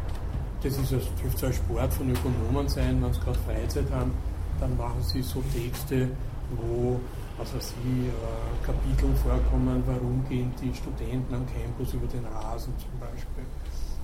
Das 0.63 0.73
ist 0.73 0.93
also, 0.93 0.99
dürfte 1.21 1.47
ein 1.47 1.53
Sport 1.53 1.93
von 1.93 2.11
Ökonomen 2.11 2.69
sein, 2.69 3.01
wenn 3.01 3.11
sie 3.13 3.19
gerade 3.19 3.39
Freizeit 3.39 3.89
haben, 3.91 4.11
dann 4.59 4.77
machen 4.77 5.01
sie 5.01 5.23
so 5.23 5.41
Texte, 5.53 6.07
wo 6.55 6.99
weiß 7.39 7.73
ich, 7.83 8.07
äh, 8.07 8.65
Kapitel 8.65 9.15
vorkommen, 9.15 9.81
warum 9.87 10.23
gehen 10.29 10.53
die 10.61 10.73
Studenten 10.75 11.33
am 11.33 11.45
Campus 11.47 11.93
über 11.93 12.05
den 12.07 12.25
Rasen 12.25 12.73
zum 12.77 12.99
Beispiel. 12.99 13.45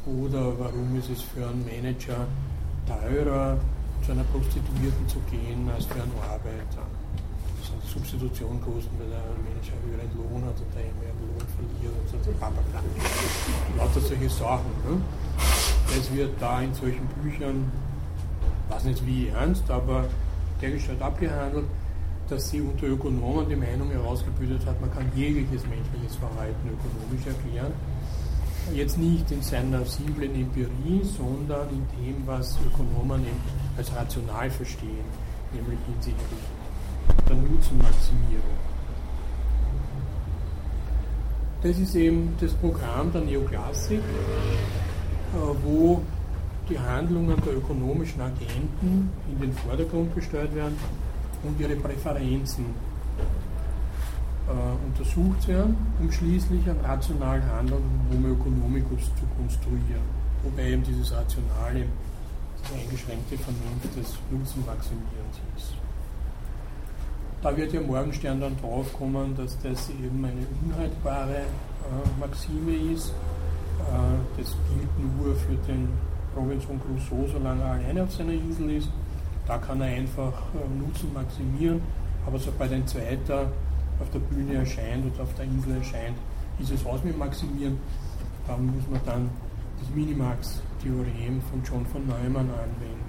Oder 0.08 0.58
warum 0.58 0.98
ist 0.98 1.10
es 1.10 1.22
für 1.22 1.48
einen 1.48 1.64
Manager 1.64 2.26
teurer, 2.88 3.58
zu 4.04 4.12
einer 4.12 4.24
Prostituierten 4.24 5.08
zu 5.08 5.20
gehen, 5.30 5.70
als 5.74 5.86
für 5.86 6.02
einen 6.02 6.14
Arbeiter. 6.24 6.88
Substitution 7.98 8.62
kosten, 8.62 8.94
weil 9.00 9.10
der 9.10 9.24
Mensch 9.42 9.72
einen 9.74 9.82
höheren 9.90 10.10
Lohn 10.18 10.46
hat 10.46 10.58
und 10.62 10.70
der 10.74 10.86
mehr 11.02 11.14
Lohn 11.18 11.48
verliert 11.58 11.94
und 11.98 12.24
so. 12.24 12.32
Lauter 13.78 14.02
solche 14.02 14.30
Sachen. 14.30 14.72
Ne? 14.86 15.02
Das 15.88 16.14
wird 16.14 16.32
da 16.40 16.62
in 16.62 16.74
solchen 16.74 17.08
Büchern, 17.22 17.72
weiß 18.70 18.84
nicht 18.84 19.06
wie 19.06 19.30
ernst, 19.30 19.70
aber 19.72 20.06
dergestalt 20.62 21.02
abgehandelt, 21.02 21.66
dass 22.30 22.50
sie 22.50 22.62
unter 22.62 22.88
Ökonomen 22.88 23.50
die 23.50 23.56
Meinung 23.56 23.90
herausgebildet 23.90 24.66
hat, 24.66 24.80
man 24.82 24.94
kann 24.94 25.10
jegliches 25.16 25.64
menschliches 25.66 26.18
Verhalten 26.18 26.70
ökonomisch 26.70 27.26
erklären. 27.26 27.72
Jetzt 28.74 28.98
nicht 28.98 29.32
in 29.32 29.42
seiner 29.42 29.86
simplen 29.86 30.36
Empirie, 30.36 31.02
sondern 31.04 31.70
in 31.70 31.88
dem, 31.98 32.28
was 32.28 32.58
Ökonomen 32.68 33.26
als 33.78 33.96
rational 33.96 34.52
verstehen, 34.52 35.06
nämlich 35.54 35.80
hinsichtlich 35.88 36.40
der 37.28 37.36
Nutzenmaximierung. 37.36 38.58
Das 41.64 41.78
ist 41.78 41.96
eben 41.96 42.36
das 42.40 42.54
Programm 42.54 43.12
der 43.12 43.22
Neoklassik, 43.22 44.00
äh, 44.00 45.64
wo 45.64 46.02
die 46.70 46.78
Handlungen 46.78 47.36
der 47.46 47.58
ökonomischen 47.58 48.22
Agenten 48.22 49.10
in 49.32 49.40
den 49.40 49.54
Vordergrund 49.54 50.14
gestellt 50.14 50.54
werden 50.54 50.78
und 51.44 51.60
ihre 51.60 51.76
Präferenzen 51.76 52.66
äh, 54.48 54.86
untersucht 54.86 55.48
werden, 55.48 55.76
um 56.00 56.12
schließlich 56.12 56.70
ein 56.70 56.80
rational 56.84 57.42
Handeln 57.44 57.84
Homo 58.12 58.34
economicus 58.34 59.12
zu 59.16 59.26
konstruieren. 59.38 60.08
Wobei 60.44 60.72
eben 60.72 60.84
dieses 60.84 61.12
rationale, 61.12 61.86
eingeschränkte 62.74 63.38
Vernunft 63.38 63.96
des 63.98 64.16
Nutzenmaximierens 64.30 65.40
ist. 65.58 65.87
Da 67.44 67.56
wird 67.56 67.72
ja 67.72 67.82
Morgenstern 67.82 68.42
dann 68.42 68.58
draufkommen, 68.60 69.36
dass 69.38 69.60
das 69.62 69.90
eben 69.92 70.26
eine 70.26 70.42
unhaltbare 70.66 71.36
äh, 71.36 72.20
Maxime 72.20 72.94
ist. 72.94 73.10
Äh, 73.10 74.40
das 74.40 74.56
gilt 74.68 75.18
nur 75.18 75.36
für 75.36 75.54
den 75.72 75.88
Robinson 76.36 76.82
Crusoe, 76.82 77.28
solange 77.32 77.62
er 77.62 77.72
alleine 77.74 78.04
auf 78.04 78.12
seiner 78.12 78.34
Insel 78.34 78.72
ist. 78.72 78.90
Da 79.46 79.60
kann 79.60 79.80
er 79.82 79.88
einfach 79.88 80.34
äh, 80.56 80.84
Nutzen 80.84 81.14
maximieren, 81.14 81.80
aber 82.26 82.40
sobald 82.40 82.72
ein 82.72 82.88
zweiter 82.88 83.52
auf 84.00 84.10
der 84.12 84.20
Bühne 84.20 84.56
erscheint 84.56 85.06
oder 85.06 85.24
auf 85.24 85.34
der 85.36 85.46
Insel 85.46 85.78
erscheint, 85.78 86.18
ist 86.60 86.72
es 86.72 86.84
aus 86.88 87.04
mit 87.04 87.18
Maximieren. 87.20 87.78
Da 88.48 88.58
muss 88.58 88.88
man 88.90 89.02
dann 89.06 89.30
das 89.80 89.90
Minimax-Theorem 89.94 91.42
von 91.52 91.62
John 91.64 91.86
von 91.86 92.08
Neumann 92.08 92.50
anwenden 92.50 93.08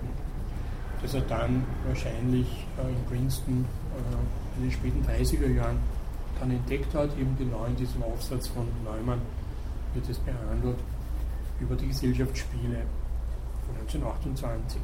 das 1.03 1.15
er 1.15 1.21
dann 1.23 1.65
wahrscheinlich 1.87 2.67
äh, 2.77 2.89
in 2.89 3.05
Princeton 3.09 3.65
in 4.57 4.63
den 4.63 4.73
späten 4.73 5.05
30er 5.05 5.55
Jahren 5.55 5.79
dann 6.41 6.51
entdeckt 6.51 6.95
hat, 6.95 7.11
eben 7.19 7.37
genau 7.39 7.65
in 7.65 7.77
diesem 7.77 8.03
Aufsatz 8.03 8.49
von 8.49 8.67
Neumann 8.85 9.21
wird 9.95 10.09
es 10.09 10.19
behandelt 10.19 10.79
über 11.61 11.75
die 11.75 11.89
Gesellschaftsspiele 11.89 12.83
von 13.67 13.77
1928. 13.81 14.81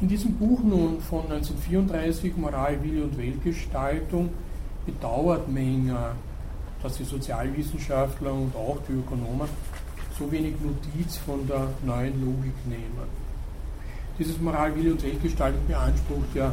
In 0.00 0.08
diesem 0.08 0.34
Buch 0.34 0.60
nun 0.62 1.00
von 1.00 1.22
1934, 1.22 2.36
Moral, 2.36 2.82
Wille 2.82 3.04
und 3.04 3.16
Weltgestaltung, 3.16 4.28
bedauert 4.84 5.48
Menger, 5.48 6.14
dass 6.82 6.98
die 6.98 7.04
Sozialwissenschaftler 7.04 8.32
und 8.32 8.54
auch 8.54 8.76
die 8.88 8.92
Ökonomen 8.92 9.48
so 10.18 10.30
wenig 10.30 10.54
Notiz 10.60 11.16
von 11.16 11.46
der 11.46 11.68
neuen 11.84 12.20
Logik 12.24 12.54
nehmen. 12.66 13.25
Dieses 14.18 14.40
Moral, 14.40 14.74
Wille 14.74 14.92
und 14.92 15.02
Weltgestaltung 15.02 15.60
beansprucht 15.66 16.34
ja 16.34 16.52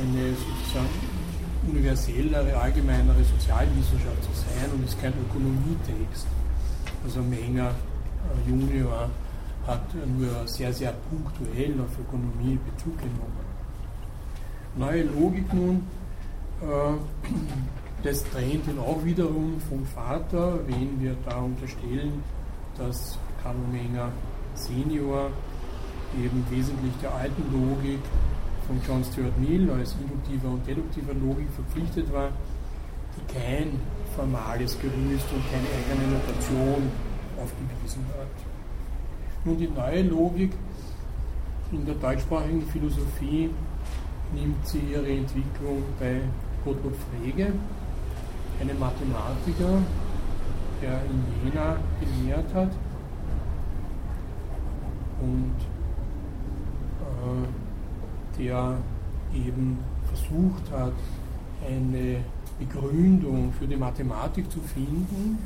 eine 0.00 0.34
sozusagen 0.34 0.88
universellere, 1.68 2.56
allgemeinere 2.56 3.22
Sozialwissenschaft 3.22 4.22
zu 4.24 4.30
sein 4.32 4.70
und 4.74 4.84
ist 4.84 5.00
kein 5.00 5.12
Ökonomietext. 5.12 6.26
Also 7.04 7.22
Menger 7.22 7.70
äh, 7.70 8.50
Junior 8.50 9.08
hat 9.66 9.94
nur 10.18 10.46
sehr, 10.46 10.72
sehr 10.72 10.92
punktuell 11.08 11.74
auf 11.80 11.98
Ökonomie 11.98 12.58
Bezug 12.66 12.98
genommen. 12.98 13.44
Neue 14.76 15.04
Logik 15.04 15.52
nun, 15.54 15.86
äh, 16.60 16.96
das 18.02 18.24
trennt 18.24 18.66
ihn 18.66 18.78
auch 18.78 19.04
wiederum 19.04 19.60
vom 19.68 19.86
Vater, 19.86 20.58
wen 20.66 21.00
wir 21.00 21.16
da 21.24 21.38
unterstellen, 21.38 22.22
dass 22.76 23.18
Karl 23.42 23.54
Menger 23.70 24.10
Senior 24.54 25.30
eben 26.22 26.44
wesentlich 26.50 26.92
der 27.02 27.14
alten 27.14 27.42
Logik 27.52 28.00
von 28.66 28.80
John 28.86 29.04
Stuart 29.04 29.38
Mill 29.38 29.70
als 29.70 29.94
induktiver 30.00 30.48
und 30.48 30.66
deduktiver 30.66 31.14
Logik 31.14 31.48
verpflichtet 31.54 32.12
war, 32.12 32.30
die 33.16 33.34
kein 33.34 33.80
formales 34.16 34.78
Gerüst 34.80 35.26
und 35.32 35.42
keine 35.50 35.68
eigene 35.74 36.14
Notation 36.14 36.90
aufgewiesen 37.36 38.04
hat. 38.18 38.34
Nun 39.44 39.58
die 39.58 39.68
neue 39.68 40.02
Logik 40.02 40.52
in 41.72 41.84
der 41.84 41.94
deutschsprachigen 41.96 42.62
Philosophie 42.62 43.50
nimmt 44.34 44.66
sie 44.66 44.80
ihre 44.92 45.08
Entwicklung 45.08 45.82
bei 45.98 46.20
Gottlob 46.64 46.94
Frege, 47.10 47.52
einem 48.60 48.78
Mathematiker, 48.78 49.82
der 50.80 51.00
in 51.04 51.50
Jena 51.50 51.76
gelehrt 52.00 52.54
hat 52.54 52.70
und 55.20 55.73
der 58.38 58.76
eben 59.34 59.78
versucht 60.08 60.70
hat, 60.70 60.92
eine 61.66 62.20
Begründung 62.58 63.52
für 63.58 63.66
die 63.66 63.76
Mathematik 63.76 64.50
zu 64.50 64.60
finden, 64.60 65.38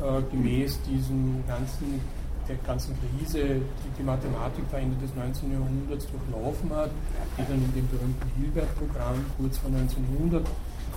äh, 0.00 0.22
gemäß 0.30 0.80
diesem 0.82 1.44
ganzen, 1.46 2.00
der 2.48 2.56
ganzen 2.66 2.94
Krise, 3.00 3.38
die 3.38 3.90
die 3.98 4.02
Mathematik 4.02 4.64
da 4.70 4.78
Ende 4.78 4.96
des 4.96 5.14
19. 5.14 5.52
Jahrhunderts 5.52 6.06
durchlaufen 6.10 6.70
hat, 6.70 6.90
die 7.36 7.42
dann 7.42 7.62
in 7.62 7.74
dem 7.74 7.88
berühmten 7.88 8.30
Hilbert-Programm 8.40 9.24
kurz 9.38 9.58
vor 9.58 9.70
1900 9.70 10.46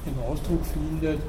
den 0.06 0.24
Ausdruck 0.24 0.66
findet, 0.66 1.20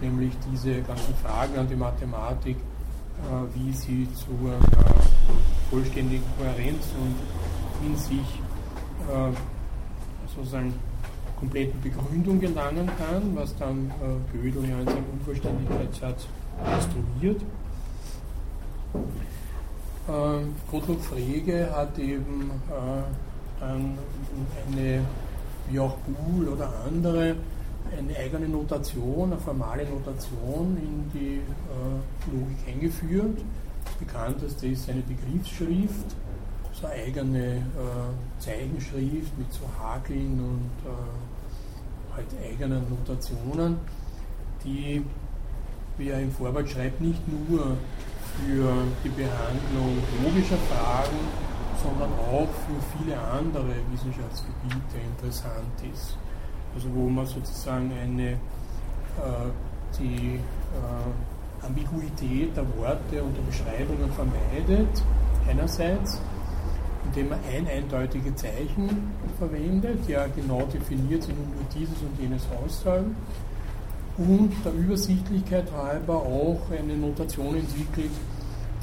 nämlich 0.00 0.32
diese 0.50 0.80
ganzen 0.82 1.14
Fragen 1.22 1.58
an 1.58 1.68
die 1.68 1.76
Mathematik, 1.76 2.56
äh, 2.56 3.54
wie 3.54 3.72
sie 3.72 4.08
zur 4.14 4.52
äh, 4.52 5.70
vollständigen 5.70 6.24
Kohärenz 6.38 6.84
und 7.02 7.16
in 7.84 7.96
sich 7.96 8.40
äh, 9.08 9.32
sozusagen 10.34 10.74
kompletten 11.38 11.80
Begründung 11.80 12.40
gelangen 12.40 12.86
kann, 12.98 13.34
was 13.34 13.56
dann 13.56 13.90
äh, 14.00 14.36
Gödel 14.36 14.68
ja 14.68 14.80
in 14.80 14.86
seinem 14.86 15.04
Unvollständigkeitssatz 15.12 16.26
instruiert. 16.76 17.42
Äh, 20.08 20.70
Gottlob 20.70 21.00
Frege 21.02 21.70
hat 21.74 21.98
eben 21.98 22.50
äh, 22.70 23.60
dann 23.60 23.98
eine, 24.66 25.00
wie 25.70 25.78
auch 25.78 25.96
Buhl 25.98 26.48
oder 26.48 26.72
andere, 26.86 27.36
eine 27.96 28.16
eigene 28.16 28.48
Notation, 28.48 29.32
eine 29.32 29.40
formale 29.40 29.84
Notation 29.84 30.76
in 30.76 31.10
die 31.12 31.36
äh, 31.36 32.32
Logik 32.32 32.56
eingeführt. 32.66 33.38
Das 33.84 33.94
bekannteste 33.94 34.66
ist 34.68 34.88
eine 34.90 35.02
Begriffsschrift, 35.02 36.16
so 36.80 36.86
eigene 36.86 37.56
äh, 37.56 38.40
Zeichenschrift 38.40 39.36
mit 39.36 39.52
so 39.52 39.64
Hakeln 39.80 40.38
und 40.38 40.90
äh, 40.90 42.14
halt 42.14 42.26
eigenen 42.44 42.88
Notationen, 42.88 43.78
die, 44.64 45.04
wie 45.96 46.08
er 46.08 46.20
im 46.20 46.30
Vorwort 46.30 46.68
schreibt, 46.68 47.00
nicht 47.00 47.22
nur 47.28 47.76
für 48.36 48.72
die 49.04 49.08
Behandlung 49.08 49.98
logischer 50.22 50.58
Fragen, 50.68 51.18
sondern 51.82 52.10
auch 52.12 52.48
für 52.66 52.98
viele 52.98 53.18
andere 53.18 53.74
Wissenschaftsgebiete 53.90 54.98
interessant 55.12 55.74
ist. 55.92 56.16
Also 56.74 56.88
wo 56.94 57.08
man 57.08 57.26
sozusagen 57.26 57.90
eine, 57.92 58.32
äh, 58.32 58.36
die 59.98 60.36
äh, 60.36 61.64
Ambiguität 61.66 62.56
der 62.56 62.64
Worte 62.76 63.22
und 63.22 63.36
der 63.36 63.42
Beschreibungen 63.42 64.12
vermeidet, 64.12 65.02
einerseits, 65.48 66.20
indem 67.06 67.30
man 67.30 67.38
ein 67.52 67.66
eindeutige 67.66 68.34
Zeichen 68.34 69.12
verwendet, 69.38 70.08
ja 70.08 70.26
genau 70.34 70.62
definiert 70.66 71.22
sind 71.22 71.38
nur 71.38 71.64
dieses 71.74 71.98
und 72.02 72.20
jenes 72.20 72.42
aussagen 72.64 73.14
und 74.18 74.52
der 74.64 74.72
Übersichtlichkeit 74.72 75.70
halber 75.72 76.16
auch 76.16 76.60
eine 76.76 76.96
Notation 76.96 77.54
entwickelt, 77.54 78.10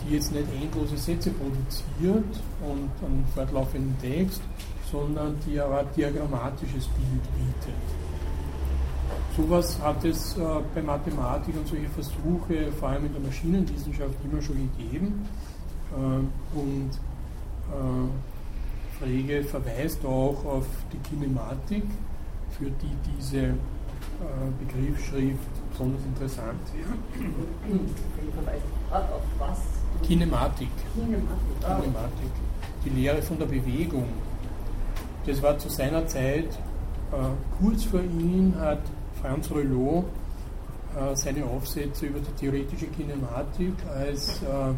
die 0.01 0.15
jetzt 0.15 0.31
nicht 0.31 0.47
endlose 0.61 0.97
Sätze 0.97 1.31
produziert 1.31 2.41
und 2.61 2.89
einen 3.05 3.25
fortlaufenden 3.33 3.97
Text, 3.99 4.41
sondern 4.89 5.35
die 5.45 5.59
aber 5.59 5.79
ein 5.79 5.87
diagrammatisches 5.95 6.87
Bild 6.87 7.23
bietet. 7.35 7.75
Sowas 9.35 9.77
hat 9.81 10.05
es 10.05 10.37
äh, 10.37 10.41
bei 10.73 10.81
Mathematik 10.81 11.55
und 11.57 11.67
solche 11.67 11.89
Versuche, 11.89 12.71
vor 12.79 12.89
allem 12.89 13.07
in 13.07 13.13
der 13.13 13.21
Maschinenwissenschaft, 13.21 14.13
immer 14.23 14.41
schon 14.41 14.69
gegeben. 14.77 15.27
Äh, 15.91 16.57
und 16.57 16.91
Frege 18.99 19.43
verweist 19.43 20.05
auch 20.05 20.45
auf 20.45 20.65
die 20.93 20.97
Kinematik, 21.09 21.83
für 22.57 22.65
die 22.65 22.95
diese 23.17 23.37
äh, 23.37 23.53
Begriffsschrift 24.59 25.39
besonders 25.71 26.01
interessant 26.05 26.59
wäre. 26.73 26.93
Auf 28.91 29.23
was? 29.39 29.59
Kinematik. 30.03 30.69
Kinematik. 30.93 32.31
Die 32.85 32.89
Lehre 32.89 33.21
von 33.21 33.37
der 33.39 33.47
Bewegung. 33.47 34.05
Das 35.25 35.41
war 35.41 35.57
zu 35.57 35.69
seiner 35.69 36.07
Zeit, 36.07 36.53
äh, 37.11 37.15
kurz 37.59 37.83
vor 37.83 38.01
ihm 38.01 38.53
hat 38.57 38.81
Franz 39.21 39.49
Rouleau 39.51 40.05
äh, 40.95 41.15
seine 41.15 41.45
Aufsätze 41.45 42.05
über 42.05 42.19
die 42.19 42.31
theoretische 42.39 42.87
Kinematik 42.87 43.73
als 43.93 44.41
äh, 44.43 44.73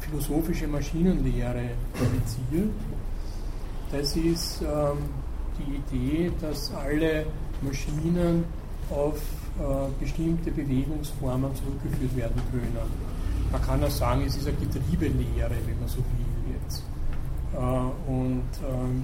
philosophische 0.00 0.68
Maschinenlehre 0.68 1.70
publiziert. 1.94 2.70
Das 3.90 4.16
ist 4.16 4.62
ähm, 4.62 4.98
die 5.58 5.96
Idee, 5.96 6.32
dass 6.40 6.72
alle 6.74 7.26
Maschinen 7.62 8.44
auf 8.90 9.20
äh, 9.58 9.62
bestimmte 10.00 10.50
Bewegungsformen 10.50 11.50
zurückgeführt 11.54 12.16
werden 12.16 12.40
können. 12.50 12.76
Man 13.50 13.62
kann 13.62 13.82
auch 13.82 13.90
sagen, 13.90 14.22
es 14.26 14.36
ist 14.36 14.46
eine 14.46 14.56
Getriebelehre, 14.56 15.56
wenn 15.66 15.78
man 15.78 15.88
so 15.88 15.98
will 15.98 16.54
jetzt. 16.54 16.82
Äh, 17.54 18.10
und 18.10 18.44
ähm, 18.62 19.02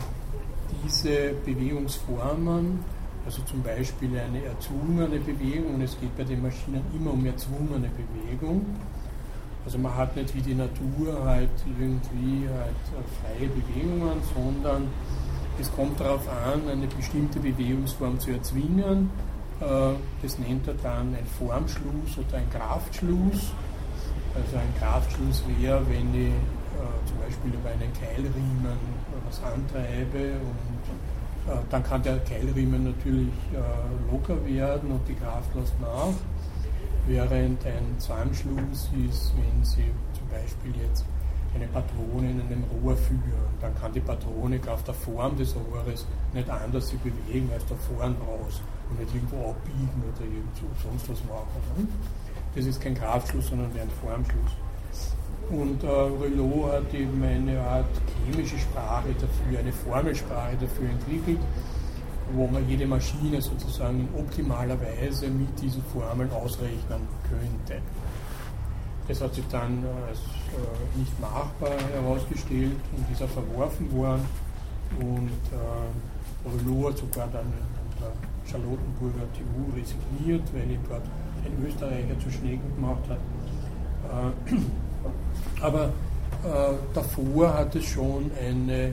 diese 0.85 1.33
Bewegungsformen, 1.45 2.79
also 3.25 3.43
zum 3.43 3.63
Beispiel 3.63 4.11
eine 4.19 4.45
erzwungene 4.45 5.19
Bewegung, 5.19 5.77
und 5.77 5.83
es 5.83 5.99
geht 5.99 6.17
bei 6.17 6.25
den 6.25 6.43
Maschinen 6.43 6.83
immer 6.95 7.13
um 7.13 7.25
erzwungene 7.25 7.89
Bewegung, 7.89 8.67
also 9.65 9.79
man 9.79 9.95
hat 9.97 10.15
nicht 10.15 10.35
wie 10.35 10.43
die 10.43 10.55
Natur 10.55 11.25
halt 11.25 11.51
irgendwie 11.79 12.47
halt 12.49 12.77
freie 13.23 13.49
Bewegungen, 13.49 14.21
sondern 14.35 14.89
es 15.59 15.73
kommt 15.73 15.99
darauf 16.01 16.29
an, 16.29 16.69
eine 16.69 16.87
bestimmte 16.87 17.39
Bewegungsform 17.39 18.19
zu 18.21 18.33
erzwingen. 18.33 19.11
Äh, 19.61 19.95
das 20.23 20.39
nennt 20.39 20.67
er 20.67 20.75
dann 20.75 21.15
ein 21.15 21.27
Formschluss 21.39 22.19
oder 22.19 22.39
ein 22.39 22.51
Kraftschluss. 22.51 23.53
Also 24.35 24.57
ein 24.57 24.75
Kraftschluss 24.79 25.43
wäre, 25.59 25.81
wenn 25.89 26.13
ich 26.15 26.29
äh, 26.29 27.07
zum 27.07 27.19
Beispiel 27.19 27.55
über 27.55 27.71
einen 27.71 27.93
Keilriemen 27.95 28.79
was 29.27 29.41
antreibe 29.43 30.33
und 30.41 31.53
äh, 31.53 31.57
dann 31.71 31.83
kann 31.85 32.03
der 32.03 32.19
Keilriemen 32.19 32.85
natürlich 32.85 33.33
locker 34.11 34.45
werden 34.45 34.91
und 34.91 35.09
die 35.09 35.15
Kraft 35.15 35.55
lässt 35.55 35.79
nach 35.81 36.15
während 37.07 37.65
ein 37.67 37.99
Zusammenschluss 37.99 38.91
ist, 39.09 39.33
wenn 39.37 39.65
Sie 39.65 39.91
zum 40.13 40.29
Beispiel 40.29 40.73
jetzt 40.83 41.05
eine 41.55 41.67
Patrone 41.69 42.31
in 42.31 42.41
einem 42.41 42.65
Rohr 42.65 42.97
führen, 42.97 43.49
dann 43.61 43.75
kann 43.77 43.93
die 43.93 44.01
Patrone 44.01 44.61
auf 44.69 44.83
der 44.85 44.95
Form 44.95 45.37
des 45.37 45.55
Rohres 45.55 46.07
nicht 46.33 46.51
anders 46.51 46.89
sich 46.89 46.99
bewegen 46.99 47.49
als 47.53 47.65
da 47.67 47.75
vorn 47.77 48.17
raus 48.27 48.61
und 48.91 48.99
nicht 48.99 49.15
irgendwo 49.15 49.51
abbiegen 49.51 50.03
oder 50.03 50.25
irgendwo 50.25 50.67
sonst 50.83 51.09
was 51.09 51.25
machen. 51.25 51.63
Ne? 51.79 51.87
Das 52.57 52.67
ist 52.67 52.81
kein 52.81 52.95
Kraftschluss, 52.95 53.49
sondern 53.49 53.71
ein 53.73 53.91
Formschluss. 54.03 54.57
Und 55.51 55.83
äh, 55.85 55.87
Rouleau 55.87 56.73
hat 56.73 56.93
eben 56.95 57.23
eine 57.23 57.61
Art 57.61 57.87
chemische 58.25 58.59
Sprache 58.59 59.09
dafür, 59.21 59.59
eine 59.59 59.73
Formelsprache 59.73 60.57
dafür 60.57 60.89
entwickelt, 60.89 61.41
wo 62.33 62.47
man 62.47 62.69
jede 62.69 62.87
Maschine 62.87 63.41
sozusagen 63.41 64.01
in 64.01 64.21
optimaler 64.21 64.79
Weise 64.81 65.29
mit 65.29 65.61
diesen 65.61 65.83
Formeln 65.85 66.31
ausrechnen 66.33 67.07
könnte. 67.29 67.83
Das 69.07 69.21
hat 69.21 69.35
sich 69.35 69.45
dann 69.49 69.85
als 70.09 70.19
äh, 70.19 70.99
nicht 70.99 71.21
machbar 71.21 71.77
herausgestellt 71.93 72.81
und 72.97 73.13
ist 73.13 73.23
auch 73.23 73.29
verworfen 73.29 73.93
worden. 73.93 74.25
Und 74.99 75.29
äh, 75.53 76.49
Rouleau 76.49 76.89
hat 76.89 76.99
sogar 76.99 77.29
dann 77.29 77.47
an 77.47 77.53
der 78.01 78.51
Charlottenburger 78.51 79.27
TU 79.35 79.77
resigniert, 79.77 80.43
weil 80.55 80.71
ihm 80.71 80.81
dort 80.89 81.03
ein 81.45 81.67
Österreicher 81.67 82.19
zu 82.19 82.31
Schnecken 82.31 82.75
gemacht 82.75 83.03
hat. 83.09 83.19
Äh, 84.49 85.61
aber 85.61 85.85
äh, 86.45 86.75
davor 86.95 87.55
hat 87.55 87.75
es 87.75 87.85
schon 87.85 88.31
eine 88.41 88.89
äh, 88.89 88.93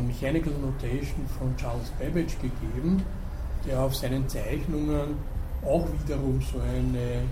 Mechanical 0.00 0.52
Notation 0.60 1.26
von 1.38 1.56
Charles 1.56 1.90
Babbage 1.98 2.36
gegeben, 2.40 3.02
der 3.66 3.80
auf 3.80 3.94
seinen 3.94 4.28
Zeichnungen 4.28 5.16
auch 5.64 5.86
wiederum 6.02 6.40
so 6.40 6.58
eine, 6.60 7.22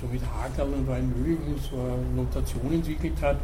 so 0.00 0.06
mit 0.06 0.22
Hakel 0.22 0.72
und 0.72 0.88
allem 0.88 1.08
möglichen, 1.08 1.58
so 1.70 1.76
eine 1.76 2.22
Notation 2.22 2.72
entwickelt 2.72 3.20
hat, 3.20 3.36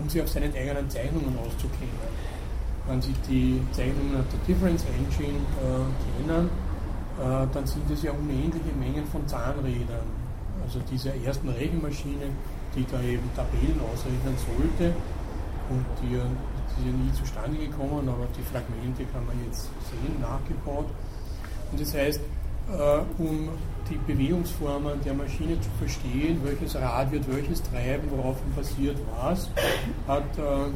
um 0.00 0.08
sie 0.08 0.22
auf 0.22 0.28
seinen 0.28 0.54
eigenen 0.54 0.88
Zeichnungen 0.88 1.36
auszukennen. 1.38 2.30
Wenn 2.88 3.02
Sie 3.02 3.14
die 3.28 3.60
Zeichnungen 3.72 4.12
der 4.12 4.40
Difference 4.48 4.84
Engine 4.84 5.38
äh, 5.62 6.26
kennen, 6.26 6.48
äh, 7.20 7.46
dann 7.52 7.66
sind 7.66 7.88
es 7.90 8.02
ja 8.02 8.12
unendliche 8.12 8.72
Mengen 8.78 9.06
von 9.06 9.26
Zahnrädern. 9.28 10.08
Also 10.64 10.80
diese 10.90 11.12
ersten 11.24 11.48
Rechenmaschinen, 11.48 12.34
die 12.74 12.84
da 12.90 13.00
eben 13.02 13.28
Tabellen 13.36 13.80
ausrechnen 13.92 14.34
sollte 14.38 14.94
und 15.68 15.84
die, 16.02 16.16
die 16.80 16.90
sind 16.90 17.06
nie 17.06 17.12
zustande 17.12 17.58
gekommen, 17.58 18.08
aber 18.08 18.26
die 18.36 18.42
Fragmente 18.42 19.04
kann 19.12 19.24
man 19.26 19.36
jetzt 19.46 19.64
sehen, 19.90 20.20
nachgebaut. 20.20 20.86
Und 21.70 21.80
das 21.80 21.94
heißt, 21.94 22.20
äh, 22.72 23.22
um 23.22 23.48
die 23.88 23.96
Bewegungsformen 24.06 25.00
der 25.04 25.14
Maschine 25.14 25.60
zu 25.60 25.70
verstehen, 25.78 26.40
welches 26.44 26.76
Rad 26.76 27.10
wird 27.10 27.30
welches 27.32 27.62
treiben, 27.62 28.08
worauf 28.10 28.36
basiert 28.56 28.96
was, 29.20 29.50
hat 30.06 30.38
äh, 30.38 30.70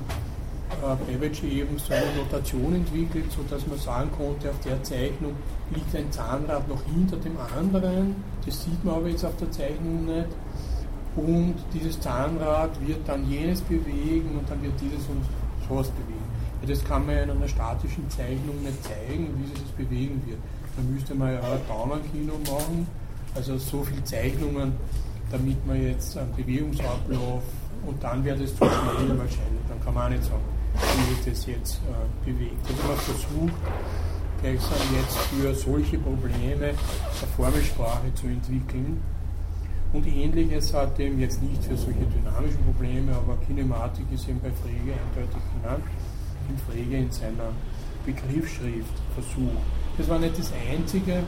Babbage 1.07 1.44
eben 1.44 1.78
so 1.78 1.92
eine 1.92 2.07
Notation 2.16 2.74
entwickelt, 2.74 3.30
sodass 3.30 3.66
man 3.66 3.78
sagen 3.78 4.11
konnte, 4.16 4.50
auf 4.50 4.59
der 4.61 4.82
Zeichnung 4.82 5.34
liegt 5.72 5.94
ein 5.94 6.11
Zahnrad 6.11 6.68
noch 6.68 6.82
hinter 6.84 7.16
dem 7.16 7.36
anderen. 7.57 8.16
Das 8.44 8.64
sieht 8.64 8.84
man 8.84 8.96
aber 8.96 9.09
jetzt 9.09 9.24
auf 9.24 9.36
der 9.36 9.50
Zeichnung 9.50 10.05
nicht. 10.07 10.28
Und 11.16 11.55
dieses 11.72 12.00
Zahnrad 12.00 12.70
wird 12.86 12.98
dann 13.07 13.28
jenes 13.30 13.61
bewegen 13.61 14.36
und 14.36 14.50
dann 14.50 14.61
wird 14.62 14.72
dieses 14.80 15.07
und 15.07 15.22
sowas 15.69 15.91
bewegen. 15.91 16.25
Ja, 16.62 16.69
das 16.69 16.85
kann 16.85 17.07
man 17.07 17.17
ja 17.17 17.23
in 17.23 17.31
einer 17.31 17.49
statischen 17.49 18.09
Zeichnung 18.11 18.62
nicht 18.62 18.83
zeigen, 18.85 19.29
wie 19.39 19.47
sich 19.47 19.62
das 19.62 19.73
bewegen 19.73 20.23
wird. 20.27 20.39
Da 20.77 20.83
müsste 20.83 21.15
man 21.15 21.35
ja 21.35 21.41
ein 21.41 21.61
Daumenkino 21.69 22.35
machen, 22.51 22.87
also 23.35 23.59
so 23.59 23.83
viele 23.83 24.03
Zeichnungen, 24.05 24.73
damit 25.31 25.67
man 25.67 25.83
jetzt 25.83 26.17
einen 26.17 26.35
Bewegungsablauf 26.35 27.43
und 27.87 28.03
dann 28.03 28.25
wäre 28.25 28.39
das 28.39 28.51
zu 28.51 28.65
schnell 28.65 29.19
wahrscheinlich. 29.19 29.62
Dann 29.69 29.81
kann 29.85 29.95
man 29.95 30.07
auch 30.07 30.11
nicht 30.11 30.25
sagen, 30.25 30.43
wie 30.75 31.17
wird 31.17 31.27
das 31.35 31.47
jetzt 31.47 31.75
äh, 31.75 32.31
bewegt. 32.31 32.67
Also 32.69 32.89
man 32.89 32.97
versucht, 32.97 33.55
gleichsam 34.41 34.79
jetzt 34.95 35.19
für 35.19 35.55
solche 35.55 35.99
Probleme 35.99 36.67
eine 36.67 36.75
Formelsprache 37.37 38.15
zu 38.15 38.27
entwickeln. 38.27 39.03
Und 39.95 40.05
ähnliches 40.09 40.74
hat 40.74 40.99
eben 40.99 41.20
jetzt 41.20 41.40
nicht 41.40 41.62
für 41.62 41.76
solche 41.76 42.05
dynamischen 42.07 42.64
Probleme, 42.64 43.12
aber 43.14 43.36
Kinematik 43.47 44.05
ist 44.12 44.28
eben 44.28 44.40
bei 44.40 44.51
Frege 44.51 44.92
eindeutig 44.92 45.42
genannt, 45.55 45.84
in 46.51 46.59
Frege 46.59 46.97
in 46.97 47.11
seiner 47.12 47.53
Begriffsschrift 48.05 48.92
versucht. 49.14 49.62
Das 49.97 50.09
war 50.09 50.18
nicht 50.18 50.36
das 50.36 50.53
Einzige, 50.68 51.22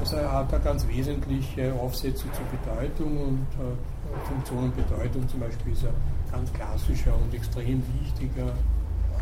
also 0.00 0.16
er 0.16 0.32
hat 0.32 0.50
da 0.50 0.56
ganz 0.56 0.88
wesentliche 0.88 1.74
Aufsätze 1.74 2.24
zur 2.32 2.46
Bedeutung 2.58 3.18
und 3.18 3.46
äh, 3.60 4.26
Funktion 4.26 4.64
und 4.64 4.74
Bedeutung. 4.74 5.28
Zum 5.28 5.40
Beispiel 5.40 5.74
ist 5.74 5.84
ein 5.84 5.92
ganz 6.30 6.50
klassischer 6.54 7.14
und 7.14 7.34
extrem 7.34 7.82
wichtiger 8.00 8.54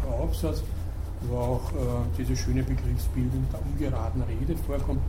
Aufsatz 0.09 0.63
wo 1.29 1.37
auch 1.37 1.73
äh, 1.73 1.77
diese 2.17 2.37
schöne 2.37 2.63
Begriffsbildung 2.63 3.47
der 3.53 3.61
ungeraden 3.61 4.23
Rede 4.23 4.57
vorkommt. 4.57 5.01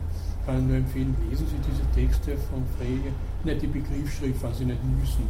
Kann 0.44 0.58
ich 0.58 0.64
nur 0.64 0.76
empfehlen, 0.76 1.16
lesen 1.28 1.46
Sie 1.46 1.56
diese 1.70 1.84
Texte 1.94 2.36
von 2.50 2.62
Frege. 2.78 3.12
Nicht 3.44 3.62
die 3.62 3.66
Begriffsschrift, 3.68 4.42
wenn 4.42 4.54
Sie 4.54 4.64
nicht 4.64 4.84
müssen. 5.00 5.26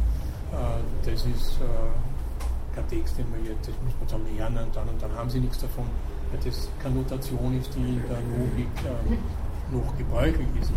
Äh, 0.51 1.09
das 1.09 1.25
ist 1.25 1.59
äh, 1.61 2.75
kein 2.75 2.87
Text, 2.87 3.17
den 3.17 3.29
man 3.29 3.45
jetzt, 3.45 3.67
das 3.67 3.75
muss 3.83 3.93
man 3.99 4.07
dann 4.09 4.35
lernen, 4.35 4.67
dann 4.73 4.89
und 4.89 5.01
dann 5.01 5.13
haben 5.13 5.29
Sie 5.29 5.39
nichts 5.39 5.59
davon, 5.59 5.85
weil 6.31 6.39
das 6.43 6.67
keine 6.81 6.95
Notation 6.95 7.59
ist, 7.59 7.73
die 7.75 7.79
in 7.79 8.01
der 8.09 8.19
Logik 8.33 8.73
äh, 8.83 9.73
noch 9.73 9.97
gebräuchlich 9.97 10.47
ist. 10.59 10.71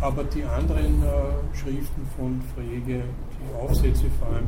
Aber 0.00 0.24
die 0.24 0.44
anderen 0.44 1.02
äh, 1.02 1.56
Schriften 1.56 2.06
von 2.16 2.40
Frege, 2.54 3.02
die 3.04 3.54
Aufsätze 3.60 4.06
vor 4.18 4.28
allem, 4.28 4.46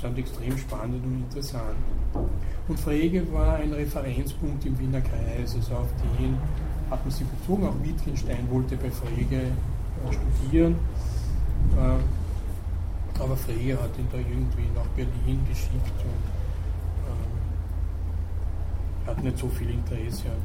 sind 0.00 0.18
extrem 0.18 0.56
spannend 0.58 1.04
und 1.04 1.24
interessant. 1.24 1.76
Und 2.68 2.78
Frege 2.78 3.30
war 3.32 3.56
ein 3.56 3.72
Referenzpunkt 3.72 4.64
im 4.64 4.78
Wiener 4.78 5.00
Kreis, 5.00 5.54
also 5.56 5.74
auf 5.74 5.88
den 6.18 6.36
hat 6.90 7.04
man 7.04 7.10
sich 7.10 7.26
bezogen. 7.26 7.66
Auch 7.66 7.74
Wittgenstein 7.82 8.48
wollte 8.50 8.76
bei 8.76 8.90
Frege 8.90 9.36
äh, 9.36 10.12
studieren, 10.12 10.76
äh, 11.76 13.20
aber 13.20 13.36
Frege 13.36 13.74
hat 13.74 13.90
ihn 13.98 14.08
da 14.10 14.18
irgendwie 14.18 14.68
nach 14.74 14.86
Berlin 14.96 15.40
geschickt 15.48 16.00
und 16.04 16.24
äh, 19.06 19.08
hat 19.08 19.22
nicht 19.22 19.38
so 19.38 19.48
viel 19.48 19.70
Interesse 19.70 20.28
an 20.28 20.42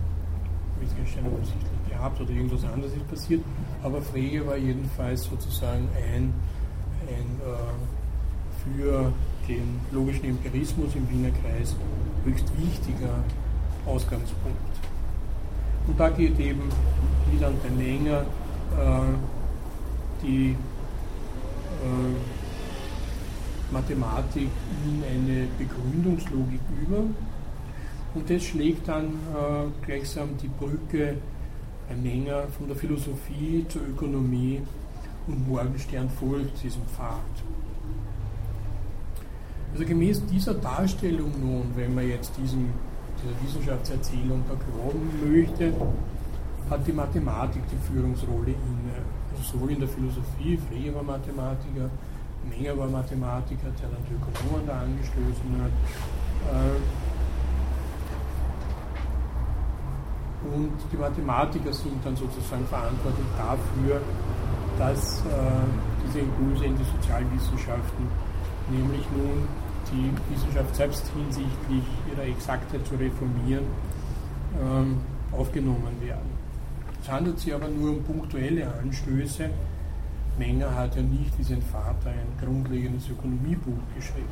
Wittgenstein 0.80 1.26
offensichtlich 1.28 1.90
gehabt 1.90 2.22
oder 2.22 2.30
irgendwas 2.32 2.64
anderes 2.66 2.94
ist 2.94 3.10
passiert. 3.10 3.44
Aber 3.84 4.02
Frege 4.02 4.46
war 4.46 4.58
jedenfalls 4.58 5.24
sozusagen 5.24 5.88
ein, 5.96 6.34
ein 7.08 7.42
äh, 7.46 7.74
für 8.64 9.12
den 9.48 9.80
logischen 9.92 10.26
Empirismus 10.26 10.96
im 10.96 11.10
Wiener 11.10 11.32
Kreis 11.42 11.76
höchst 12.26 12.52
wichtiger 12.58 13.24
Ausgangspunkt. 13.86 14.58
Und 15.88 16.00
da 16.00 16.10
geht 16.10 16.38
eben, 16.40 16.64
wie 17.32 17.40
dann 17.40 17.54
bei 17.64 17.70
Menger, 17.70 18.22
äh, 18.78 20.24
die 20.24 20.50
äh, 20.50 22.16
Mathematik 23.72 24.50
in 24.86 25.04
eine 25.04 25.48
Begründungslogik 25.58 26.62
über. 26.82 27.04
Und 28.16 28.30
das 28.30 28.44
schlägt 28.44 28.88
dann 28.88 29.06
äh, 29.06 29.86
gleichsam 29.86 30.30
die 30.42 30.48
Brücke 30.48 31.18
bei 31.88 31.96
Menger 31.96 32.48
von 32.58 32.68
der 32.68 32.76
Philosophie 32.76 33.66
zur 33.70 33.84
Ökonomie 33.84 34.62
und 35.28 35.48
Morgenstern 35.48 36.10
folgt 36.10 36.64
diesem 36.64 36.84
Pfad. 36.84 37.22
Also 39.78 39.90
gemäß 39.90 40.26
dieser 40.26 40.56
Darstellung 40.56 41.32
nun, 41.40 41.72
wenn 41.76 41.94
man 41.94 42.10
jetzt 42.10 42.36
diesem, 42.36 42.74
dieser 43.22 43.36
Wissenschaftserzählung 43.46 44.44
da 44.50 44.56
glauben 44.56 45.08
möchte, 45.24 45.72
hat 46.68 46.88
die 46.88 46.92
Mathematik 46.94 47.62
die 47.70 47.78
Führungsrolle 47.86 48.58
inne. 48.58 48.98
Also 49.30 49.54
sowohl 49.54 49.74
in 49.74 49.80
der 49.80 49.88
Philosophie, 49.88 50.58
Frege 50.68 50.96
war 50.96 51.04
Mathematiker, 51.04 51.92
Menger 52.50 52.76
war 52.76 52.88
Mathematiker, 52.88 53.70
der 53.80 53.90
dann 53.90 54.02
die 54.10 54.16
Ökonomen 54.16 54.66
da 54.66 54.82
angestoßen 54.82 55.62
hat. 55.62 55.70
Äh, 56.50 56.82
und 60.58 60.74
die 60.92 60.98
Mathematiker 60.98 61.72
sind 61.72 62.04
dann 62.04 62.16
sozusagen 62.16 62.66
verantwortlich 62.66 63.28
dafür, 63.38 64.02
dass 64.80 65.20
äh, 65.20 65.24
diese 66.04 66.22
Impulse 66.22 66.66
in 66.66 66.76
die 66.76 66.84
Sozialwissenschaften 66.84 68.08
nämlich 68.72 69.06
nun 69.16 69.67
die 69.92 70.12
Wissenschaft 70.34 70.76
selbst 70.76 71.06
hinsichtlich 71.16 71.84
ihrer 72.12 72.26
Exaktheit 72.26 72.86
zu 72.86 72.96
reformieren, 72.96 73.66
ähm, 74.62 74.98
aufgenommen 75.32 76.02
werden. 76.02 76.30
Es 77.02 77.10
handelt 77.10 77.40
sich 77.40 77.54
aber 77.54 77.68
nur 77.68 77.92
um 77.92 78.04
punktuelle 78.04 78.68
Anstöße. 78.82 79.50
Menger 80.38 80.74
hat 80.76 80.96
ja 80.96 81.02
nicht 81.02 81.38
wie 81.38 81.44
sein 81.44 81.62
Vater 81.62 82.10
ein 82.10 82.46
grundlegendes 82.46 83.10
Ökonomiebuch 83.10 83.80
geschrieben. 83.96 84.28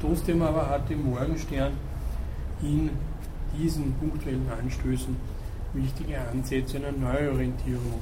Trotzdem 0.00 0.42
aber 0.42 0.68
hat 0.68 0.88
der 0.90 0.96
Morgenstern 0.96 1.72
in 2.62 2.90
diesen 3.58 3.92
punktuellen 3.94 4.46
Anstößen 4.50 5.16
wichtige 5.72 6.18
Ansätze 6.20 6.76
einer 6.76 6.92
Neuorientierung 6.92 8.00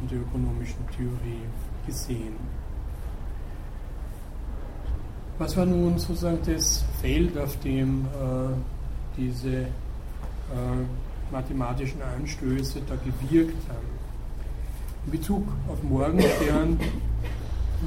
in 0.00 0.08
der 0.08 0.18
ökonomischen 0.18 0.86
Theorie 0.96 1.42
gesehen. 1.86 2.36
Was 5.38 5.56
war 5.56 5.66
nun 5.66 5.98
sozusagen 5.98 6.38
das 6.46 6.84
Feld, 7.00 7.36
auf 7.38 7.58
dem 7.60 8.04
äh, 8.04 8.54
diese 9.16 9.56
äh, 9.56 9.66
mathematischen 11.30 12.02
Anstöße 12.02 12.80
da 12.86 12.94
gewirkt 12.96 13.68
haben? 13.68 13.92
In 15.06 15.12
Bezug 15.12 15.48
auf 15.68 15.82
Morgenstern 15.82 16.78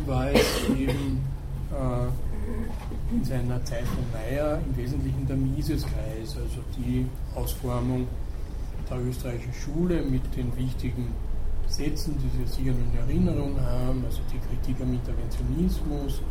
war 0.05 0.29
es 0.31 0.69
eben 0.69 1.23
äh, 1.71 3.15
in 3.15 3.23
seiner 3.23 3.63
Zeit 3.63 3.85
von 3.87 4.03
Meyer 4.11 4.59
im 4.67 4.75
Wesentlichen 4.75 5.27
der 5.27 5.37
Miseskreis, 5.37 6.35
also 6.35 6.61
die 6.77 7.05
Ausformung 7.35 8.07
der 8.89 9.05
österreichischen 9.05 9.53
Schule 9.53 10.01
mit 10.01 10.23
den 10.35 10.55
wichtigen 10.57 11.13
Sätzen, 11.67 12.17
die 12.17 12.43
Sie 12.43 12.51
sicher 12.51 12.71
in 12.71 12.97
Erinnerung 12.97 13.59
haben, 13.59 14.03
also 14.05 14.19
die 14.31 14.39
Kritik 14.39 14.81
am 14.81 14.93
Interventionismus, 14.93 16.21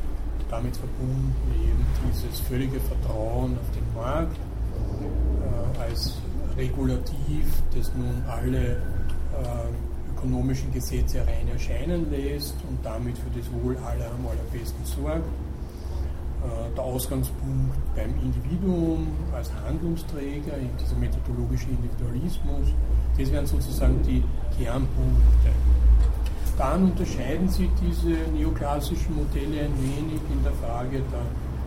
damit 0.55 0.77
verbunden 0.77 1.35
eben 1.61 1.85
dieses 2.07 2.41
völlige 2.41 2.79
Vertrauen 2.79 3.59
auf 3.59 3.71
den 3.75 3.95
Markt 3.95 4.37
äh, 4.37 5.81
als 5.81 6.17
Regulativ, 6.57 7.47
das 7.75 7.91
nun 7.97 8.23
alle 8.29 8.77
äh, 8.77 10.17
ökonomischen 10.17 10.73
Gesetze 10.73 11.19
rein 11.27 11.49
erscheinen 11.53 12.09
lässt 12.11 12.55
und 12.69 12.79
damit 12.85 13.19
für 13.19 13.31
das 13.37 13.51
Wohl 13.53 13.77
aller 13.79 14.11
am 14.13 14.27
allerbesten 14.29 14.85
sorgt. 14.85 15.27
Äh, 15.27 16.75
der 16.77 16.85
Ausgangspunkt 16.85 17.75
beim 17.97 18.15
Individuum 18.23 19.09
als 19.35 19.51
Handlungsträger, 19.67 20.57
in 20.57 20.71
dieser 20.79 20.97
methodologische 20.97 21.67
Individualismus, 21.71 22.69
das 23.19 23.33
wären 23.33 23.47
sozusagen 23.47 24.01
die 24.05 24.23
Kernpunkte. 24.57 25.51
Dann 26.57 26.85
unterscheiden 26.85 27.49
sich 27.49 27.69
diese 27.83 28.31
neoklassischen 28.33 29.17
Modelle 29.17 29.63
ein 29.63 29.75
wenig 29.77 30.21
in 30.31 30.43
der 30.45 30.53
Frage 30.53 31.03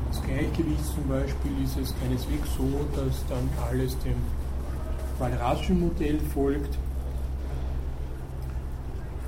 des 0.09 0.21
Gleichgewichts 0.23 0.93
zum 0.93 1.09
Beispiel 1.09 1.51
ist 1.63 1.77
es 1.77 1.93
keineswegs 1.99 2.49
so, 2.57 2.63
dass 2.95 3.25
dann 3.27 3.49
alles 3.69 3.97
dem 3.99 4.15
Walraschen 5.19 5.81
Modell 5.81 6.19
folgt, 6.33 6.75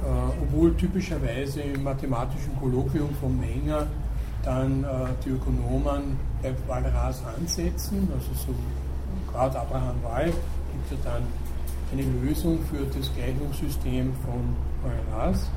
äh, 0.04 0.42
obwohl 0.42 0.74
typischerweise 0.76 1.62
im 1.62 1.84
mathematischen 1.84 2.58
Kolloquium 2.60 3.10
von 3.20 3.38
Menger 3.38 3.88
dann 4.44 4.84
äh, 4.84 4.88
die 5.26 5.32
Ökonomen 5.32 6.18
bei 6.42 6.54
Walras 6.68 7.22
ansetzen, 7.38 8.08
also 8.14 8.30
so 8.34 8.56
gerade 9.32 9.60
Abraham 9.60 10.02
Wall 10.04 10.26
gibt 10.26 10.92
ja 10.92 11.12
dann 11.12 11.24
eine 11.92 12.04
Lösung 12.24 12.60
für 12.70 12.86
das 12.86 13.12
Gleichungssystem 13.16 14.14
von 14.26 14.56
Walras. 14.84 15.50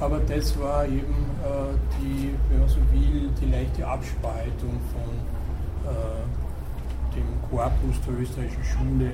Aber 0.00 0.20
das 0.20 0.58
war 0.58 0.84
eben 0.86 1.26
äh, 1.42 1.74
die, 2.00 2.34
wenn 2.50 2.60
man 2.60 2.68
so 2.68 2.76
will, 2.92 3.28
die 3.40 3.50
leichte 3.50 3.86
Abspaltung 3.86 4.78
von 4.92 5.90
äh, 5.90 7.16
dem 7.16 7.26
Korpus 7.50 8.00
der 8.06 8.20
österreichischen 8.20 8.64
Schule, 8.64 9.12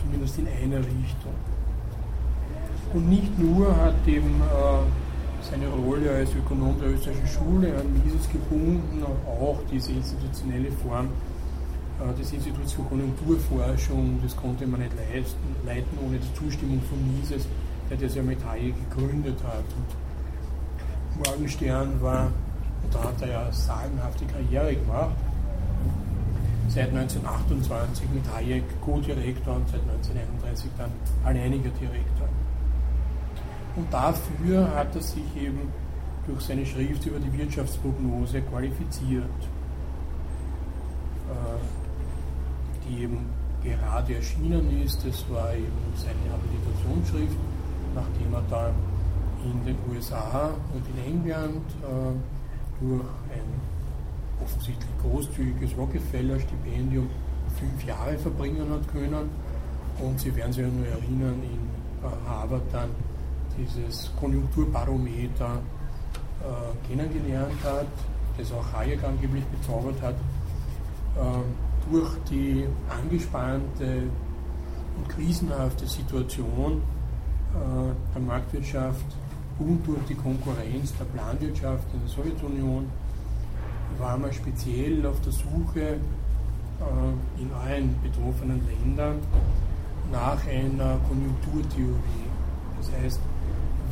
zumindest 0.00 0.38
in 0.38 0.48
einer 0.48 0.78
Richtung. 0.78 1.34
Und 2.92 3.08
nicht 3.08 3.38
nur 3.38 3.74
hat 3.76 3.94
eben 4.06 4.40
äh, 4.40 5.48
seine 5.48 5.68
Rolle 5.68 6.10
als 6.10 6.34
Ökonom 6.34 6.76
der 6.80 6.90
österreichischen 6.90 7.28
Schule 7.28 7.68
an 7.78 7.92
Mises 7.92 8.28
gebunden, 8.28 9.04
auch 9.26 9.58
diese 9.70 9.92
institutionelle 9.92 10.72
Form 10.72 11.08
äh, 12.00 12.18
des 12.18 12.32
Instituts 12.32 12.72
für 12.72 12.82
Konjunkturforschung, 12.82 14.20
das 14.22 14.36
konnte 14.36 14.66
man 14.66 14.80
nicht 14.80 14.92
leisten, 14.96 15.56
leiten 15.64 15.98
ohne 16.04 16.18
die 16.18 16.34
Zustimmung 16.34 16.80
von 16.82 16.98
Mises, 17.18 17.46
der 17.90 17.96
das 17.96 18.14
ja 18.14 18.22
mit 18.22 18.44
Hayek 18.44 18.74
gegründet 18.90 19.38
hat. 19.42 19.64
Und 19.76 21.26
Morgenstern 21.26 22.00
war, 22.02 22.26
und 22.82 22.94
da 22.94 23.04
hat 23.04 23.22
er 23.22 23.28
ja 23.28 23.52
sagenhafte 23.52 24.24
Karriere 24.26 24.74
gemacht, 24.74 25.16
seit 26.68 26.88
1928 26.88 28.08
mit 28.12 28.24
Hayek 28.34 28.64
Co-Direktor 28.82 29.56
und 29.56 29.68
seit 29.68 29.80
1931 29.80 30.70
dann 30.76 30.90
alleiniger 31.24 31.70
Direktor. 31.70 32.28
Und 33.76 33.92
dafür 33.92 34.74
hat 34.74 34.94
er 34.94 35.02
sich 35.02 35.24
eben 35.36 35.72
durch 36.26 36.42
seine 36.42 36.66
Schrift 36.66 37.06
über 37.06 37.18
die 37.18 37.32
Wirtschaftsprognose 37.38 38.42
qualifiziert, 38.42 39.24
äh, 41.28 41.85
die 42.88 43.02
eben 43.02 43.26
gerade 43.62 44.14
erschienen 44.14 44.82
ist. 44.82 45.04
Das 45.06 45.24
war 45.30 45.52
eben 45.54 45.92
seine 45.96 46.32
Habilitationsschrift, 46.32 47.38
nachdem 47.94 48.34
er 48.34 48.42
da 48.50 48.70
in 49.44 49.64
den 49.64 49.76
USA 49.90 50.50
und 50.74 50.84
in 50.94 51.14
England 51.14 51.62
äh, 51.82 52.84
durch 52.84 53.02
ein 53.32 53.76
offensichtlich 54.42 54.90
großzügiges 55.02 55.76
Rockefeller-Stipendium 55.76 57.08
fünf 57.58 57.84
Jahre 57.84 58.18
verbringen 58.18 58.68
hat 58.70 58.86
können. 58.92 59.30
Und 59.98 60.20
Sie 60.20 60.34
werden 60.36 60.52
sich 60.52 60.62
ja 60.62 60.68
nur 60.68 60.86
erinnern, 60.86 61.40
in 61.42 62.28
Harvard 62.28 62.62
dann 62.72 62.90
dieses 63.56 64.10
Konjunkturbarometer 64.20 65.58
äh, 66.42 66.88
kennengelernt 66.88 67.64
hat, 67.64 67.86
das 68.36 68.52
auch 68.52 68.72
Hayek 68.74 69.02
angeblich 69.02 69.44
bezaubert 69.46 70.00
hat, 70.02 70.14
äh, 71.16 71.20
durch 71.90 72.10
die 72.30 72.66
angespannte 72.88 74.02
und 74.96 75.08
krisenhafte 75.08 75.86
Situation 75.86 76.82
äh, 77.54 78.14
der 78.14 78.22
Marktwirtschaft 78.22 79.06
und 79.58 79.86
durch 79.86 80.02
die 80.08 80.14
Konkurrenz 80.14 80.92
der 80.98 81.04
Planwirtschaft 81.04 81.84
in 81.94 82.00
der 82.00 82.08
Sowjetunion 82.08 82.86
war 83.98 84.18
man 84.18 84.32
speziell 84.32 85.06
auf 85.06 85.20
der 85.20 85.32
Suche 85.32 85.80
äh, 85.80 87.40
in 87.40 87.50
allen 87.52 87.94
betroffenen 88.02 88.60
Ländern 88.66 89.18
nach 90.12 90.38
einer 90.46 90.98
Konjunkturtheorie. 91.08 92.26
Das 92.78 92.90
heißt, 93.00 93.20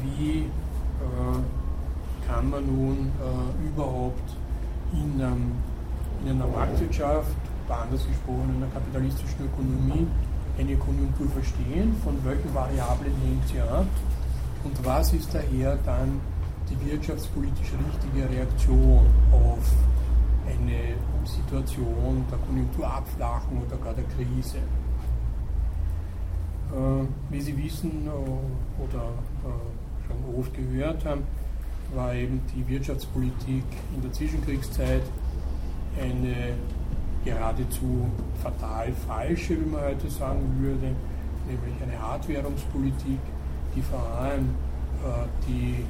wie 0.02 0.40
äh, 0.40 2.28
kann 2.28 2.48
man 2.50 2.64
nun 2.66 3.10
überhaupt 3.62 4.36
in 4.94 5.22
einer 5.22 6.46
Marktwirtschaft, 6.46 7.36
anders 7.70 8.06
gesprochen 8.06 8.54
in 8.56 8.62
einer 8.62 8.72
kapitalistischen 8.72 9.46
Ökonomie, 9.46 10.06
eine 10.58 10.76
Konjunktur 10.76 11.28
verstehen, 11.28 11.96
von 12.04 12.16
welchen 12.24 12.54
Variablen 12.54 13.14
hängt 13.24 13.48
sie 13.48 13.60
ab 13.60 13.86
und 14.64 14.84
was 14.84 15.12
ist 15.12 15.34
daher 15.34 15.76
dann 15.84 16.20
die 16.70 16.90
wirtschaftspolitisch 16.90 17.72
richtige 17.86 18.28
Reaktion 18.30 19.06
auf 19.32 19.70
eine 20.46 20.94
Situation 21.24 22.24
der 22.30 22.38
Konjunkturabflachung 22.38 23.62
oder 23.66 23.76
gar 23.76 23.94
der 23.94 24.04
Krise. 24.04 24.58
Äh, 26.72 27.06
wie 27.30 27.40
Sie 27.40 27.56
wissen 27.56 28.06
äh, 28.06 28.82
oder 28.82 29.04
äh, 29.44 30.06
schon 30.06 30.38
oft 30.38 30.54
gehört 30.54 31.04
haben, 31.04 31.22
war 31.94 32.14
eben 32.14 32.40
die 32.54 32.66
Wirtschaftspolitik 32.68 33.64
in 33.94 34.02
der 34.02 34.12
Zwischenkriegszeit 34.12 35.02
eine 36.00 36.54
geradezu 37.24 38.06
fatal 38.42 38.92
falsche, 39.06 39.54
wie 39.60 39.70
man 39.70 39.82
heute 39.82 40.08
sagen 40.10 40.58
würde, 40.60 40.94
nämlich 41.46 41.82
eine 41.82 42.00
Hartwährungspolitik, 42.00 43.18
die 43.74 43.82
vor 43.82 44.06
allem 44.18 44.50
äh, 45.02 45.26
die 45.48 45.84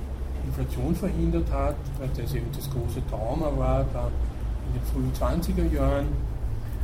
Inflation 0.46 0.94
verhindert 0.94 1.50
hat, 1.50 1.76
weil 1.98 2.08
das 2.16 2.34
eben 2.34 2.46
das 2.54 2.70
große 2.70 3.00
Trauma 3.08 3.50
war, 3.56 3.84
da 3.92 4.10
in 4.66 4.80
den 4.80 4.82
frühen 4.92 5.12
20er 5.12 5.72
Jahren, 5.72 6.06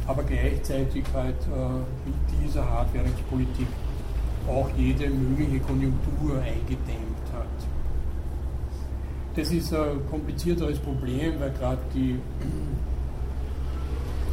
aber 0.06 0.22
gleichzeitig 0.22 1.04
halt 1.14 1.36
äh, 1.46 2.08
mit 2.08 2.42
dieser 2.42 2.68
Hardwährungspolitik 2.68 3.68
auch 4.48 4.68
jede 4.76 5.08
mögliche 5.10 5.60
Konjunktur 5.60 6.40
eingedämmt 6.42 7.26
hat. 7.32 7.46
Das 9.36 9.52
ist 9.52 9.72
ein 9.72 10.00
komplizierteres 10.10 10.78
Problem, 10.78 11.38
weil 11.38 11.50
gerade 11.52 11.80
die 11.94 12.18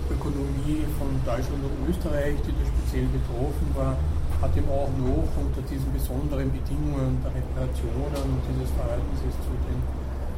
Ökonomie 0.10 0.86
von 0.97 1.10
Deutschland 1.26 1.62
und 1.64 1.89
Österreich, 1.89 2.36
die 2.45 2.53
da 2.55 2.64
speziell 2.66 3.08
betroffen 3.12 3.70
war, 3.76 3.97
hat 4.41 4.55
eben 4.55 4.70
auch 4.70 4.89
noch 5.01 5.28
unter 5.36 5.62
diesen 5.66 5.91
besonderen 5.91 6.51
Bedingungen 6.51 7.18
der 7.24 7.34
Reparationen 7.34 8.38
und 8.38 8.41
dieses 8.53 8.70
Verhältnisses 8.78 9.34
zu 9.43 9.53
den 9.66 9.80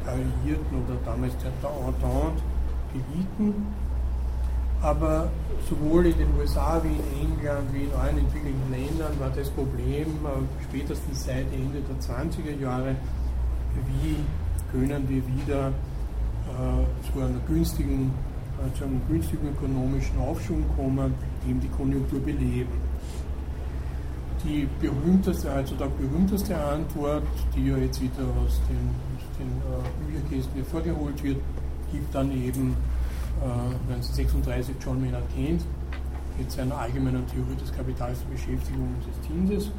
Alliierten 0.08 0.72
oder 0.84 0.96
damals 1.04 1.36
der 1.38 1.52
Entente 1.52 2.42
gebieten. 2.92 3.66
Aber 4.82 5.28
sowohl 5.68 6.06
in 6.06 6.16
den 6.16 6.28
USA 6.38 6.80
wie 6.82 6.96
in 6.96 7.28
England 7.28 7.68
wie 7.72 7.84
in 7.84 7.92
allen 7.92 8.16
entwickelten 8.16 8.70
Ländern 8.70 9.12
war 9.20 9.28
das 9.28 9.50
Problem 9.50 10.06
äh, 10.24 10.64
spätestens 10.64 11.24
seit 11.24 11.52
Ende 11.52 11.82
der 11.84 11.96
20er 12.00 12.58
Jahre, 12.58 12.96
wie 13.74 14.16
können 14.72 15.06
wir 15.06 15.22
wieder 15.26 15.68
äh, 15.68 17.12
zu, 17.12 17.20
einer 17.20 17.40
günstigen, 17.46 18.12
zu 18.76 18.84
einem 18.84 19.00
günstigen 19.08 19.48
ökonomischen 19.48 20.18
Aufschwung 20.18 20.64
kommen, 20.76 21.14
eben 21.48 21.60
die 21.60 21.68
Konjunktur 21.68 22.20
beleben. 22.20 22.90
Die 24.44 24.66
berühmteste, 24.80 25.50
also 25.50 25.74
der 25.74 25.86
berühmteste 25.86 26.56
Antwort, 26.56 27.22
die 27.54 27.66
ja 27.66 27.76
jetzt 27.76 28.00
wieder 28.00 28.24
aus 28.42 28.60
den, 28.68 28.94
den 29.38 29.48
äh, 29.48 30.06
Bücherkästen 30.06 30.54
hier 30.54 30.64
vorgeholt 30.64 31.22
wird, 31.22 31.38
gibt 31.92 32.14
dann 32.14 32.30
eben 32.32 32.76
äh, 33.40 33.92
1936 33.92 34.76
John 34.82 35.00
Maynard 35.00 35.24
Keynes 35.34 35.64
mit 36.38 36.50
seiner 36.50 36.78
allgemeinen 36.78 37.26
Theorie 37.26 37.56
des 37.56 37.70
Kapitals 37.72 38.20
der 38.20 38.30
Beschäftigung 38.30 38.94
und 38.94 39.06
des 39.06 39.28
Dienstes, 39.28 39.72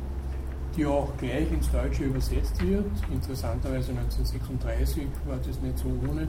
die 0.78 0.86
auch 0.86 1.10
gleich 1.18 1.52
ins 1.52 1.72
Deutsche 1.72 2.04
übersetzt 2.04 2.62
wird. 2.62 2.86
Interessanterweise 3.12 3.92
1936 3.92 5.08
war 5.26 5.38
das 5.38 5.60
nicht 5.60 5.78
so 5.80 5.88
ohne 5.88 6.28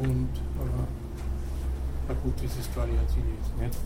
und 0.00 0.28
äh, 0.28 0.97
na 2.08 2.14
gut, 2.22 2.34
diese 2.42 2.62
Story 2.62 2.90
hat 2.98 3.08
sie 3.10 3.20
gelesen. 3.20 3.52
Nicht? 3.60 3.78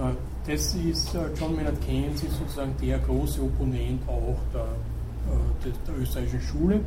Äh, 0.00 0.14
das 0.46 0.74
ist, 0.74 1.14
äh, 1.14 1.28
John 1.38 1.56
Maynard 1.56 1.80
Keynes 1.80 2.22
ist 2.22 2.38
sozusagen 2.38 2.74
der 2.80 2.98
große 2.98 3.42
Opponent 3.42 4.06
auch 4.08 4.36
der, 4.52 4.60
äh, 4.60 5.64
der, 5.64 5.72
der 5.86 6.02
österreichischen 6.02 6.40
Schule. 6.40 6.80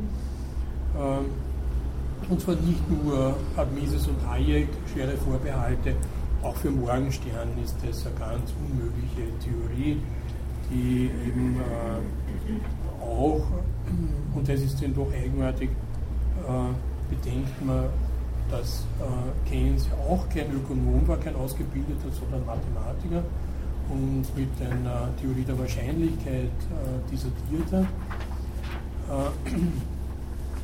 Ähm, 0.96 1.26
und 2.28 2.40
zwar 2.40 2.56
nicht 2.56 2.90
nur 2.90 3.36
hat 3.56 3.72
Mises 3.72 4.06
und 4.06 4.16
Hayek 4.28 4.68
schwere 4.92 5.16
Vorbehalte, 5.16 5.94
auch 6.42 6.56
für 6.56 6.70
Morgenstern 6.70 7.48
ist 7.62 7.76
das 7.86 8.06
eine 8.06 8.14
ganz 8.16 8.52
unmögliche 8.60 9.32
Theorie, 9.40 10.00
die 10.70 11.10
eben 11.26 11.56
auch, 13.00 13.42
und 14.34 14.48
das 14.48 14.60
ist 14.60 14.82
dann 14.82 14.94
doch 14.94 15.12
eigenartig, 15.12 15.70
bedenkt 17.08 17.64
man, 17.64 17.84
dass 18.50 18.84
äh, 19.00 19.48
Keynes 19.48 19.86
auch 20.08 20.28
kein 20.28 20.50
Ökonom 20.52 21.06
war, 21.06 21.18
kein 21.18 21.36
ausgebildeter, 21.36 22.10
sondern 22.18 22.44
Mathematiker 22.46 23.22
und 23.90 24.24
mit 24.36 24.50
einer 24.60 25.08
Theorie 25.20 25.44
der 25.44 25.58
Wahrscheinlichkeit 25.58 26.44
äh, 26.44 27.10
dissertiert. 27.10 27.72
Äh, 27.72 27.86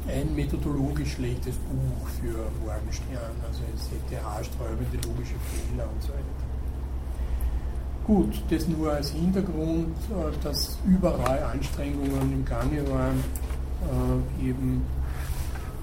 ein 0.06 0.34
methodologisch 0.34 1.12
schlechtes 1.14 1.56
Buch 1.56 2.06
für 2.20 2.36
Morgenstern, 2.62 3.32
also 3.46 3.62
es 3.74 3.90
hätte 3.90 4.22
haarsträubende 4.22 4.96
logische 5.08 5.36
Fehler 5.48 5.88
und 5.90 6.02
so 6.02 6.08
weiter. 6.10 6.44
Gut, 8.06 8.42
das 8.50 8.68
nur 8.68 8.92
als 8.92 9.10
Hintergrund, 9.10 9.96
äh, 10.10 10.42
dass 10.42 10.76
überall 10.86 11.42
Anstrengungen 11.44 12.32
im 12.32 12.44
Gange 12.44 12.86
waren, 12.90 13.24
äh, 13.80 14.48
eben 14.48 14.82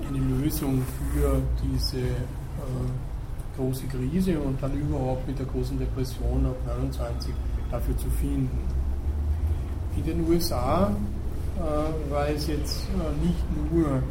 eine 0.07 0.19
Lösung 0.19 0.81
für 1.13 1.41
diese 1.63 1.99
äh, 1.99 3.55
große 3.55 3.85
Krise 3.87 4.39
und 4.39 4.61
dann 4.61 4.73
überhaupt 4.73 5.27
mit 5.27 5.37
der 5.37 5.45
großen 5.45 5.77
Depression 5.77 6.45
ab 6.45 6.55
29 6.67 7.33
dafür 7.69 7.97
zu 7.97 8.09
finden. 8.09 8.59
In 9.95 10.05
den 10.05 10.29
USA 10.29 10.91
äh, 11.57 12.11
war 12.11 12.29
es 12.29 12.47
jetzt 12.47 12.87
äh, 12.89 13.25
nicht 13.25 13.71
nur 13.71 14.01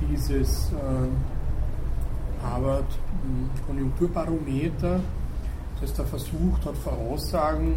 dieses 0.00 0.72
äh, 0.72 2.44
Harvard 2.44 2.86
hm, 3.22 3.50
Konjunkturbarometer, 3.66 5.00
das 5.80 5.92
da 5.94 6.04
versucht 6.04 6.64
hat, 6.64 6.76
Voraussagen 6.78 7.74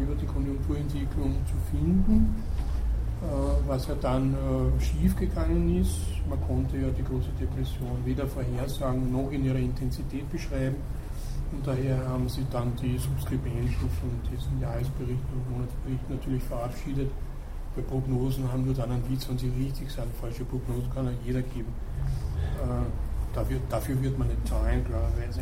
über 0.00 0.14
die 0.14 0.24
Konjunkturentwicklung 0.24 1.34
zu 1.44 1.54
finden, 1.70 2.42
was 3.66 3.86
ja 3.88 3.94
dann 4.00 4.36
schiefgegangen 4.78 5.80
ist. 5.80 5.96
Man 6.28 6.40
konnte 6.46 6.76
ja 6.76 6.88
die 6.90 7.02
große 7.02 7.30
Depression 7.40 7.98
weder 8.04 8.26
vorhersagen 8.26 9.10
noch 9.12 9.30
in 9.30 9.44
ihrer 9.44 9.58
Intensität 9.58 10.30
beschreiben. 10.30 10.76
Und 11.52 11.66
daher 11.66 12.08
haben 12.08 12.28
sie 12.28 12.44
dann 12.50 12.72
die 12.76 12.98
Subskribenten 12.98 13.88
von 14.00 14.10
diesen 14.30 14.60
Jahresberichten 14.60 15.32
und 15.34 15.50
Monatsberichten 15.50 16.16
natürlich 16.16 16.42
verabschiedet 16.42 17.10
bei 17.76 17.82
Prognosen 17.82 18.50
haben 18.52 18.64
nur 18.64 18.74
dann 18.74 18.90
einen 18.92 19.10
Witz, 19.10 19.28
wenn 19.28 19.38
sie 19.38 19.48
richtig 19.48 19.90
sind. 19.90 20.06
Falsche 20.20 20.44
Prognosen 20.44 20.88
kann 20.94 21.06
ja 21.06 21.12
jeder 21.24 21.42
geben. 21.42 21.72
Äh, 22.62 23.34
dafür, 23.34 23.58
dafür 23.68 24.00
wird 24.00 24.16
man 24.16 24.28
nicht 24.28 24.46
zahlen, 24.46 24.84
klarerweise. 24.84 25.40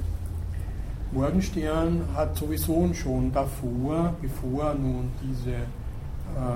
Morgenstern 1.12 2.08
hat 2.14 2.34
sowieso 2.34 2.92
schon 2.94 3.30
davor, 3.32 4.14
bevor 4.22 4.72
nun 4.74 5.10
diese 5.22 5.50
äh, 5.50 5.66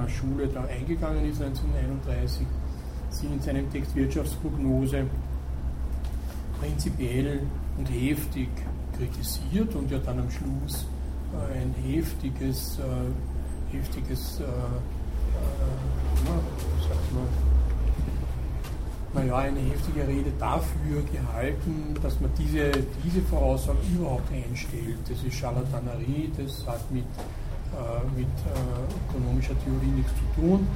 Schule 0.08 0.48
da 0.48 0.64
eingegangen 0.64 1.24
ist, 1.24 1.40
1931, 1.42 2.46
sie 3.10 3.26
in 3.26 3.40
seinem 3.40 3.70
Text 3.70 3.94
Wirtschaftsprognose 3.94 5.06
prinzipiell 6.60 7.40
und 7.78 7.86
heftig 7.86 8.48
kritisiert 8.96 9.74
und 9.74 9.90
ja 9.90 9.98
dann 9.98 10.20
am 10.20 10.30
Schluss 10.30 10.86
äh, 11.32 11.60
ein 11.60 11.74
heftiges, 11.82 12.78
äh, 12.78 13.76
heftiges 13.76 14.40
äh, 14.40 14.44
naja, 19.14 19.36
eine 19.38 19.60
heftige 19.60 20.06
Rede 20.06 20.30
dafür 20.38 21.02
gehalten, 21.10 21.94
dass 22.02 22.20
man 22.20 22.30
diese, 22.38 22.70
diese 23.02 23.22
Voraussagen 23.22 23.78
überhaupt 23.94 24.30
einstellt. 24.30 24.98
Das 25.08 25.22
ist 25.22 25.34
Charlatanerie, 25.34 26.30
das 26.36 26.66
hat 26.66 26.90
mit, 26.90 27.04
äh, 27.04 27.45
mit 28.16 28.32
äh, 28.46 29.10
ökonomischer 29.10 29.54
Theorie 29.64 29.92
nichts 29.96 30.12
zu 30.14 30.40
tun. 30.40 30.66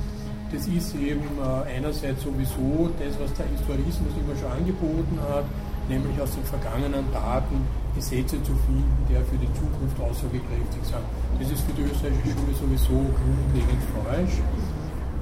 Das 0.52 0.66
ist 0.66 0.94
eben 0.96 1.22
äh, 1.38 1.76
einerseits 1.76 2.22
sowieso 2.22 2.90
das, 2.98 3.14
was 3.20 3.32
der 3.34 3.46
Historismus 3.46 4.12
immer 4.18 4.34
schon 4.34 4.50
angeboten 4.50 5.18
hat, 5.30 5.44
nämlich 5.88 6.20
aus 6.20 6.34
den 6.34 6.44
vergangenen 6.44 7.06
Daten 7.12 7.62
Gesetze 7.94 8.42
zu 8.42 8.54
finden, 8.66 9.06
die 9.08 9.14
für 9.14 9.38
die 9.38 9.50
Zukunft 9.54 9.98
aussagekräftig 9.98 10.82
sind. 10.82 11.06
Das 11.38 11.50
ist 11.50 11.62
für 11.66 11.72
die 11.72 11.82
österreichische 11.82 12.34
Schule 12.34 12.54
sowieso 12.54 12.98
grundlegend 13.14 13.82
falsch. 13.94 14.38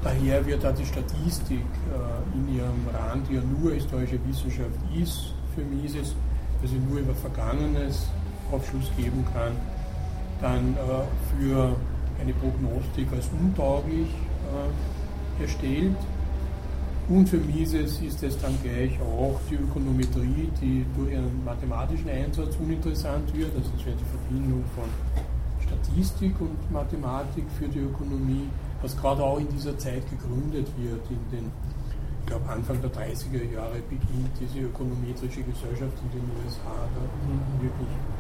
Daher 0.02 0.46
wird 0.46 0.62
da 0.62 0.72
die 0.72 0.86
Statistik 0.86 1.64
äh, 1.92 2.36
in 2.36 2.56
ihrem 2.56 2.86
Rand, 2.92 3.28
die 3.28 3.34
ja 3.34 3.42
nur 3.42 3.72
historische 3.72 4.18
Wissenschaft 4.26 4.78
ist, 4.94 5.34
für 5.54 5.64
Mises, 5.64 6.14
dass 6.62 6.70
sie 6.70 6.78
nur 6.78 7.00
über 7.00 7.14
Vergangenes 7.14 8.06
Aufschluss 8.52 8.90
geben 8.96 9.24
kann, 9.34 9.52
dann 10.40 10.74
äh, 10.74 11.36
für 11.36 11.76
eine 12.20 12.32
Prognostik 12.34 13.08
als 13.12 13.28
untauglich 13.40 14.08
äh, 14.08 15.42
erstellt. 15.42 15.96
Und 17.08 17.26
für 17.26 17.38
Mises 17.38 18.00
ist 18.02 18.22
es 18.22 18.38
dann 18.38 18.54
gleich 18.62 19.00
auch 19.00 19.40
die 19.50 19.54
Ökonometrie, 19.54 20.50
die 20.60 20.84
durch 20.94 21.12
ihren 21.12 21.42
mathematischen 21.42 22.10
Einsatz 22.10 22.56
uninteressant 22.60 23.34
wird. 23.34 23.50
Also 23.56 23.70
es 23.78 23.86
wäre 23.86 23.96
die 23.96 24.04
Verbindung 24.04 24.62
von 24.74 24.84
Statistik 25.64 26.38
und 26.40 26.70
Mathematik 26.70 27.44
für 27.58 27.66
die 27.66 27.78
Ökonomie, 27.78 28.48
was 28.82 28.94
gerade 28.96 29.22
auch 29.22 29.38
in 29.38 29.48
dieser 29.48 29.76
Zeit 29.78 30.02
gegründet 30.10 30.68
wird. 30.76 31.00
In 31.08 31.30
den, 31.32 31.52
ich 32.20 32.26
glaube, 32.26 32.46
Anfang 32.50 32.80
der 32.82 32.90
30er 32.90 33.54
Jahre 33.54 33.80
beginnt 33.88 34.32
diese 34.38 34.66
ökonometrische 34.66 35.42
Gesellschaft 35.42 35.96
in 36.04 36.20
den 36.20 36.28
USA 36.44 36.76
da 36.92 37.62
wirklich 37.62 37.88
äh, 37.88 38.17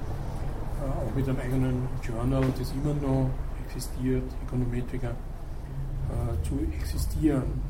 auch 0.82 1.14
mit 1.14 1.28
einem 1.28 1.38
eigenen 1.38 1.88
Journal, 2.02 2.44
das 2.58 2.72
immer 2.72 2.94
noch 2.94 3.30
existiert, 3.66 4.24
Ökonometriker, 4.46 5.10
äh, 5.10 6.46
zu 6.46 6.58
existieren 6.74 7.60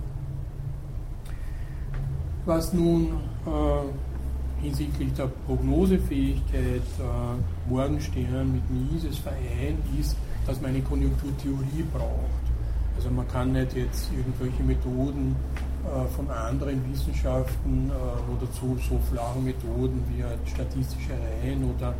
was 2.49 2.73
nun 2.73 3.09
äh, 3.47 4.63
hinsichtlich 4.63 5.13
der 5.13 5.27
Prognosefähigkeit 5.47 6.81
äh, 6.99 7.71
Morgenstern 7.71 8.55
mit 8.55 8.65
Mises 8.71 9.19
vereint, 9.19 9.85
ist, 10.01 10.17
dass 10.47 10.61
man 10.61 10.71
eine 10.71 10.81
Konjunkturtheorie 10.81 11.85
braucht. 11.93 12.45
Also 12.97 13.11
man 13.11 13.29
kann 13.29 13.53
nicht 13.53 13.77
jetzt 13.77 14.11
irgendwelche 14.17 14.63
Methoden 14.63 15.37
äh, 15.85 16.09
von 16.17 16.29
anderen 16.31 16.83
Wissenschaften 16.91 17.91
äh, 17.91 18.33
oder 18.33 18.51
zu 18.53 18.79
so 18.89 18.99
flachen 19.13 19.45
Methoden 19.45 20.03
wie 20.09 20.25
halt 20.25 20.41
statistische 20.47 21.13
Reihen 21.13 21.71
oder 21.77 21.95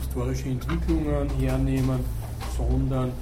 historische 0.00 0.48
Entwicklungen 0.48 1.28
hernehmen, 1.38 2.00
sondern 2.56 3.12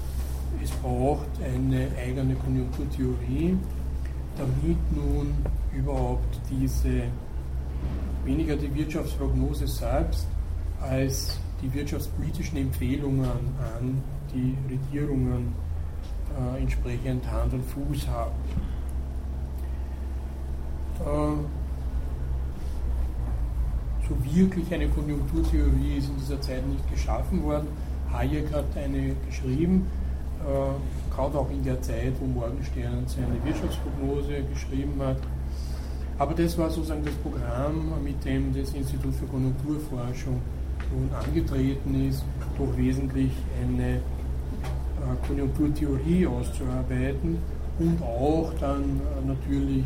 es 0.62 0.70
braucht 0.70 1.26
eine 1.44 1.88
eigene 1.96 2.34
Konjunkturtheorie, 2.36 3.56
damit 4.36 4.78
nun 4.94 5.34
überhaupt 5.76 6.40
diese, 6.50 7.02
weniger 8.24 8.56
die 8.56 8.74
Wirtschaftsprognose 8.74 9.66
selbst, 9.66 10.26
als 10.80 11.38
die 11.60 11.72
wirtschaftspolitischen 11.74 12.58
Empfehlungen 12.58 13.28
an 13.28 14.02
die 14.32 14.56
Regierungen 14.70 15.52
äh, 16.36 16.60
entsprechend 16.60 17.30
Hand 17.30 17.52
und 17.52 17.64
Fuß 17.64 18.06
haben. 18.08 18.34
Äh, 21.00 21.57
so 24.08 24.16
wirklich 24.34 24.72
eine 24.72 24.88
Konjunkturtheorie 24.88 25.98
ist 25.98 26.08
in 26.08 26.16
dieser 26.18 26.40
Zeit 26.40 26.66
nicht 26.66 26.90
geschaffen 26.90 27.42
worden. 27.44 27.68
Hayek 28.12 28.52
hat 28.52 28.64
eine 28.76 29.14
geschrieben, 29.26 29.86
äh, 30.40 31.14
gerade 31.14 31.38
auch 31.38 31.50
in 31.50 31.62
der 31.62 31.80
Zeit, 31.82 32.14
wo 32.20 32.26
Morgenstern 32.26 33.04
seine 33.06 33.42
Wirtschaftsprognose 33.44 34.44
geschrieben 34.52 34.94
hat. 35.00 35.18
Aber 36.18 36.34
das 36.34 36.56
war 36.58 36.70
sozusagen 36.70 37.04
das 37.04 37.14
Programm, 37.14 37.92
mit 38.02 38.24
dem 38.24 38.52
das 38.54 38.72
Institut 38.72 39.14
für 39.14 39.26
Konjunkturforschung 39.26 40.40
nun 40.92 41.10
angetreten 41.12 42.08
ist, 42.08 42.24
doch 42.56 42.76
wesentlich 42.76 43.30
eine 43.62 43.96
äh, 43.96 45.26
Konjunkturtheorie 45.26 46.26
auszuarbeiten 46.26 47.38
und 47.78 48.02
auch 48.02 48.52
dann 48.58 48.82
äh, 48.82 49.26
natürlich 49.26 49.84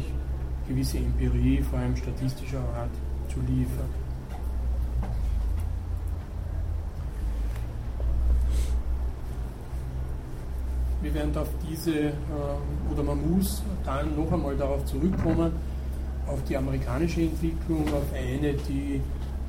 gewisse 0.69 0.99
Empirie, 0.99 1.61
vor 1.63 1.81
allem 1.81 1.97
statistischer 1.97 2.61
Art, 2.61 2.91
zu 3.29 3.41
liefern. 3.41 4.02
Wir 11.03 11.13
werden 11.15 11.37
auf 11.37 11.49
diese, 11.69 11.91
äh, 11.91 12.13
oder 12.93 13.03
man 13.03 13.19
muss 13.35 13.63
dann 13.85 14.17
noch 14.17 14.31
einmal 14.33 14.57
darauf 14.57 14.85
zurückkommen, 14.85 15.53
auf 16.29 16.43
die 16.45 16.57
amerikanische 16.57 17.23
Entwicklung, 17.23 17.85
auf 17.93 18.07
eine, 18.15 18.55
die 18.55 19.01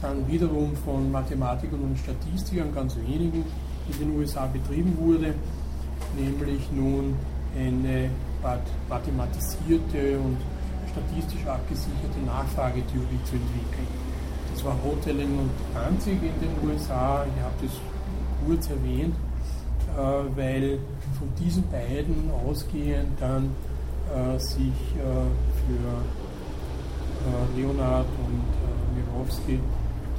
dann 0.02 0.28
wiederum 0.28 0.76
von 0.78 1.12
Mathematikern 1.12 1.80
und 1.80 1.98
Statistikern, 2.00 2.74
ganz 2.74 2.96
wenigen, 2.98 3.46
in 3.88 4.00
den 4.00 4.18
USA 4.18 4.48
betrieben 4.48 4.98
wurde, 5.00 5.34
nämlich 6.18 6.72
nun 6.72 7.16
eine 7.58 8.10
mathematisierte 8.90 10.18
und 10.18 10.38
statistisch 10.92 11.46
abgesicherte 11.46 12.20
Nachfragetheorie 12.26 13.20
zu 13.26 13.36
entwickeln. 13.36 13.88
Das 14.54 14.66
war 14.66 14.76
Hoteling 14.84 15.38
und 15.38 15.52
Danzig 15.74 16.20
in 16.22 16.40
den 16.42 16.70
USA, 16.70 17.26
ich 17.26 17.44
habe 17.44 17.56
das 17.62 17.72
kurz 18.46 18.70
erwähnt, 18.70 19.16
äh, 19.96 20.38
weil 20.38 20.80
von 21.24 21.46
diesen 21.46 21.64
beiden 21.70 22.30
ausgehend 22.46 23.20
dann 23.20 23.56
äh, 24.14 24.38
sich 24.38 24.58
äh, 24.68 25.04
für 25.66 26.04
Leonard 27.56 28.08
und 28.28 28.44
Mirowski 28.94 29.58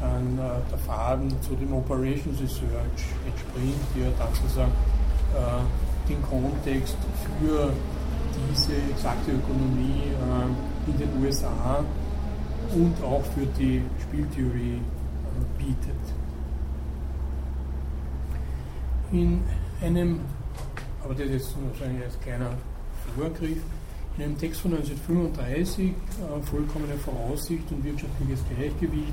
dann 0.00 0.38
der 0.38 0.78
Faden 0.78 1.30
zu 1.42 1.54
dem 1.54 1.74
Operations 1.74 2.40
Research 2.40 3.04
entspringt, 3.26 3.76
der 3.94 4.10
dann 4.18 4.32
sozusagen 4.32 4.72
den 6.08 6.22
Kontext 6.22 6.96
für 7.38 7.70
diese 8.50 8.72
exakte 8.90 9.32
Ökonomie 9.32 10.00
in 10.86 10.98
den 10.98 11.22
USA 11.22 11.84
und 12.72 12.94
auch 13.04 13.22
für 13.34 13.44
die 13.58 13.82
Spieltheorie 14.00 14.80
bietet. 15.58 16.04
In 19.12 19.42
einem, 19.82 20.20
aber 21.04 21.14
das 21.14 21.28
ist 21.28 21.54
wahrscheinlich 21.68 22.04
als 22.04 22.18
kleiner 22.20 22.50
Vorgriff, 23.16 23.58
in 24.16 24.24
einem 24.24 24.38
Text 24.38 24.60
von 24.60 24.72
1935, 24.72 25.90
äh, 25.90 26.42
vollkommene 26.42 26.94
Voraussicht 26.94 27.70
und 27.72 27.84
wirtschaftliches 27.84 28.40
Gleichgewicht, 28.48 29.12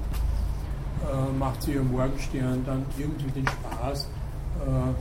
äh, 1.02 1.38
macht 1.38 1.64
sich 1.64 1.76
ja 1.76 1.84
Morgenstern 1.84 2.64
dann 2.66 2.86
irgendwie 2.98 3.32
den 3.32 3.48
Spaß, 3.48 4.04
äh, 4.04 4.94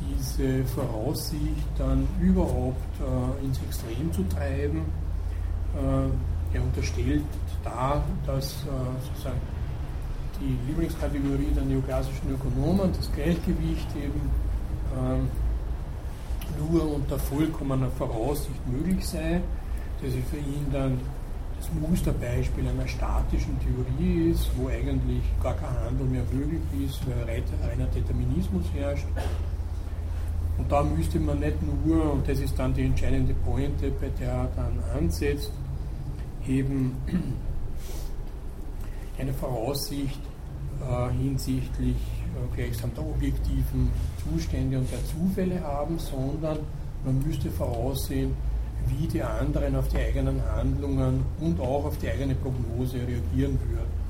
diese 0.00 0.64
Voraussicht 0.66 1.66
dann 1.76 2.06
überhaupt 2.20 2.80
äh, 3.00 3.44
ins 3.44 3.58
Extrem 3.58 4.12
zu 4.12 4.22
treiben. 4.24 4.82
Äh, 5.74 6.56
er 6.56 6.62
unterstellt 6.62 7.24
da, 7.62 8.02
dass 8.26 8.64
sozusagen 9.04 9.38
die 10.40 10.56
Lieblingskategorie 10.66 11.52
der 11.54 11.62
neoklassischen 11.62 12.32
Ökonomen, 12.32 12.92
das 12.92 13.12
Gleichgewicht 13.12 13.86
eben 13.94 14.20
ähm, 14.98 15.28
nur 16.58 16.94
unter 16.94 17.18
vollkommener 17.18 17.90
Voraussicht 17.90 18.66
möglich 18.66 19.06
sei, 19.06 19.40
dass 20.02 20.10
es 20.10 20.24
für 20.30 20.38
ihn 20.38 20.66
dann 20.72 20.98
das 21.58 21.68
Musterbeispiel 21.88 22.66
einer 22.66 22.88
statischen 22.88 23.58
Theorie 23.60 24.30
ist, 24.30 24.50
wo 24.56 24.68
eigentlich 24.68 25.22
gar 25.42 25.54
kein 25.54 25.78
Handel 25.84 26.06
mehr 26.06 26.24
möglich 26.32 26.62
ist, 26.86 27.00
weil 27.06 27.42
reiner 27.62 27.86
Determinismus 27.86 28.64
herrscht. 28.74 29.06
Und 30.56 30.72
da 30.72 30.82
müsste 30.82 31.20
man 31.20 31.40
nicht 31.40 31.56
nur, 31.62 32.12
und 32.12 32.28
das 32.28 32.38
ist 32.38 32.58
dann 32.58 32.74
die 32.74 32.84
entscheidende 32.84 33.34
Pointe, 33.34 33.90
bei 34.00 34.08
der 34.18 34.28
er 34.28 34.48
dann 34.56 34.78
ansetzt, 34.96 35.52
eben 36.46 36.96
eine 39.18 39.32
Voraussicht 39.34 40.20
äh, 40.80 41.12
hinsichtlich 41.12 41.96
gleichsam 42.54 42.90
der 42.94 43.04
objektiven 43.04 43.90
Zustände 44.22 44.78
und 44.78 44.88
der 44.90 45.04
Zufälle 45.04 45.60
haben, 45.62 45.98
sondern 45.98 46.58
man 47.04 47.22
müsste 47.26 47.50
voraussehen, 47.50 48.34
wie 48.88 49.06
die 49.06 49.22
anderen 49.22 49.76
auf 49.76 49.88
die 49.88 49.98
eigenen 49.98 50.42
Handlungen 50.44 51.24
und 51.40 51.60
auch 51.60 51.84
auf 51.84 51.98
die 51.98 52.08
eigene 52.08 52.34
Prognose 52.34 52.96
reagieren 52.96 53.58
würden. 53.68 54.00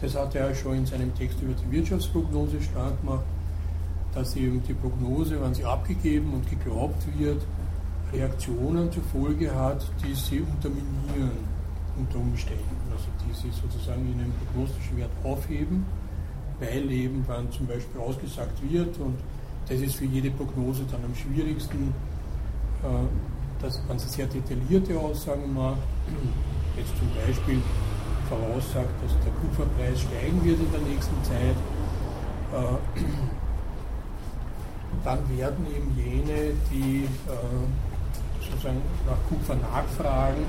Das 0.00 0.14
hat 0.14 0.34
er 0.34 0.54
schon 0.54 0.78
in 0.78 0.86
seinem 0.86 1.14
Text 1.14 1.40
über 1.40 1.54
die 1.54 1.70
Wirtschaftsprognose 1.70 2.60
stark 2.60 3.00
gemacht, 3.00 3.24
dass 4.14 4.36
eben 4.36 4.62
die 4.62 4.74
Prognose, 4.74 5.40
wenn 5.40 5.54
sie 5.54 5.64
abgegeben 5.64 6.34
und 6.34 6.48
geglaubt 6.48 7.02
wird, 7.18 7.42
Reaktionen 8.12 8.90
zur 8.92 9.02
Folge 9.04 9.54
hat, 9.54 9.86
die 10.04 10.14
sie 10.14 10.40
unterminieren 10.40 11.56
unter 11.98 12.18
Umständen, 12.18 12.62
also 12.92 13.06
die 13.24 13.34
sie 13.34 13.50
sozusagen 13.50 14.02
in 14.12 14.20
einem 14.20 14.32
prognostischen 14.32 14.96
Wert 14.98 15.10
aufheben 15.24 15.84
weil 16.60 16.90
eben 16.90 17.24
dann 17.26 17.50
zum 17.52 17.66
Beispiel 17.66 18.00
ausgesagt 18.00 18.58
wird 18.70 18.98
und 18.98 19.16
das 19.68 19.80
ist 19.80 19.96
für 19.96 20.04
jede 20.04 20.30
Prognose 20.30 20.84
dann 20.90 21.04
am 21.04 21.14
schwierigsten, 21.14 21.92
äh, 22.82 23.62
dass 23.62 23.80
man 23.88 23.98
sehr 23.98 24.26
detaillierte 24.26 24.98
Aussagen 24.98 25.52
macht. 25.54 25.78
Jetzt 26.76 26.96
zum 26.98 27.08
Beispiel 27.26 27.60
voraussagt, 28.28 28.90
dass 29.02 29.12
der 29.24 29.32
Kupferpreis 29.40 30.00
steigen 30.00 30.44
wird 30.44 30.60
in 30.60 30.70
der 30.72 30.80
nächsten 30.80 31.24
Zeit. 31.24 31.56
Äh, 32.52 33.02
dann 35.04 35.18
werden 35.36 35.66
eben 35.74 35.94
jene, 35.96 36.52
die 36.70 37.04
äh, 37.04 38.44
sozusagen 38.44 38.82
nach 39.06 39.18
Kupfer 39.28 39.54
nachfragen, 39.56 40.42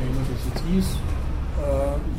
wenn 0.00 0.14
das 0.18 0.28
jetzt 0.46 0.64
ist, 0.78 0.98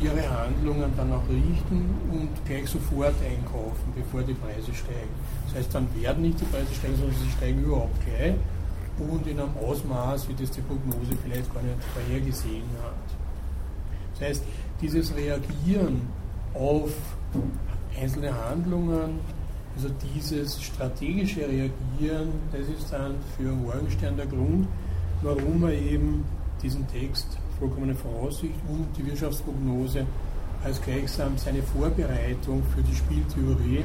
ihre 0.00 0.28
Handlungen 0.28 0.92
dann 0.96 1.12
auch 1.12 1.22
richten 1.28 1.94
und 2.10 2.28
gleich 2.46 2.68
sofort 2.68 3.14
einkaufen, 3.24 3.92
bevor 3.94 4.22
die 4.22 4.34
Preise 4.34 4.74
steigen. 4.74 5.14
Das 5.46 5.58
heißt, 5.58 5.74
dann 5.74 5.88
werden 6.00 6.22
nicht 6.22 6.40
die 6.40 6.44
Preise 6.44 6.74
steigen, 6.74 6.96
sondern 6.96 7.16
sie 7.16 7.30
steigen 7.30 7.62
überhaupt 7.62 7.96
gleich 8.04 8.34
und 8.98 9.26
in 9.26 9.40
einem 9.40 9.56
Ausmaß, 9.56 10.28
wie 10.28 10.34
das 10.34 10.50
die 10.50 10.60
Prognose 10.60 11.16
vielleicht 11.22 11.52
gar 11.54 11.62
nicht 11.62 11.76
vorhergesehen 11.94 12.68
hat. 12.82 13.16
Das 14.14 14.28
heißt, 14.28 14.44
dieses 14.80 15.14
Reagieren 15.16 16.02
auf 16.54 16.92
einzelne 17.98 18.32
Handlungen, 18.46 19.20
also 19.74 19.88
dieses 20.14 20.62
strategische 20.62 21.40
Reagieren, 21.40 22.28
das 22.52 22.68
ist 22.68 22.92
dann 22.92 23.14
für 23.36 23.52
Morgenstern 23.52 24.16
der 24.16 24.26
Grund, 24.26 24.68
warum 25.22 25.62
er 25.64 25.72
eben 25.72 26.24
diesen 26.62 26.86
Text 26.88 27.38
vollkommene 27.60 27.94
Voraussicht 27.94 28.54
und 28.68 28.88
die 28.96 29.06
Wirtschaftsprognose 29.06 30.06
als 30.64 30.80
gleichsam 30.80 31.38
seine 31.38 31.62
Vorbereitung 31.62 32.62
für 32.74 32.82
die 32.82 32.94
Spieltheorie, 32.94 33.84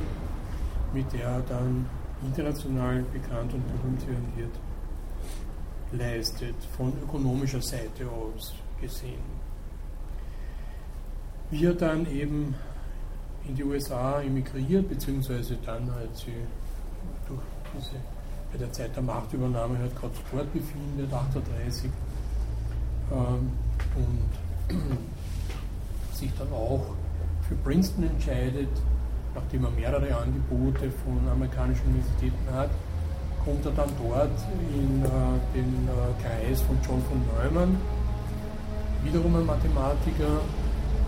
mit 0.93 1.11
der 1.13 1.27
er 1.27 1.41
dann 1.41 1.85
international 2.25 3.03
bekannt 3.13 3.53
und 3.53 3.63
berühmt 3.67 4.07
werden 4.07 4.33
wird, 4.35 4.51
leistet, 5.91 6.55
von 6.75 6.93
ökonomischer 7.03 7.61
Seite 7.61 8.09
aus 8.09 8.55
gesehen. 8.81 9.35
Wie 11.51 11.65
er 11.65 11.73
dann 11.73 12.09
eben 12.11 12.55
in 13.47 13.55
die 13.55 13.63
USA 13.63 14.21
emigriert, 14.21 14.89
beziehungsweise 14.89 15.57
dann 15.65 15.93
halt 15.93 16.15
sie 16.15 16.33
durch 17.27 17.41
diese, 17.77 17.95
bei 18.51 18.57
der 18.57 18.71
Zeit 18.71 18.95
der 18.95 19.03
Machtübernahme 19.03 19.77
halt 19.77 19.95
gerade 19.95 20.15
Sport 20.15 20.51
befindet, 20.51 21.13
38, 21.13 21.91
ähm, 23.11 23.51
und 23.95 24.75
sich 26.13 26.31
dann 26.37 26.51
auch 26.51 26.85
für 27.47 27.55
Princeton 27.55 28.05
entscheidet, 28.05 28.69
nachdem 29.35 29.65
er 29.65 29.71
mehrere 29.71 30.15
Angebote 30.17 30.89
von 31.03 31.19
amerikanischen 31.29 31.85
Universitäten 31.87 32.53
hat, 32.53 32.69
kommt 33.43 33.65
er 33.65 33.71
dann 33.71 33.89
dort 34.01 34.31
in 34.73 35.03
äh, 35.03 35.09
den 35.53 35.87
äh, 35.87 36.23
Kreis 36.23 36.61
von 36.61 36.77
John 36.87 37.01
von 37.03 37.21
Neumann, 37.35 37.77
wiederum 39.03 39.35
ein 39.35 39.45
Mathematiker 39.45 40.41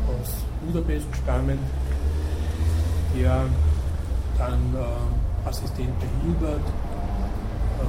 aus 0.07 0.35
Budapest 0.65 1.07
stammend, 1.23 1.59
der 3.17 3.45
dann 4.37 4.75
äh, 4.75 5.47
Assistent 5.47 5.99
bei 5.99 6.05
Hilbert 6.21 6.67
äh, 7.79 7.85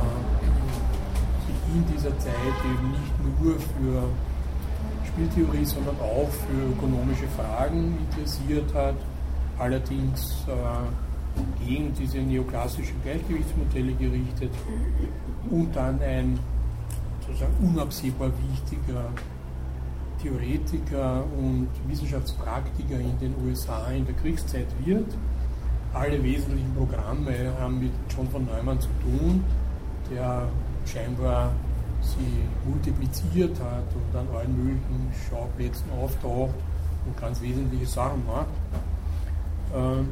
sich 1.47 1.75
in 1.75 1.85
dieser 1.93 2.19
Zeit 2.19 2.57
eben 2.65 2.91
nicht 2.93 3.43
nur 3.43 3.55
für 3.61 4.09
Spieltheorie, 5.09 5.65
sondern 5.65 5.97
auch 6.01 6.29
für 6.31 6.73
ökonomische 6.73 7.27
Fragen 7.29 7.99
interessiert 8.09 8.73
hat, 8.75 8.95
allerdings 9.59 10.45
äh, 10.47 11.65
gegen 11.65 11.93
diese 11.95 12.19
neoklassischen 12.19 12.95
Gleichgewichtsmodelle 13.03 13.93
gerichtet 13.95 14.51
und 15.51 15.75
dann 15.75 16.01
ein 16.01 16.39
sozusagen 17.27 17.55
unabsehbar 17.63 18.31
wichtiger 18.51 19.11
Theoretiker 20.23 21.25
und 21.39 21.69
Wissenschaftspraktiker 21.87 22.99
in 22.99 23.19
den 23.21 23.35
USA 23.45 23.91
in 23.91 24.05
der 24.05 24.15
Kriegszeit 24.17 24.67
wird. 24.85 25.07
Alle 25.95 26.23
wesentlichen 26.23 26.75
Programme 26.75 27.53
haben 27.61 27.79
mit 27.79 27.93
John 28.09 28.29
von 28.29 28.45
Neumann 28.47 28.81
zu 28.81 28.89
tun, 29.03 29.45
der 30.11 30.49
scheinbar 30.85 31.53
sie 32.01 32.69
multipliziert 32.69 33.59
hat 33.61 33.85
und 33.95 34.19
an 34.19 34.27
allen 34.37 34.57
möglichen 34.57 35.12
Schauplätzen 35.29 35.91
auftaucht 35.93 36.55
und 37.07 37.16
ganz 37.20 37.41
wesentliche 37.41 37.87
Sachen 37.87 38.25
macht. 38.27 38.49
Ähm, 39.75 40.09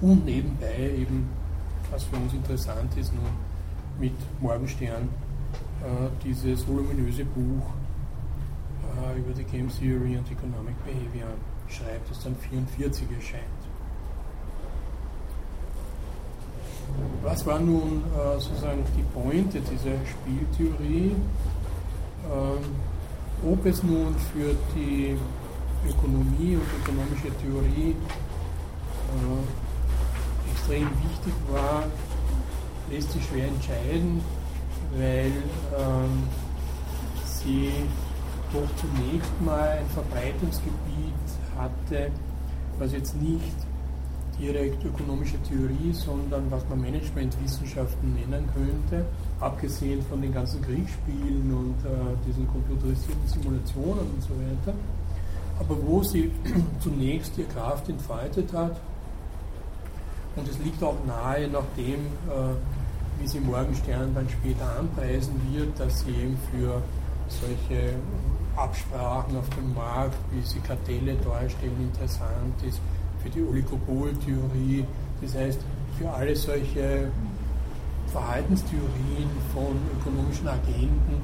und 0.00 0.24
nebenbei 0.24 0.92
eben, 0.98 1.28
was 1.90 2.04
für 2.04 2.16
uns 2.16 2.32
interessant 2.32 2.96
ist, 2.96 3.12
nun 3.14 3.24
mit 3.98 4.14
Morgenstern 4.40 5.08
äh, 5.82 6.08
dieses 6.24 6.66
voluminöse 6.66 7.24
Buch 7.24 7.72
äh, 8.96 9.18
über 9.18 9.32
die 9.32 9.44
Game 9.44 9.68
Theory 9.68 10.18
und 10.18 10.30
Economic 10.30 10.74
Behavior 10.84 11.30
schreibt, 11.68 12.10
das 12.10 12.22
dann 12.22 12.36
44 12.36 13.06
erscheint. 13.10 13.55
Was 17.22 17.44
war 17.44 17.58
nun 17.58 18.02
äh, 18.14 18.38
sozusagen 18.38 18.84
die 18.96 19.02
Pointe 19.02 19.60
dieser 19.60 19.96
Spieltheorie? 20.06 21.14
Ähm, 22.30 22.64
ob 23.44 23.66
es 23.66 23.82
nun 23.82 24.14
für 24.32 24.54
die 24.74 25.16
Ökonomie 25.88 26.56
und 26.56 26.66
ökonomische 26.82 27.30
Theorie 27.42 27.94
äh, 29.12 30.52
extrem 30.52 30.88
wichtig 31.02 31.34
war, 31.50 31.84
lässt 32.90 33.12
sich 33.12 33.24
schwer 33.26 33.48
entscheiden, 33.48 34.20
weil 34.96 35.32
ähm, 35.76 36.22
sie 37.24 37.70
doch 38.52 38.68
zunächst 38.76 39.40
mal 39.44 39.78
ein 39.78 39.88
Verbreitungsgebiet 39.90 41.14
hatte, 41.56 42.10
was 42.78 42.92
jetzt 42.92 43.20
nicht 43.20 43.65
direkt 44.38 44.84
ökonomische 44.84 45.40
Theorie, 45.42 45.92
sondern 45.92 46.50
was 46.50 46.68
man 46.68 46.80
Managementwissenschaften 46.80 48.14
nennen 48.14 48.48
könnte, 48.54 49.04
abgesehen 49.40 50.02
von 50.02 50.20
den 50.20 50.32
ganzen 50.32 50.60
Kriegsspielen 50.62 51.54
und 51.54 51.76
äh, 51.84 52.16
diesen 52.26 52.46
computerisierten 52.48 53.26
Simulationen 53.26 54.06
und 54.14 54.22
so 54.22 54.30
weiter. 54.30 54.76
Aber 55.58 55.76
wo 55.86 56.02
sie 56.02 56.30
zunächst 56.80 57.36
ihre 57.38 57.48
Kraft 57.48 57.88
entfaltet 57.88 58.52
hat, 58.52 58.76
und 60.36 60.46
es 60.46 60.58
liegt 60.58 60.82
auch 60.82 60.96
nahe, 61.06 61.48
nachdem, 61.48 62.06
äh, 62.28 62.54
wie 63.18 63.26
sie 63.26 63.40
Morgenstern 63.40 64.14
dann 64.14 64.28
später 64.28 64.78
anpreisen 64.78 65.34
wird, 65.50 65.80
dass 65.80 66.00
sie 66.00 66.10
eben 66.10 66.36
für 66.50 66.82
solche 67.28 67.94
Absprachen 68.54 69.36
auf 69.36 69.48
dem 69.50 69.74
Markt, 69.74 70.18
wie 70.30 70.42
sie 70.42 70.60
Kartelle 70.60 71.14
darstellen, 71.14 71.90
interessant 71.90 72.62
ist, 72.66 72.80
für 73.26 73.40
die 73.40 73.42
Oligopoltheorie, 73.42 74.84
das 75.20 75.34
heißt 75.34 75.60
für 75.98 76.10
alle 76.10 76.36
solche 76.36 77.10
Verhaltenstheorien 78.08 79.30
von 79.52 79.76
ökonomischen 79.98 80.46
Agenten, 80.48 81.20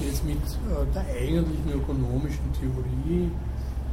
die 0.00 0.06
jetzt 0.06 0.24
mit 0.24 0.38
äh, 0.38 0.86
der 0.94 1.02
eigentlichen 1.02 1.72
ökonomischen 1.72 2.52
Theorie, 2.58 3.30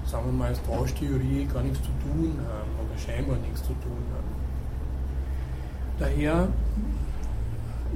sagen 0.06 0.26
wir 0.28 0.34
mal 0.34 0.48
als 0.48 0.62
Tauschtheorie, 0.64 1.48
gar 1.52 1.64
nichts 1.64 1.80
zu 1.80 1.92
tun 2.04 2.38
haben 2.48 2.72
oder 2.80 2.98
scheinbar 2.98 3.38
nichts 3.38 3.62
zu 3.62 3.74
tun 3.74 4.04
haben. 4.14 4.32
Daher 6.00 6.48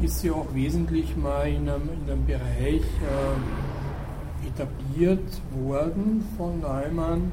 ist 0.02 0.19
sie 0.19 0.32
auch 0.32 0.53
wesentlich 0.53 1.15
mal 1.15 1.48
in 1.48 1.69
einem, 1.69 1.90
in 2.06 2.11
einem 2.11 2.26
Bereich 2.26 2.84
äh, 2.84 4.48
etabliert 4.48 5.41
worden 5.53 6.27
von 6.38 6.60
Neumann, 6.60 7.32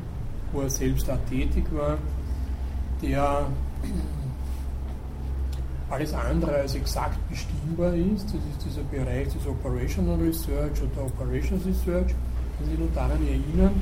wo 0.53 0.61
er 0.61 0.71
selbst 0.71 1.09
da 1.09 1.17
tätig 1.29 1.65
war, 1.73 1.99
der 3.03 3.47
alles 5.91 6.15
andere 6.15 6.53
als 6.57 6.75
exakt 6.75 7.19
bestimmbar 7.29 7.95
ist. 7.95 8.25
Das 8.27 8.35
ist 8.35 8.65
dieser 8.65 8.83
Bereich 8.85 9.29
des 9.29 9.47
Operational 9.47 10.17
Research 10.17 10.81
oder 10.83 11.07
Operations 11.07 11.67
Research. 11.67 12.15
Wenn 12.59 12.71
Sie 12.71 12.79
nur 12.79 12.89
daran 12.95 13.21
erinnern, 13.27 13.75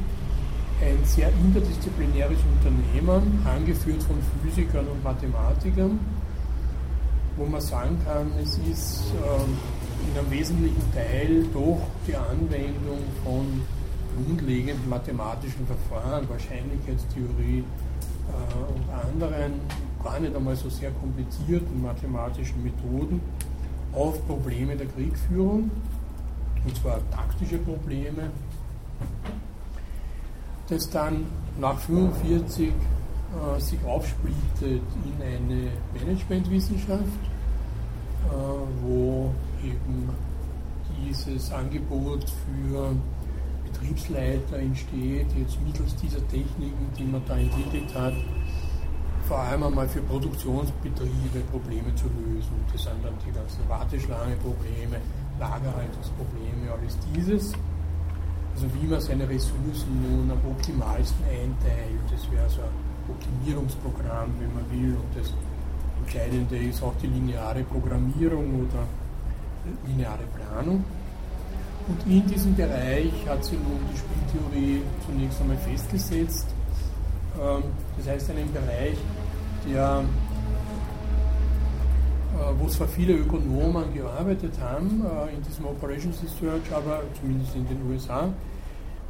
ein 0.80 1.04
sehr 1.04 1.28
interdisziplinäres 1.28 2.38
Unternehmen, 2.56 3.46
angeführt 3.46 4.02
von 4.02 4.16
Physikern 4.42 4.86
und 4.88 5.04
Mathematikern, 5.04 6.00
wo 7.36 7.44
man 7.46 7.60
sagen 7.60 7.98
kann, 8.04 8.32
es 8.42 8.58
ist 8.58 9.12
äh, 9.14 10.10
in 10.10 10.18
einem 10.18 10.30
wesentlichen 10.30 10.92
Teil 10.92 11.44
doch 11.52 11.80
die 12.06 12.16
Anwendung 12.16 12.98
von 13.22 13.62
grundlegenden 14.16 14.88
mathematischen 14.88 15.66
Verfahren, 15.66 16.28
Wahrscheinlichkeitstheorie 16.28 17.62
und 18.74 18.90
anderen 18.90 19.54
gar 20.02 20.18
nicht 20.20 20.34
einmal 20.34 20.56
so 20.56 20.68
sehr 20.68 20.90
komplizierten 20.92 21.82
mathematischen 21.82 22.62
Methoden 22.62 23.20
auf 23.92 24.26
Probleme 24.26 24.76
der 24.76 24.86
Kriegführung, 24.86 25.70
und 26.64 26.76
zwar 26.76 26.98
taktische 27.10 27.58
Probleme, 27.58 28.30
das 30.68 30.88
dann 30.90 31.26
nach 31.58 31.80
1945 31.88 32.68
äh, 32.68 33.60
sich 33.60 33.78
aufsplittet 33.84 34.82
in 35.04 35.22
eine 35.22 35.70
Managementwissenschaft, 35.94 37.00
äh, 37.00 38.32
wo 38.82 39.32
eben 39.64 40.08
dieses 41.04 41.50
Angebot 41.52 42.24
für 42.28 42.94
Betriebsleiter 43.80 44.58
entsteht, 44.58 45.26
jetzt 45.36 45.58
mittels 45.62 45.96
dieser 45.96 46.26
Techniken, 46.28 46.86
die 46.98 47.04
man 47.04 47.22
da 47.26 47.36
entwickelt 47.36 47.94
hat, 47.94 48.14
vor 49.26 49.38
allem 49.38 49.62
einmal 49.62 49.88
für 49.88 50.02
Produktionsbetriebe 50.02 51.40
Probleme 51.50 51.94
zu 51.94 52.06
lösen. 52.06 52.52
Das 52.72 52.82
sind 52.82 53.02
dann 53.02 53.14
die 53.26 53.32
ganzen 53.32 53.68
Warteschlange-Probleme, 53.68 54.96
Lagerhaltungsprobleme, 55.38 56.72
alles 56.72 56.98
dieses. 57.14 57.52
Also 58.54 58.66
wie 58.74 58.86
man 58.86 59.00
seine 59.00 59.28
Ressourcen 59.28 60.02
nun 60.02 60.30
am 60.30 60.50
optimalsten 60.50 61.24
einteilt, 61.24 62.04
das 62.10 62.30
wäre 62.30 62.48
so 62.50 62.60
ein 62.60 62.74
Optimierungsprogramm, 63.08 64.34
wenn 64.38 64.54
man 64.54 64.70
will. 64.70 64.96
Und 64.96 65.16
das 65.16 65.32
Entscheidende 66.04 66.58
ist 66.58 66.82
auch 66.82 66.94
die 67.02 67.06
lineare 67.06 67.62
Programmierung 67.64 68.66
oder 68.66 68.84
lineare 69.86 70.24
Planung. 70.34 70.84
Und 71.90 72.06
in 72.06 72.24
diesem 72.28 72.54
Bereich 72.54 73.10
hat 73.28 73.44
sie 73.44 73.56
nun 73.56 73.80
die 73.92 73.98
Spieltheorie 73.98 74.82
zunächst 75.04 75.40
einmal 75.40 75.56
festgesetzt. 75.56 76.46
Ähm, 77.34 77.64
das 77.98 78.06
heißt, 78.06 78.30
einen 78.30 78.52
Bereich, 78.52 78.96
der, 79.68 80.04
äh, 82.38 82.60
wo 82.60 82.68
zwar 82.68 82.86
viele 82.86 83.14
Ökonomen 83.14 83.92
gearbeitet 83.92 84.52
haben 84.60 85.04
äh, 85.04 85.34
in 85.34 85.42
diesem 85.42 85.66
Operations 85.66 86.22
Research, 86.22 86.72
aber 86.72 87.02
zumindest 87.20 87.56
in 87.56 87.66
den 87.66 87.82
USA, 87.90 88.28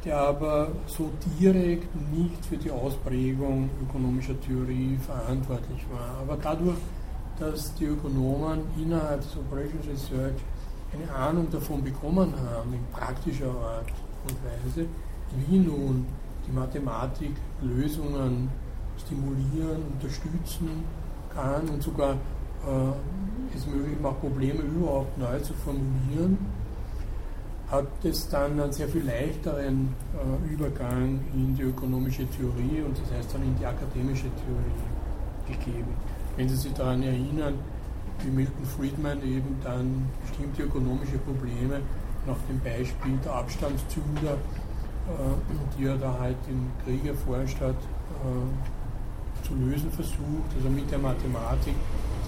der 0.03 0.17
aber 0.17 0.69
so 0.87 1.11
direkt 1.39 1.95
nicht 2.11 2.43
für 2.49 2.57
die 2.57 2.71
Ausprägung 2.71 3.69
ökonomischer 3.83 4.41
Theorie 4.41 4.97
verantwortlich 5.05 5.85
war. 5.91 6.17
Aber 6.19 6.35
dadurch, 6.41 6.79
dass 7.39 7.75
die 7.75 7.85
Ökonomen 7.85 8.61
innerhalb 8.75 9.21
des 9.21 9.37
Operations 9.37 9.85
Research 9.87 10.41
eine 10.93 11.11
Ahnung 11.13 11.49
davon 11.49 11.83
bekommen 11.83 12.33
haben, 12.35 12.73
in 12.73 12.85
praktischer 12.91 13.49
Art 13.49 13.91
und 14.27 14.37
Weise, 14.43 14.87
wie 15.47 15.57
nun 15.57 16.05
die 16.47 16.51
Mathematik 16.51 17.31
Lösungen 17.61 18.49
stimulieren, 18.97 19.83
unterstützen 19.93 20.83
kann 21.33 21.67
und 21.69 21.81
sogar 21.81 22.13
äh, 22.13 23.55
es 23.55 23.65
möglich 23.65 23.99
macht, 24.01 24.19
Probleme 24.19 24.61
überhaupt 24.61 25.17
neu 25.17 25.39
zu 25.39 25.53
formulieren, 25.53 26.37
hat 27.69 27.87
es 28.03 28.27
dann 28.27 28.59
einen 28.59 28.71
sehr 28.71 28.89
viel 28.89 29.05
leichteren 29.05 29.95
äh, 30.13 30.53
Übergang 30.53 31.19
in 31.33 31.55
die 31.55 31.63
ökonomische 31.63 32.27
Theorie 32.27 32.81
und 32.85 32.97
das 32.97 33.17
heißt 33.17 33.33
dann 33.33 33.43
in 33.43 33.57
die 33.57 33.65
akademische 33.65 34.27
Theorie 34.35 35.57
gegeben. 35.57 35.93
Wenn 36.35 36.49
Sie 36.49 36.55
sich 36.55 36.73
daran 36.73 37.01
erinnern, 37.01 37.55
wie 38.23 38.31
Milton 38.31 38.65
Friedman 38.77 39.21
eben 39.23 39.55
dann 39.63 40.09
bestimmte 40.21 40.63
ökonomische 40.63 41.17
Probleme 41.19 41.81
nach 42.25 42.37
dem 42.49 42.59
Beispiel 42.59 43.17
der 43.23 43.33
Abstandszünder, 43.33 44.33
äh, 44.33 45.35
die 45.77 45.85
er 45.85 45.97
da 45.97 46.17
halt 46.19 46.37
im 46.47 46.69
Krieg 46.83 47.05
erforscht 47.05 47.59
hat, 47.59 47.75
äh, 47.75 49.45
zu 49.45 49.55
lösen 49.55 49.91
versucht, 49.91 50.49
also 50.55 50.69
mit 50.69 50.89
der 50.91 50.99
Mathematik, 50.99 51.73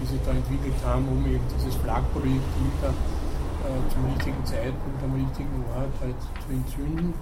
die 0.02 0.06
sie 0.06 0.20
da 0.26 0.32
entwickelt 0.32 0.76
haben, 0.86 1.08
um 1.08 1.26
eben 1.26 1.44
dieses 1.56 1.76
Flakprojektil 1.76 2.72
da 2.82 2.90
äh, 2.90 3.94
zum 3.94 4.06
richtigen 4.14 4.46
Zeitpunkt 4.46 5.04
am 5.04 5.14
richtigen 5.14 5.64
Ort 5.78 5.94
halt 6.02 6.20
zu 6.42 6.52
entzünden. 6.52 7.14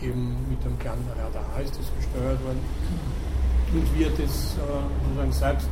Eben 0.00 0.36
mit 0.48 0.58
einem 0.64 0.78
kleinen 0.78 1.06
Radar 1.08 1.60
ist 1.62 1.78
das 1.78 1.86
gesteuert 1.96 2.42
worden. 2.44 2.60
Und 3.72 3.98
wie 3.98 4.04
er 4.04 4.10
das 4.10 4.56
äh, 4.56 4.82
sozusagen 5.04 5.32
selbst 5.32 5.68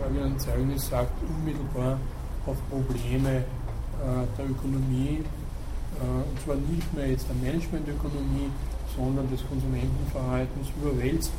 weil 0.00 0.16
er 0.18 0.26
ein 0.26 0.38
Zeugnis 0.38 0.88
sagt, 0.88 1.12
unmittelbar 1.28 1.98
auf 2.46 2.56
Probleme 2.70 3.38
äh, 3.38 4.26
der 4.38 4.50
Ökonomie, 4.50 5.20
äh, 5.20 6.30
und 6.30 6.40
zwar 6.44 6.56
nicht 6.56 6.94
mehr 6.94 7.08
jetzt 7.08 7.26
der 7.28 7.36
Managementökonomie, 7.36 8.50
sondern 8.96 9.30
des 9.30 9.40
Konsumentenverhaltens 9.46 10.68
überwälzt. 10.80 11.30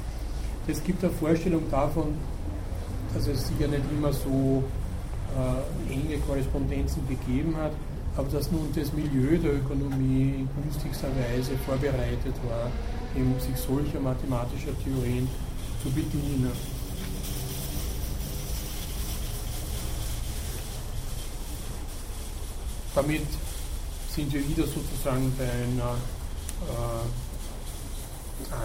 Es 0.67 0.83
gibt 0.83 1.03
eine 1.03 1.11
Vorstellung 1.13 1.63
davon, 1.69 2.15
dass 3.13 3.27
es 3.27 3.47
sicher 3.47 3.67
nicht 3.67 3.83
immer 3.91 4.13
so 4.13 4.63
äh, 5.35 5.93
enge 5.93 6.17
Korrespondenzen 6.19 7.01
gegeben 7.07 7.55
hat, 7.57 7.71
aber 8.15 8.27
dass 8.29 8.51
nun 8.51 8.67
das 8.75 8.91
Milieu 8.93 9.37
der 9.37 9.55
Ökonomie 9.55 10.43
in 10.43 10.49
günstigster 10.61 11.07
Weise 11.15 11.51
vorbereitet 11.65 12.35
war, 12.47 12.69
eben 13.15 13.33
sich 13.39 13.55
solcher 13.55 13.99
mathematischer 13.99 14.71
Theorien 14.83 15.27
zu 15.81 15.89
bedienen. 15.89 16.51
Damit 22.93 23.27
sind 24.09 24.33
wir 24.33 24.47
wieder 24.47 24.67
sozusagen 24.67 25.31
bei 25.37 25.45
einer 25.45 25.95
äh, 26.67 27.05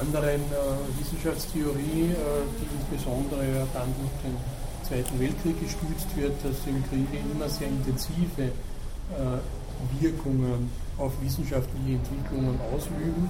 anderen 0.01 0.40
äh, 0.40 1.01
Wissenschaftstheorie, 1.01 2.11
äh, 2.11 2.43
die 2.59 2.66
insbesondere 2.77 3.66
dann 3.73 3.94
durch 3.94 4.11
den 4.24 4.36
Zweiten 4.82 5.20
Weltkrieg 5.20 5.61
gestützt 5.61 6.16
wird, 6.16 6.32
dass 6.44 6.66
im 6.66 6.82
Kriege 6.89 7.23
immer 7.32 7.48
sehr 7.48 7.69
intensive 7.69 8.43
äh, 8.43 10.01
Wirkungen 10.01 10.70
auf 10.98 11.12
wissenschaftliche 11.23 11.98
Entwicklungen 11.98 12.59
ausüben, 12.73 13.28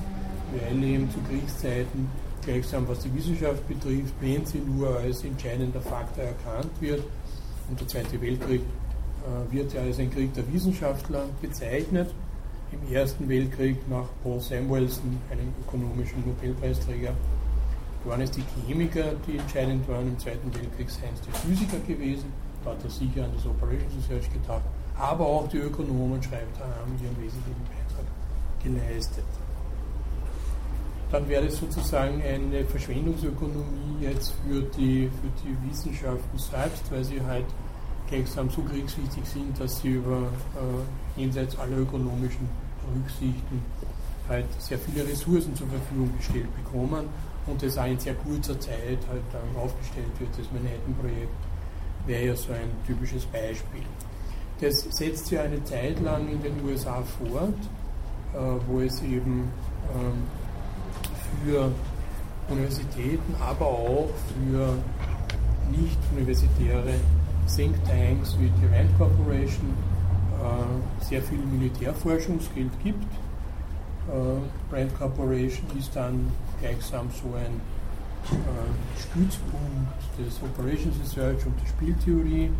weil 0.52 0.82
eben 0.82 1.10
zu 1.10 1.18
Kriegszeiten 1.28 2.08
gleichsam 2.42 2.86
was 2.88 3.00
die 3.00 3.14
Wissenschaft 3.14 3.66
betrifft, 3.68 4.14
wenn 4.20 4.46
sie 4.46 4.58
nur 4.58 4.96
als 4.96 5.24
entscheidender 5.24 5.80
Faktor 5.80 6.24
erkannt 6.24 6.70
wird. 6.80 7.02
Und 7.68 7.80
der 7.80 7.88
Zweite 7.88 8.20
Weltkrieg 8.20 8.62
wird 9.50 9.72
ja 9.72 9.82
als 9.82 9.98
ein 9.98 10.10
Krieg 10.10 10.32
der 10.34 10.50
Wissenschaftler 10.52 11.24
bezeichnet. 11.40 12.12
Im 12.72 12.92
Ersten 12.92 13.28
Weltkrieg 13.28 13.76
nach 13.88 14.06
Paul 14.22 14.40
Samuelson, 14.40 15.18
einem 15.30 15.52
ökonomischen 15.64 16.24
Nobelpreisträger, 16.26 17.12
waren 18.04 18.20
es 18.20 18.30
die 18.30 18.42
Chemiker, 18.66 19.12
die 19.26 19.38
entscheidend 19.38 19.88
waren. 19.88 20.08
Im 20.08 20.18
Zweiten 20.18 20.52
Weltkrieg 20.54 20.90
seien 20.90 21.14
es 21.14 21.20
die 21.20 21.30
Physiker 21.30 21.78
gewesen. 21.86 22.32
Da 22.64 22.70
hat 22.70 22.82
er 22.82 22.90
sicher 22.90 23.24
an 23.24 23.30
das 23.34 23.46
Operation 23.46 23.88
Research 23.96 24.32
gedacht. 24.32 24.62
Aber 24.98 25.26
auch 25.26 25.48
die 25.48 25.58
Ökonomen, 25.58 26.22
schreibt 26.22 26.58
er, 26.58 26.66
haben 26.66 26.92
ihren 27.02 27.16
wesentlichen 27.22 27.64
Beitrag 27.64 28.06
geleistet. 28.62 29.24
Dann 31.12 31.28
wäre 31.28 31.46
es 31.46 31.58
sozusagen 31.58 32.20
eine 32.22 32.64
Verschwendungsökonomie 32.64 34.00
jetzt 34.00 34.32
für 34.42 34.62
die, 34.76 35.08
für 35.08 35.30
die 35.44 35.70
Wissenschaften 35.70 36.38
selbst, 36.38 36.90
weil 36.90 37.04
sie 37.04 37.22
halt 37.22 37.44
gleichsam 38.08 38.50
so 38.50 38.62
kriegswichtig 38.62 39.24
sind, 39.24 39.58
dass 39.58 39.80
sie 39.80 39.94
über 39.94 40.18
äh, 40.18 41.20
jenseits 41.20 41.58
aller 41.58 41.78
ökonomischen 41.78 42.48
Rücksichten 42.94 43.62
halt 44.28 44.46
sehr 44.58 44.78
viele 44.78 45.06
Ressourcen 45.06 45.54
zur 45.54 45.68
Verfügung 45.68 46.10
gestellt 46.16 46.48
bekommen 46.56 47.06
und 47.46 47.62
das 47.62 47.78
auch 47.78 47.86
in 47.86 47.98
sehr 47.98 48.14
kurzer 48.14 48.58
Zeit 48.58 48.98
halt 49.08 49.22
dann 49.32 49.62
aufgestellt 49.62 50.10
wird. 50.18 50.30
Das 50.38 50.46
Manhattan-Projekt 50.52 51.30
wäre 52.06 52.26
ja 52.26 52.36
so 52.36 52.52
ein 52.52 52.70
typisches 52.86 53.24
Beispiel. 53.26 53.82
Das 54.60 54.80
setzt 54.90 55.26
sich 55.26 55.38
eine 55.38 55.62
Zeit 55.64 56.00
lang 56.00 56.28
in 56.28 56.42
den 56.42 56.64
USA 56.64 57.02
fort, 57.02 57.54
äh, 58.34 58.38
wo 58.66 58.80
es 58.80 59.02
eben 59.02 59.50
ähm, 59.94 60.24
für 61.44 61.70
Universitäten, 62.48 63.34
aber 63.40 63.66
auch 63.66 64.08
für 64.34 64.74
nicht 65.70 65.98
universitäre 67.46 67.56
Thinktanks 67.56 68.36
wie 68.38 68.50
die 68.60 68.66
Rand 68.74 68.98
Corporation 68.98 69.74
äh, 70.42 71.04
sehr 71.04 71.22
viel 71.22 71.38
Militärforschungsgeld 71.38 72.70
gibt. 72.82 73.04
Äh, 74.08 74.74
Rand 74.74 74.98
Corporation 74.98 75.66
ist 75.78 75.94
dann 75.94 76.30
gleichsam 76.60 77.08
so 77.10 77.28
ein 77.34 77.60
äh, 78.30 79.00
Stützpunkt 79.00 80.18
des 80.18 80.40
Operations 80.42 80.94
Research 81.00 81.46
und 81.46 81.54
der 81.60 81.66
Spieltheorie. 81.66 82.50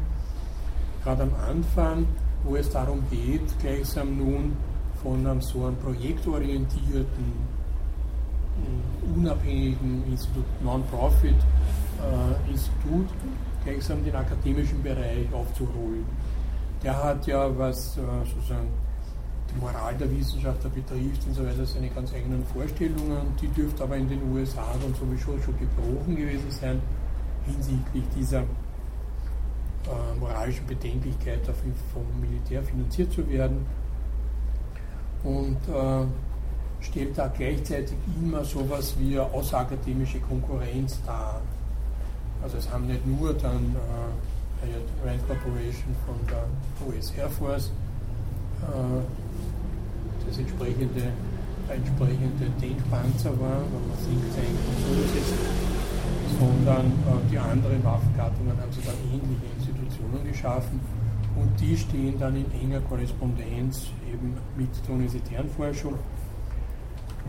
Gerade 1.03 1.23
am 1.23 1.33
Anfang, 1.49 2.07
wo 2.45 2.57
es 2.57 2.71
darum 2.71 3.03
geht, 3.11 3.59
gleichsam 3.61 4.17
nun 4.17 4.57
von 5.03 5.27
einem 5.27 5.41
so 5.41 5.67
einem 5.67 5.77
projektorientierten, 5.77 7.57
unabhängigen 9.15 10.03
Institut, 10.11 10.45
Non-Profit 10.65 11.37
äh, 11.37 12.51
Institut 12.51 13.07
gleichsam 13.67 14.05
den 14.05 14.15
akademischen 14.15 14.83
Bereich 14.83 15.27
aufzuholen. 15.33 16.07
Der 16.83 17.03
hat 17.03 17.27
ja, 17.27 17.51
was 17.59 17.97
äh, 17.97 18.01
sozusagen 18.25 18.69
die 19.51 19.61
Moral 19.61 19.95
der 19.95 20.11
Wissenschaftler 20.11 20.71
betrifft 20.71 21.27
und 21.27 21.35
so 21.35 21.45
weiter, 21.45 21.67
seine 21.67 21.89
ganz 21.89 22.13
eigenen 22.15 22.45
Vorstellungen. 22.47 23.35
Die 23.41 23.49
dürfte 23.49 23.83
aber 23.83 23.97
in 23.97 24.09
den 24.09 24.21
USA 24.33 24.65
dann 24.81 24.95
sowieso 24.95 25.39
schon 25.43 25.55
gebrochen 25.59 26.17
gewesen 26.17 26.51
sein 26.51 26.81
hinsichtlich 27.47 28.05
dieser 28.17 28.41
äh, 28.41 30.19
moralischen 30.19 30.67
Bedenklichkeit, 30.67 31.41
vom 31.93 32.21
Militär 32.21 32.63
finanziert 32.63 33.13
zu 33.13 33.29
werden. 33.29 33.65
Und 35.23 35.59
äh, 35.69 36.07
stellt 36.81 37.17
da 37.19 37.29
gleichzeitig 37.29 37.97
immer 38.21 38.45
sowas 38.45 38.95
wie 38.99 39.19
eine 39.19 39.33
außerakademische 39.33 40.21
Konkurrenz 40.21 41.01
dar. 41.05 41.41
Also 42.43 42.59
es 42.59 42.71
haben 42.71 42.87
nicht 42.87 43.07
nur 43.07 43.35
dann 43.35 43.75
äh, 43.75 45.07
Rand 45.07 45.27
Corporation 45.27 45.95
von 46.07 46.17
der 46.29 46.45
US 46.87 47.13
Air 47.17 47.31
Force 47.31 47.73
äh, 48.63 49.03
das 50.27 50.39
entsprechende, 50.39 51.13
entsprechende 51.69 52.47
Denkpanzer 52.61 53.31
war, 53.39 53.61
wenn 53.71 53.85
man 53.89 53.99
Think 54.03 54.23
Tank 54.35 54.57
und 54.67 54.79
so 54.83 55.19
ist, 55.19 55.35
sondern 56.39 56.87
äh, 56.87 57.31
die 57.31 57.39
anderen 57.39 57.83
Waffengattungen 57.85 58.57
haben 58.59 58.73
dann 58.85 59.01
ähnliche 59.13 59.47
Institutionen 59.59 60.27
geschaffen 60.27 60.81
und 61.37 61.61
die 61.61 61.77
stehen 61.77 62.19
dann 62.19 62.37
in 62.37 62.51
enger 62.61 62.81
Korrespondenz 62.81 63.89
eben 64.11 64.37
mit 64.57 64.69
der 64.87 64.95
universitären 64.95 65.49
Forschung 65.51 65.95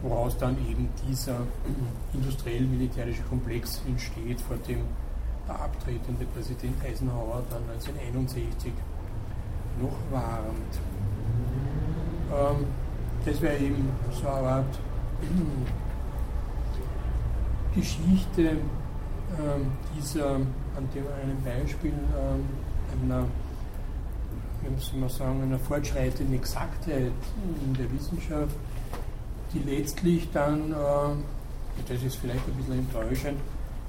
woraus 0.01 0.37
dann 0.37 0.55
eben 0.69 0.89
dieser 1.07 1.41
industriell-militärische 2.13 3.23
Komplex 3.23 3.81
entsteht, 3.87 4.41
vor 4.41 4.57
dem 4.57 4.81
der 5.47 5.55
abtretende 5.61 6.25
Präsident 6.25 6.75
Eisenhower 6.83 7.43
dann 7.49 7.61
1961 7.69 8.73
noch 9.81 9.97
warnt. 10.11 10.73
Ähm, 12.31 12.65
das 13.25 13.41
wäre 13.41 13.57
eben 13.57 13.89
so 14.11 14.27
eine 14.27 14.47
Art 14.47 14.79
Geschichte 17.73 18.41
ähm, 18.41 19.71
dieser, 19.95 20.35
an 20.35 20.89
dem 20.93 21.03
einem 21.21 21.41
Beispiel 21.43 21.91
ähm, 21.91 22.45
einer, 23.03 23.25
wie 24.61 24.81
soll 24.81 24.99
man 24.99 25.09
sagen, 25.09 25.43
einer 25.43 25.59
fortschreitenden 25.59 26.35
Exaktheit 26.35 27.11
in 27.65 27.73
der 27.73 27.91
Wissenschaft, 27.91 28.55
die 29.53 29.59
letztlich 29.59 30.29
dann, 30.31 30.71
äh, 30.71 31.85
das 31.87 32.03
ist 32.03 32.15
vielleicht 32.15 32.45
ein 32.47 32.53
bisschen 32.53 32.79
enttäuschend, 32.79 33.39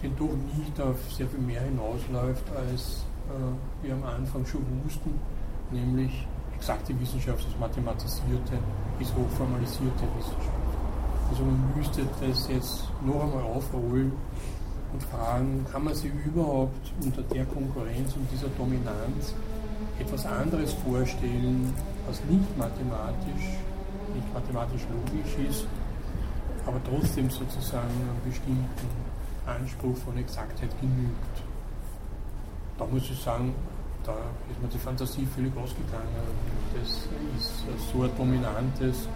den 0.02 0.16
doch 0.16 0.35
nicht 0.56 0.80
auf 0.80 0.97
sehr 1.12 1.26
viel 1.26 1.40
mehr 1.40 1.62
hinausläuft, 1.62 2.44
als 2.56 3.05
äh, 3.28 3.85
wir 3.86 3.94
am 3.94 4.05
Anfang 4.05 4.47
schon 4.47 4.62
wussten, 4.85 5.18
nämlich 5.70 6.26
exakte 6.55 6.98
Wissenschaft, 7.01 7.44
das 7.44 7.59
mathematisierte 7.59 8.59
bis 8.98 9.09
hochformalisierte 9.14 10.05
Wissenschaft. 10.16 10.59
Also 11.30 11.44
man 11.44 11.72
müsste 11.76 12.02
das 12.20 12.48
jetzt 12.48 12.85
noch 13.05 13.22
einmal 13.22 13.43
aufrollen 13.43 14.12
und 14.93 15.02
fragen, 15.02 15.66
kann 15.70 15.85
man 15.85 15.94
sich 15.94 16.10
überhaupt 16.24 16.93
unter 17.02 17.22
der 17.22 17.44
Konkurrenz 17.47 18.14
und 18.14 18.26
dieser 18.32 18.48
Dominanz 18.56 19.35
etwas 19.98 20.24
anderes 20.26 20.72
vorstellen, 20.72 21.72
was 22.06 22.22
nicht 22.24 22.56
mathematisch, 22.56 23.59
nicht 24.19 24.35
mathematisch 24.35 24.82
logisch 24.90 25.49
ist, 25.49 25.66
aber 26.66 26.81
trotzdem 26.85 27.31
sozusagen 27.31 27.89
einen 27.89 28.20
bestimmten 28.24 28.89
Anspruch 29.47 29.97
von 30.05 30.16
Exaktheit 30.19 30.70
genügt. 30.81 31.36
Da 32.78 32.85
muss 32.86 33.11
ich 33.11 33.20
sagen, 33.20 33.55
da 34.05 34.15
ist 34.51 34.61
mir 34.62 34.69
die 34.69 34.78
Fantasie 34.78 35.27
völlig 35.27 35.57
ausgegangen. 35.57 36.09
Das 36.74 36.89
ist 36.89 37.65
so 37.93 38.03
ein 38.03 38.11
dominantes, 38.16 39.09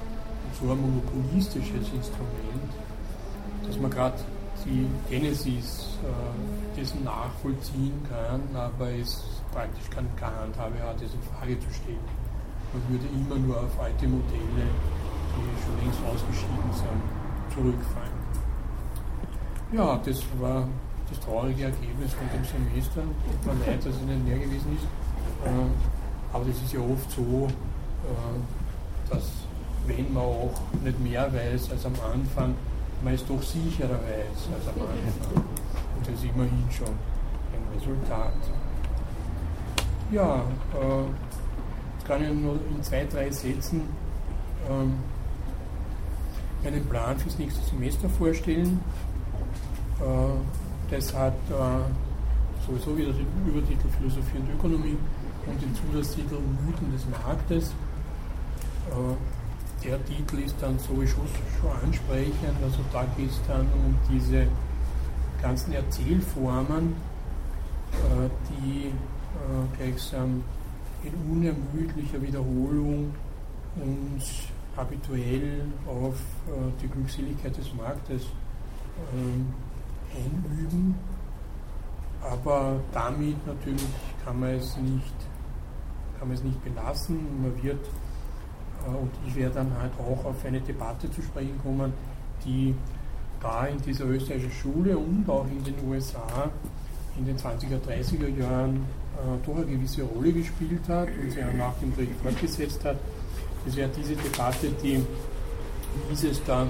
so 0.59 0.71
ein 0.71 0.81
monopolistisches 0.81 1.93
Instrument, 1.93 2.71
dass 3.67 3.79
man 3.79 3.91
gerade 3.91 4.19
die 4.65 4.87
Genesis 5.11 5.99
äh, 6.03 6.79
dessen 6.79 7.05
nachvollziehen 7.05 8.01
kann, 8.09 8.43
aber 8.55 8.91
es 8.91 9.23
praktisch 9.53 9.91
keine 9.91 10.09
Handhabe 10.21 10.81
hat, 10.83 10.97
das 10.97 11.13
in 11.13 11.23
Frage 11.23 11.59
zu 11.59 11.71
stellen. 11.73 12.22
Man 12.73 12.83
würde 12.89 13.07
immer 13.13 13.37
nur 13.37 13.57
auf 13.61 13.81
alte 13.81 14.09
Modelle, 14.09 14.65
die 14.65 15.63
schon 15.63 15.77
längst 15.85 16.01
ausgeschieden 16.09 16.73
sind, 16.73 17.03
zurückfallen. 17.53 18.23
Ja, 19.73 20.01
das 20.05 20.23
war 20.41 20.67
das 21.09 21.21
traurige 21.21 21.65
Ergebnis 21.65 22.13
von 22.15 22.29
dem 22.33 22.45
Semester. 22.45 23.03
Tut 23.03 23.47
mir 23.47 23.67
leid, 23.67 23.85
dass 23.85 23.95
es 23.95 24.03
nicht 24.03 24.27
mehr 24.27 24.39
gewesen 24.39 24.77
ist. 24.77 24.87
Ähm, 25.45 25.71
aber 26.33 26.45
das 26.45 26.57
ist 26.57 26.73
ja 26.73 26.81
oft 26.81 27.11
so, 27.11 27.49
äh, 28.05 29.11
dass 29.11 29.31
wenn 29.87 30.13
man 30.13 30.23
auch 30.23 30.55
nicht 30.83 30.99
mehr 31.01 31.33
weiß 31.33 31.71
als 31.73 31.85
am 31.85 31.95
Anfang, 32.13 32.55
man 33.03 33.15
es 33.15 33.27
doch 33.27 33.43
sicherer 33.43 34.01
weiß 34.01 34.49
als 34.55 34.69
am 34.69 34.81
Anfang. 34.81 35.45
Und 35.97 36.07
das 36.07 36.15
ist 36.15 36.25
immerhin 36.25 36.67
schon 36.71 36.89
ein 36.89 37.65
Resultat. 37.75 38.33
Ja, 40.11 40.37
äh, 40.37 41.32
kann 42.05 42.23
ich 42.23 42.33
nur 42.33 42.55
in 42.55 42.83
zwei, 42.83 43.05
drei 43.05 43.31
Sätzen 43.31 43.83
ähm, 44.69 44.95
einen 46.65 46.85
Plan 46.87 47.19
fürs 47.19 47.39
nächste 47.39 47.63
Semester 47.65 48.09
vorstellen. 48.09 48.81
Äh, 50.01 50.95
das 50.95 51.15
hat 51.15 51.35
äh, 51.51 52.67
sowieso 52.67 52.97
wieder 52.97 53.13
den 53.13 53.27
Übertitel 53.47 53.89
Philosophie 53.99 54.39
und 54.39 54.49
Ökonomie 54.55 54.97
und 55.47 55.63
den 55.63 55.75
Zusatztitel 55.75 56.37
Mythen 56.65 56.93
des 56.93 57.07
Marktes. 57.09 57.73
Äh, 58.91 59.85
der 59.85 60.05
Titel 60.05 60.39
ist 60.39 60.55
dann 60.61 60.79
sowieso 60.79 61.23
schon 61.61 61.71
ansprechend. 61.83 62.63
Also 62.63 62.79
da 62.93 63.05
geht 63.17 63.31
es 63.31 63.41
dann 63.49 63.67
um 63.73 63.97
diese 64.11 64.47
ganzen 65.41 65.73
Erzählformen, 65.73 66.95
äh, 67.93 68.29
die 68.51 68.87
äh, 68.87 69.77
gleichsam 69.77 70.45
in 71.05 71.33
unermüdlicher 71.33 72.21
Wiederholung 72.23 73.13
uns 73.77 74.49
habituell 74.77 75.65
auf 75.87 76.15
äh, 76.15 76.51
die 76.83 76.89
Glückseligkeit 76.89 77.57
des 77.57 77.75
Marktes 77.75 78.23
äh, 78.23 80.17
einüben. 80.17 80.95
Aber 82.23 82.81
damit 82.93 83.45
natürlich 83.47 83.83
kann 84.25 84.41
man 84.41 84.51
es 84.51 84.77
nicht, 84.77 85.15
kann 86.19 86.29
man 86.29 86.37
es 86.37 86.45
nicht 86.45 86.63
belassen. 86.65 87.43
Man 87.43 87.63
wird, 87.63 87.85
äh, 88.87 88.91
und 88.91 89.11
ich 89.27 89.35
werde 89.35 89.57
dann 89.57 89.77
halt 89.79 89.93
auch 89.99 90.25
auf 90.25 90.45
eine 90.45 90.61
Debatte 90.61 91.11
zu 91.11 91.23
sprechen 91.23 91.59
kommen, 91.63 91.93
die 92.45 92.75
da 93.41 93.67
in 93.67 93.79
dieser 93.79 94.05
österreichischen 94.05 94.53
Schule 94.53 94.97
und 94.97 95.29
auch 95.29 95.47
in 95.47 95.65
den 95.65 95.75
USA 95.89 96.51
in 97.19 97.27
den 97.27 97.37
20er, 97.37 97.79
30er 97.87 98.29
Jahren 98.29 98.87
doch 99.47 99.57
eine 99.57 99.67
gewisse 99.67 100.03
Rolle 100.03 100.33
gespielt 100.33 100.89
hat 100.89 101.09
und 101.09 101.31
sich 101.31 101.45
auch 101.45 101.53
nach 101.55 101.75
dem 101.81 101.95
Krieg 101.95 102.09
fortgesetzt 102.23 102.85
hat. 102.85 102.97
Das 103.65 103.77
wäre 103.77 103.91
diese 103.97 104.17
Debatte, 104.17 104.71
die 104.83 105.05
dieses 106.11 106.43
da 106.45 106.67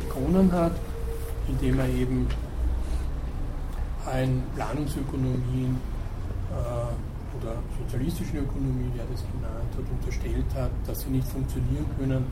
begonnen 0.00 0.52
hat, 0.52 0.72
indem 1.48 1.80
er 1.80 1.88
eben 1.88 2.26
ein 4.06 4.42
Planungsökonomien 4.54 5.78
äh, 6.50 7.36
oder 7.36 7.56
sozialistische 7.82 8.38
Ökonomie, 8.38 8.90
wie 8.94 8.98
er 8.98 9.06
das 9.10 9.22
genannt 9.22 9.72
hat, 9.76 9.84
unterstellt 9.90 10.46
hat, 10.54 10.70
dass 10.86 11.00
sie 11.00 11.10
nicht 11.10 11.26
funktionieren 11.28 11.86
können, 11.98 12.24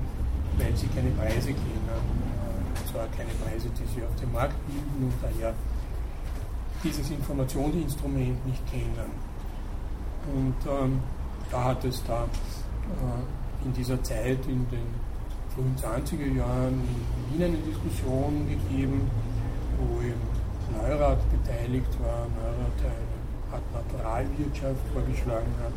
weil 0.59 0.77
sie 0.77 0.87
keine 0.89 1.11
Preise 1.11 1.49
kennen, 1.49 1.89
äh, 1.89 2.91
zwar 2.91 3.07
keine 3.17 3.31
Preise, 3.43 3.69
die 3.71 3.87
sie 3.95 4.05
auf 4.05 4.15
dem 4.21 4.33
Markt 4.33 4.55
bilden 4.67 5.11
und 5.11 5.15
daher 5.21 5.55
dieses 6.83 7.11
Informationsinstrument 7.11 8.47
nicht 8.47 8.71
kennen. 8.71 9.34
Und 10.33 10.55
ähm, 10.67 11.01
da 11.51 11.65
hat 11.65 11.85
es 11.85 12.03
da 12.05 12.25
äh, 12.25 13.67
in 13.67 13.73
dieser 13.73 14.03
Zeit, 14.03 14.39
in 14.47 14.67
den 14.71 14.87
frühen 15.55 15.77
20er 15.77 16.37
Jahren 16.37 16.81
in 16.81 17.39
Wien 17.39 17.45
eine 17.45 17.59
Diskussion 17.59 18.47
gegeben, 18.49 19.11
wo 19.79 20.01
eben 20.01 20.35
Neurath 20.73 21.21
beteiligt 21.31 21.93
war. 22.01 22.27
Neurath 22.37 22.81
eine 22.81 23.15
Art 23.53 23.63
Naturalwirtschaft 23.73 24.81
vorgeschlagen 24.93 25.53
hat. 25.63 25.73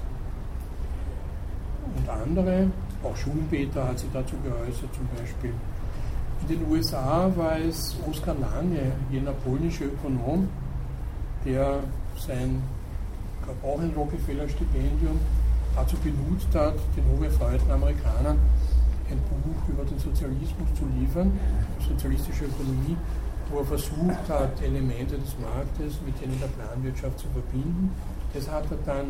Und 1.96 2.10
andere, 2.10 2.72
auch 3.04 3.16
Schumpeter 3.16 3.88
hat 3.88 4.00
sich 4.00 4.10
dazu 4.12 4.36
geäußert 4.44 4.94
zum 4.94 5.08
Beispiel. 5.16 5.54
In 6.42 6.48
den 6.48 6.72
USA 6.72 7.32
war 7.36 7.58
es 7.58 7.96
Oskar 8.10 8.36
Lange, 8.36 8.92
jener 9.12 9.32
polnische 9.32 9.86
Ökonom, 9.86 10.48
der 11.46 11.80
sein, 12.18 12.62
auch 13.64 13.80
ein 13.80 13.94
Rockefeller-Stipendium 13.96 15.20
dazu 15.76 15.96
benutzt 15.98 16.54
hat, 16.54 16.76
den 16.96 17.06
hocherfreuten 17.12 17.72
Amerikanern 17.72 18.38
ein 19.10 19.20
Buch 19.20 19.70
über 19.70 19.86
den 19.86 20.00
Sozialismus 20.00 20.68
zu 20.78 20.86
liefern, 21.00 21.32
sozialistische 21.80 22.46
Ökonomie, 22.46 22.98
wo 23.50 23.60
er 23.60 23.66
versucht 23.66 24.28
hat, 24.28 24.62
Elemente 24.62 25.18
des 25.18 25.36
Marktes 25.40 25.96
mit 26.06 26.20
denen 26.22 26.38
der 26.40 26.48
Planwirtschaft 26.48 27.20
zu 27.20 27.28
verbinden. 27.30 27.92
Das 28.34 28.50
hat 28.50 28.66
er 28.72 28.78
dann 28.86 29.06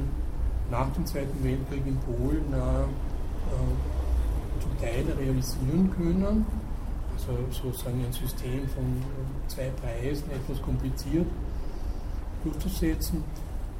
nach 0.69 0.91
dem 0.91 1.05
Zweiten 1.05 1.43
Weltkrieg 1.43 1.85
in 1.85 1.97
Polen 1.97 2.53
äh, 2.53 2.85
zum 4.61 4.77
Teil 4.79 5.05
realisieren 5.17 5.91
können. 5.95 6.45
Also 7.15 7.33
sozusagen 7.49 8.03
ein 8.05 8.13
System 8.13 8.67
von 8.69 9.01
zwei 9.47 9.71
Preisen, 9.81 10.29
etwas 10.29 10.61
kompliziert 10.61 11.25
durchzusetzen, 12.43 13.23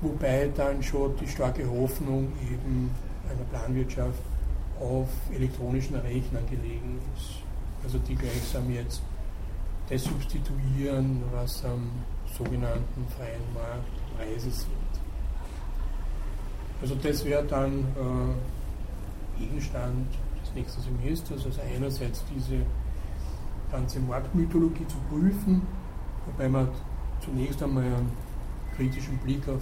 wobei 0.02 0.50
dann 0.56 0.82
schon 0.84 1.16
die 1.18 1.28
starke 1.28 1.70
Hoffnung 1.70 2.32
eben 2.42 2.92
einer 3.30 3.44
Planwirtschaft 3.52 4.22
auf 4.80 5.10
elektronischen 5.34 5.96
Rechnern 5.96 6.46
gelegen 6.50 7.00
ist. 7.16 7.42
Also 7.84 7.98
die 8.00 8.16
gleichsam 8.16 8.72
jetzt 8.72 9.02
das 9.90 10.04
substituieren, 10.04 11.24
was 11.34 11.64
am 11.64 11.90
sogenannten 12.38 13.06
freien 13.16 13.42
Markt 13.54 14.18
Preise 14.18 14.52
sind. 14.52 14.68
Also 16.82 16.96
das 16.96 17.24
wäre 17.26 17.44
dann 17.44 17.80
äh, 17.80 19.40
Gegenstand 19.40 20.08
des 20.44 20.54
nächsten 20.54 20.82
Semesters, 20.82 21.46
also 21.46 21.62
einerseits 21.62 22.24
diese 22.34 22.58
ganze 23.72 24.00
Marktmythologie 24.00 24.88
zu 24.88 24.98
prüfen, 25.10 25.62
wobei 26.26 26.50
man 26.50 26.70
zunächst 27.24 27.62
einmal 27.64 27.84
einen 27.84 28.12
kritischen 28.76 29.18
Blick 29.20 29.48
auf 29.50 29.62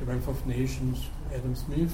The 0.00 0.06
Wealth 0.06 0.28
of 0.28 0.46
Nations, 0.46 0.98
Adam 1.32 1.54
Smith, 1.54 1.92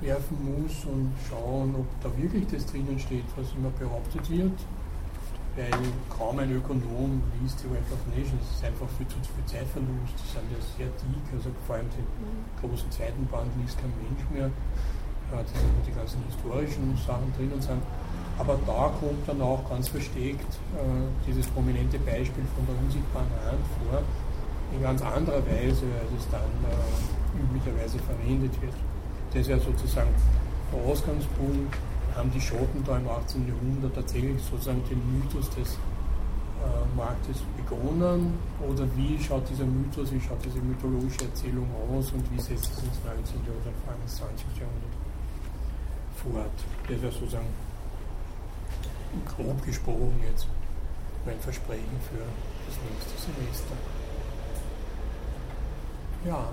werfen 0.00 0.38
muss 0.44 0.84
und 0.84 1.12
schauen, 1.28 1.74
ob 1.74 1.86
da 2.02 2.10
wirklich 2.16 2.46
das 2.46 2.64
drinnen 2.66 2.98
steht, 2.98 3.24
was 3.36 3.52
immer 3.54 3.70
behauptet 3.70 4.30
wird 4.30 4.58
weil 5.56 5.70
kaum 6.08 6.38
ein 6.38 6.50
Ökonom 6.52 7.22
liest 7.40 7.62
die 7.62 7.70
Wealth 7.70 7.90
of 7.92 8.00
Nations. 8.14 8.38
Das 8.38 8.56
ist 8.56 8.64
einfach 8.64 8.88
viel 8.96 9.08
zu 9.08 9.18
viel 9.18 9.46
Zeitverlust. 9.46 10.14
Die 10.14 10.28
sind 10.30 10.46
ja 10.46 10.60
sehr 10.78 10.90
dick, 11.02 11.26
also 11.34 11.50
vor 11.66 11.76
allem 11.76 11.90
den 11.90 12.06
großen 12.62 12.90
zweiten 12.90 13.26
Band 13.26 13.50
liest 13.58 13.76
kein 13.78 13.92
Mensch 13.98 14.24
mehr. 14.30 14.50
Da 15.30 15.38
sind 15.46 15.86
die 15.86 15.94
ganzen 15.94 16.22
historischen 16.26 16.96
Sachen 17.06 17.32
drinnen 17.36 17.60
sind. 17.60 17.82
Aber 18.38 18.58
da 18.66 18.90
kommt 18.98 19.26
dann 19.26 19.42
auch 19.42 19.68
ganz 19.68 19.88
versteckt 19.88 20.48
äh, 20.74 21.06
dieses 21.26 21.46
prominente 21.48 21.98
Beispiel 21.98 22.46
von 22.56 22.64
der 22.66 22.74
unsichtbaren 22.82 23.30
Hand 23.44 23.64
vor, 23.78 24.02
in 24.72 24.82
ganz 24.82 25.02
anderer 25.02 25.44
Weise, 25.46 25.86
als 26.00 26.10
es 26.18 26.28
dann 26.30 26.50
äh, 26.66 27.42
üblicherweise 27.42 27.98
verwendet 27.98 28.52
wird. 28.60 28.74
Das 29.34 29.46
ja 29.46 29.58
sozusagen 29.58 30.10
der 30.72 30.80
Ausgangspunkt 30.90 31.76
haben 32.14 32.30
die 32.32 32.40
Schotten 32.40 32.82
da 32.84 32.96
im 32.96 33.08
18. 33.08 33.46
Jahrhundert 33.46 33.94
tatsächlich 33.94 34.42
sozusagen 34.42 34.82
den 34.88 35.00
Mythos 35.18 35.48
des 35.50 35.78
äh, 36.60 36.96
Marktes 36.96 37.38
begonnen? 37.56 38.34
Oder 38.60 38.84
wie 38.96 39.18
schaut 39.22 39.48
dieser 39.48 39.64
Mythos, 39.64 40.12
wie 40.12 40.20
schaut 40.20 40.44
diese 40.44 40.60
mythologische 40.60 41.24
Erzählung 41.24 41.66
aus 41.88 42.12
und 42.12 42.24
wie 42.32 42.40
setzt 42.40 42.72
es 42.72 42.82
ins 42.84 43.00
19. 43.04 43.40
oder 43.48 43.72
vor 43.82 43.92
allem 43.92 44.02
ins 44.02 44.16
20. 44.16 44.46
Jahrhundert 44.60 44.94
fort? 46.16 46.56
Das 46.88 47.02
wäre 47.02 47.12
sozusagen 47.12 47.48
grob 49.26 49.64
gesprochen 49.64 50.20
jetzt 50.22 50.46
mein 51.24 51.38
Versprechen 51.40 51.96
für 52.08 52.22
das 52.66 52.76
nächste 52.84 53.32
Semester. 53.32 53.74
Ja. 56.26 56.48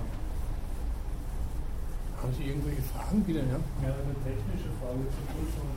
Haben 2.21 2.33
Sie 2.33 2.43
irgendwelche 2.43 2.81
Fragen 2.81 3.25
wieder? 3.27 3.41
Ja, 3.41 3.59
ja 3.83 3.93
eine 3.93 4.15
technische 4.23 4.71
Frage 4.79 5.03
zur 5.11 5.25
Prüfung. 5.31 5.69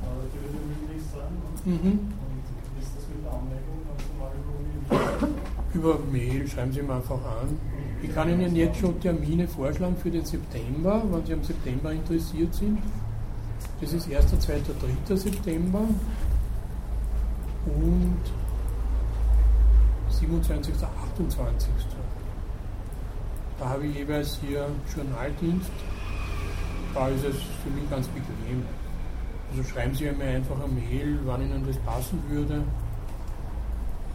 Äh, 0.00 0.24
die 0.32 0.38
würde 0.40 0.60
möglich 0.66 1.02
sein. 1.12 1.32
Mhm. 1.64 2.14
Und 2.16 2.44
wie 2.74 2.82
ist 2.82 2.96
das 2.96 3.04
mit 3.08 3.24
der 3.24 3.32
Anmeldung? 3.32 3.76
Ganz 3.86 4.02
normal 4.08 4.32
über 5.74 5.98
Mail, 6.10 6.48
schreiben 6.48 6.72
Sie 6.72 6.82
mir 6.82 6.94
einfach 6.94 7.20
an. 7.24 7.58
Ich 8.02 8.12
kann 8.14 8.28
Ihnen 8.28 8.56
jetzt 8.56 8.78
schon 8.80 8.98
Termine 9.00 9.46
vorschlagen 9.46 9.96
für 9.96 10.10
den 10.10 10.24
September, 10.24 11.02
wenn 11.10 11.26
Sie 11.26 11.32
am 11.34 11.44
September 11.44 11.92
interessiert 11.92 12.54
sind. 12.54 12.78
Das 13.80 13.92
ist 13.92 14.10
1., 14.12 14.40
2., 14.40 14.60
3. 15.06 15.16
September 15.16 15.80
und 17.66 18.20
27., 20.10 20.74
28. 20.74 21.68
Da 23.60 23.68
habe 23.68 23.86
ich 23.86 23.94
jeweils 23.94 24.38
hier 24.40 24.66
Journaldienst. 24.96 25.70
Da 26.94 27.08
ist 27.08 27.24
es 27.26 27.36
für 27.62 27.68
mich 27.68 27.88
ganz 27.90 28.08
bequem. 28.08 28.64
Also 29.50 29.62
schreiben 29.64 29.94
Sie 29.94 30.10
mir 30.10 30.24
einfach 30.24 30.56
eine 30.56 30.72
Mail, 30.72 31.20
wann 31.26 31.42
Ihnen 31.42 31.66
das 31.66 31.76
passen 31.78 32.22
würde. 32.30 32.64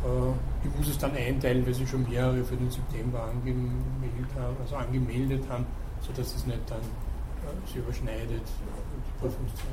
Äh, 0.03 0.67
ich 0.67 0.75
muss 0.75 0.87
es 0.87 0.97
dann 0.97 1.15
einteilen, 1.15 1.63
weil 1.63 1.75
Sie 1.75 1.85
schon 1.85 2.09
mehrere 2.09 2.43
für 2.43 2.55
den 2.55 2.71
September 2.71 3.23
angemeldet 3.23 4.33
haben, 4.35 4.55
also 4.59 4.77
angemeldet 4.77 5.43
haben, 5.47 5.67
sodass 6.01 6.35
es 6.35 6.47
nicht 6.47 6.61
dann 6.67 6.79
äh, 6.79 7.67
sich 7.67 7.75
überschneidet, 7.75 8.41
die 8.41 9.19
Prüfungszeit. 9.19 9.67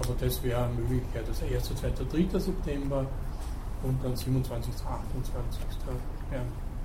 Aber 0.00 0.14
das 0.18 0.42
wäre 0.42 0.64
eine 0.64 0.74
Möglichkeit. 0.74 1.28
Also 1.28 1.46
1., 1.46 1.72
2., 1.72 1.90
3. 2.30 2.38
September 2.40 3.06
und 3.84 4.02
dann 4.02 4.16
27., 4.16 4.74
28. 4.74 5.62
Ja, 6.32 6.40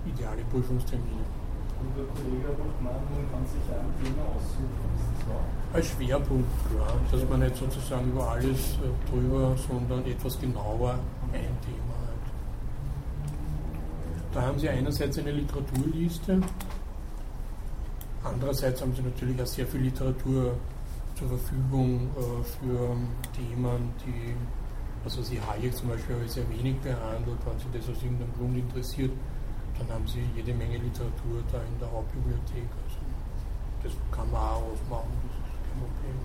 ideale 0.05 0.43
Prüfungstermine. 0.51 1.46
Der 1.77 2.05
Kollege 2.05 2.49
gemeint, 2.77 3.05
man 3.11 3.31
kann 3.31 3.45
sich 3.45 3.61
ein 3.69 3.89
Thema 4.01 4.23
aussuchen. 4.33 4.87
Ist 4.97 5.25
das 5.27 5.75
Als 5.75 5.87
Schwerpunkt, 5.89 6.49
klar. 6.69 6.93
Dass 7.11 7.29
man 7.29 7.39
nicht 7.39 7.55
sozusagen 7.55 8.09
über 8.09 8.31
alles 8.31 8.77
äh, 8.77 9.09
drüber, 9.11 9.55
sondern 9.67 10.05
etwas 10.05 10.39
genauer 10.39 10.99
ein 11.33 11.57
Thema 11.61 11.95
hat. 12.07 12.23
Da 14.33 14.41
haben 14.41 14.59
Sie 14.59 14.69
einerseits 14.69 15.17
eine 15.19 15.31
Literaturliste, 15.31 16.41
andererseits 18.23 18.81
haben 18.81 18.93
Sie 18.95 19.01
natürlich 19.01 19.41
auch 19.41 19.45
sehr 19.45 19.67
viel 19.67 19.81
Literatur 19.81 20.53
zur 21.15 21.27
Verfügung 21.29 22.09
äh, 22.15 22.43
für 22.43 22.95
Themen, 23.35 23.93
die, 24.05 24.35
also 25.03 25.21
Sie 25.21 25.39
Hayek 25.41 25.75
zum 25.75 25.89
Beispiel 25.89 26.15
habe 26.15 26.25
ich 26.25 26.31
sehr 26.31 26.49
wenig 26.49 26.77
behandelt, 26.77 27.37
wenn 27.45 27.59
Sie 27.59 27.77
das 27.77 27.89
aus 27.89 28.03
irgendeinem 28.03 28.33
Grund 28.33 28.57
interessiert, 28.57 29.11
dann 29.79 29.89
haben 29.93 30.07
Sie 30.07 30.23
jede 30.35 30.53
Menge 30.53 30.77
Literatur 30.77 31.43
da 31.51 31.59
in 31.61 31.77
der 31.79 31.91
Hauptbibliothek. 31.91 32.69
Also 32.83 32.99
das 33.83 33.93
kann 34.11 34.29
man 34.31 34.41
auch 34.41 34.73
aufmachen, 34.73 35.13
das 35.23 35.37
ist 35.37 35.57
kein 35.63 35.77
Problem. 35.77 36.17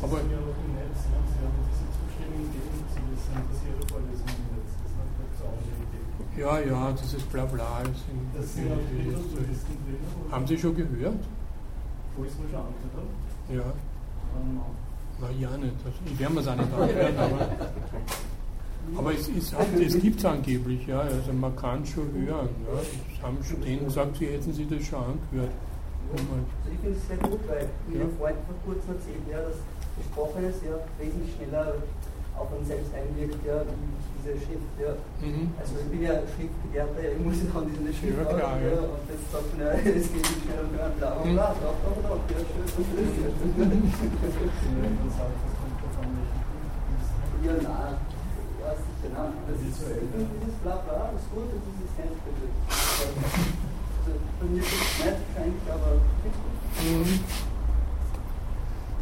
Aber 0.00 0.16
sind 0.20 0.32
ja 0.32 0.40
noch 0.40 0.58
im 0.64 0.72
Netz, 0.74 1.00
ne? 1.12 1.18
Sie 1.28 1.38
haben 1.44 1.60
diese 1.70 1.86
Zustimmung 1.92 2.40
gegeben, 2.50 2.80
Sie 2.88 3.04
wissen, 3.12 3.32
dass 3.36 3.60
Ihre 3.68 3.84
Vorlesung 3.86 4.30
im 4.32 4.46
Netz. 4.56 4.70
Das 4.80 4.90
ist 4.90 5.42
auch 5.44 5.54
eine 5.60 5.76
Idee. 5.86 6.04
Ja, 6.40 6.52
ja, 6.60 6.92
dieses 6.92 7.22
Blabla 7.24 7.80
ist 7.84 8.04
in, 8.08 8.20
das 8.34 8.54
sind 8.54 8.72
auch 8.72 8.80
Bibliotheken 8.90 9.76
drin. 9.84 10.32
Haben 10.32 10.46
Sie 10.46 10.58
schon 10.58 10.74
gehört? 10.74 11.22
Wo 12.16 12.24
ich 12.24 12.32
es 12.32 12.38
mir 12.38 12.48
schon 12.48 12.64
angehört 12.64 12.96
habe? 12.96 13.54
Ja. 13.54 13.68
Na 15.20 15.30
ja 15.38 15.56
nicht. 15.58 15.76
Also, 15.84 15.98
ich 16.06 16.18
werde 16.18 16.34
mir 16.34 16.40
es 16.40 16.48
auch 16.48 16.56
nicht 16.56 16.72
anhören, 16.72 17.18
aber, 17.18 17.40
aber 18.96 19.12
es, 19.14 19.28
es, 19.28 19.52
es 19.80 20.00
gibt 20.00 20.18
es 20.18 20.24
angeblich, 20.24 20.86
ja. 20.86 21.00
Also 21.00 21.32
man 21.32 21.54
kann 21.56 21.84
schon 21.86 22.10
hören. 22.12 22.48
Ja. 22.66 22.80
Es 22.80 23.22
haben 23.22 23.38
Studenten 23.44 23.84
gesagt, 23.86 24.16
sie 24.16 24.26
hätten 24.26 24.52
sich 24.52 24.68
das 24.68 24.82
schon 24.84 24.98
angehört. 24.98 25.52
Also 26.12 26.24
ich 26.72 26.78
finde 26.80 26.96
es 26.98 27.06
sehr 27.06 27.16
gut, 27.18 27.40
weil 27.48 27.68
wie 27.88 27.98
Ja. 27.98 28.04
Ihr 28.04 28.10
Freund 28.18 28.36
vor 28.46 28.56
kurzem 28.66 28.94
erzählt, 28.94 29.24
ja, 29.30 29.38
dass 29.42 29.56
Gesprochenes 29.96 30.56
ja 30.66 30.74
wesentlich 30.98 31.34
schneller 31.36 31.74
auf 32.36 32.48
einen 32.56 32.64
selbst 32.66 32.90
einwirkt, 32.94 33.36
ja, 33.46 33.62
wie 33.62 34.10
diese 34.18 34.32
Schrift. 34.42 34.70
Ja. 34.80 34.92
Mhm. 35.22 35.52
Also 35.60 35.72
ich 35.78 35.88
bin 35.92 36.02
ja 36.02 36.14
Schriftgelehrter, 36.34 36.98
ja, 37.04 37.10
ich 37.14 37.22
muss 37.22 37.36
ja 37.44 37.48
dann 37.54 37.68
diese 37.70 37.92
Schrift 37.94 38.16
Ja, 38.18 38.24
klar, 38.26 38.56
ja. 38.58 38.74
ja. 38.74 38.80
und 38.90 39.04
jetzt 39.06 39.26
sagt 39.30 39.48
man, 39.54 39.60
ja, 39.60 39.70
es 40.00 40.06
geht 40.10 40.24
nicht 40.24 40.40
schnell 40.42 40.60
und 40.66 40.72
bla 40.74 40.88
bla 40.98 41.10
Mhm. 41.22 41.34
bla, 41.36 41.46
drauf, 41.60 41.76
drauf, 41.84 41.98
drauf, 42.00 42.22
ja, 42.32 42.40
schön, 42.42 42.66
schön, 42.74 44.50
schön. 44.50 44.98
man 44.98 45.10
sagt, 45.14 45.38
ist. 48.72 48.90
Nein, 49.02 49.12
ja, 49.14 49.14
sicher, 49.14 49.14
nein. 49.16 49.32
Das 49.46 49.58
ist, 49.60 49.80
ich 49.80 50.10
finde 50.10 50.34
dieses 50.40 50.58
bla 50.62 50.76
bla 50.76 51.10
ist 51.16 51.28
gut 51.32 51.48
und 51.50 51.62
dieses 51.66 51.92
Handbild. 51.98 52.52
Also 52.68 54.18
bei 54.38 54.46
mir 54.46 54.60
gibt 54.60 54.72
es 54.72 55.04
nicht 55.04 55.18
wahrscheinlich, 55.26 55.66
aber. 55.70 55.92
Mhm. 56.80 57.20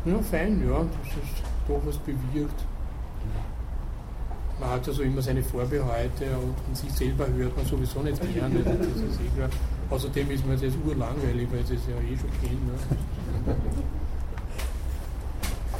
Ja, 0.04 0.18
fein, 0.22 0.62
ja, 0.66 0.78
das 0.78 1.12
ist 1.22 1.42
doch 1.66 1.82
was 1.84 1.98
bewirkt. 1.98 2.60
Man 4.60 4.70
hat 4.70 4.86
ja 4.86 4.92
so 4.92 5.02
immer 5.02 5.22
seine 5.22 5.42
Vorbehalte 5.42 6.24
und 6.36 6.76
sich 6.76 6.90
selber 6.92 7.26
hört 7.28 7.56
man 7.56 7.64
sowieso 7.64 8.00
nicht 8.00 8.20
gerne, 8.34 8.60
das 8.60 8.74
ist 8.74 9.20
eh 9.20 9.28
klar. 9.36 9.50
Außerdem 9.90 10.30
ist 10.30 10.44
mir 10.46 10.56
das 10.56 10.74
urlangweilig, 10.84 11.48
weil 11.52 11.60
ich 11.60 11.68
das 11.68 11.86
ja 11.86 11.96
eh 11.96 12.16
schon 12.16 12.30
kenne. 12.40 12.72
Ne? 13.46 13.56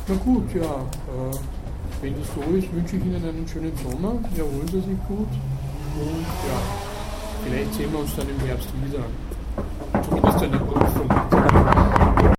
Na 0.06 0.14
gut, 0.14 0.54
ja, 0.54 0.62
äh, 0.62 1.36
wenn 2.00 2.14
das 2.14 2.28
so 2.34 2.40
ist, 2.56 2.72
wünsche 2.72 2.96
ich 2.96 3.04
Ihnen 3.04 3.16
einen 3.16 3.46
schönen 3.48 3.72
Sommer, 3.76 4.14
erholen 4.36 4.68
Sie 4.68 4.80
sich 4.80 4.98
gut 5.08 5.28
und 6.00 6.26
ja, 6.46 6.58
vielleicht 7.44 7.74
sehen 7.74 7.92
wir 7.92 8.00
uns 8.00 8.14
dann 8.16 8.28
im 8.28 8.46
Herbst 8.46 8.68
wieder. 8.84 9.04
Zumindest 10.04 10.42
eine 10.42 10.58
Prüfung. 10.58 11.97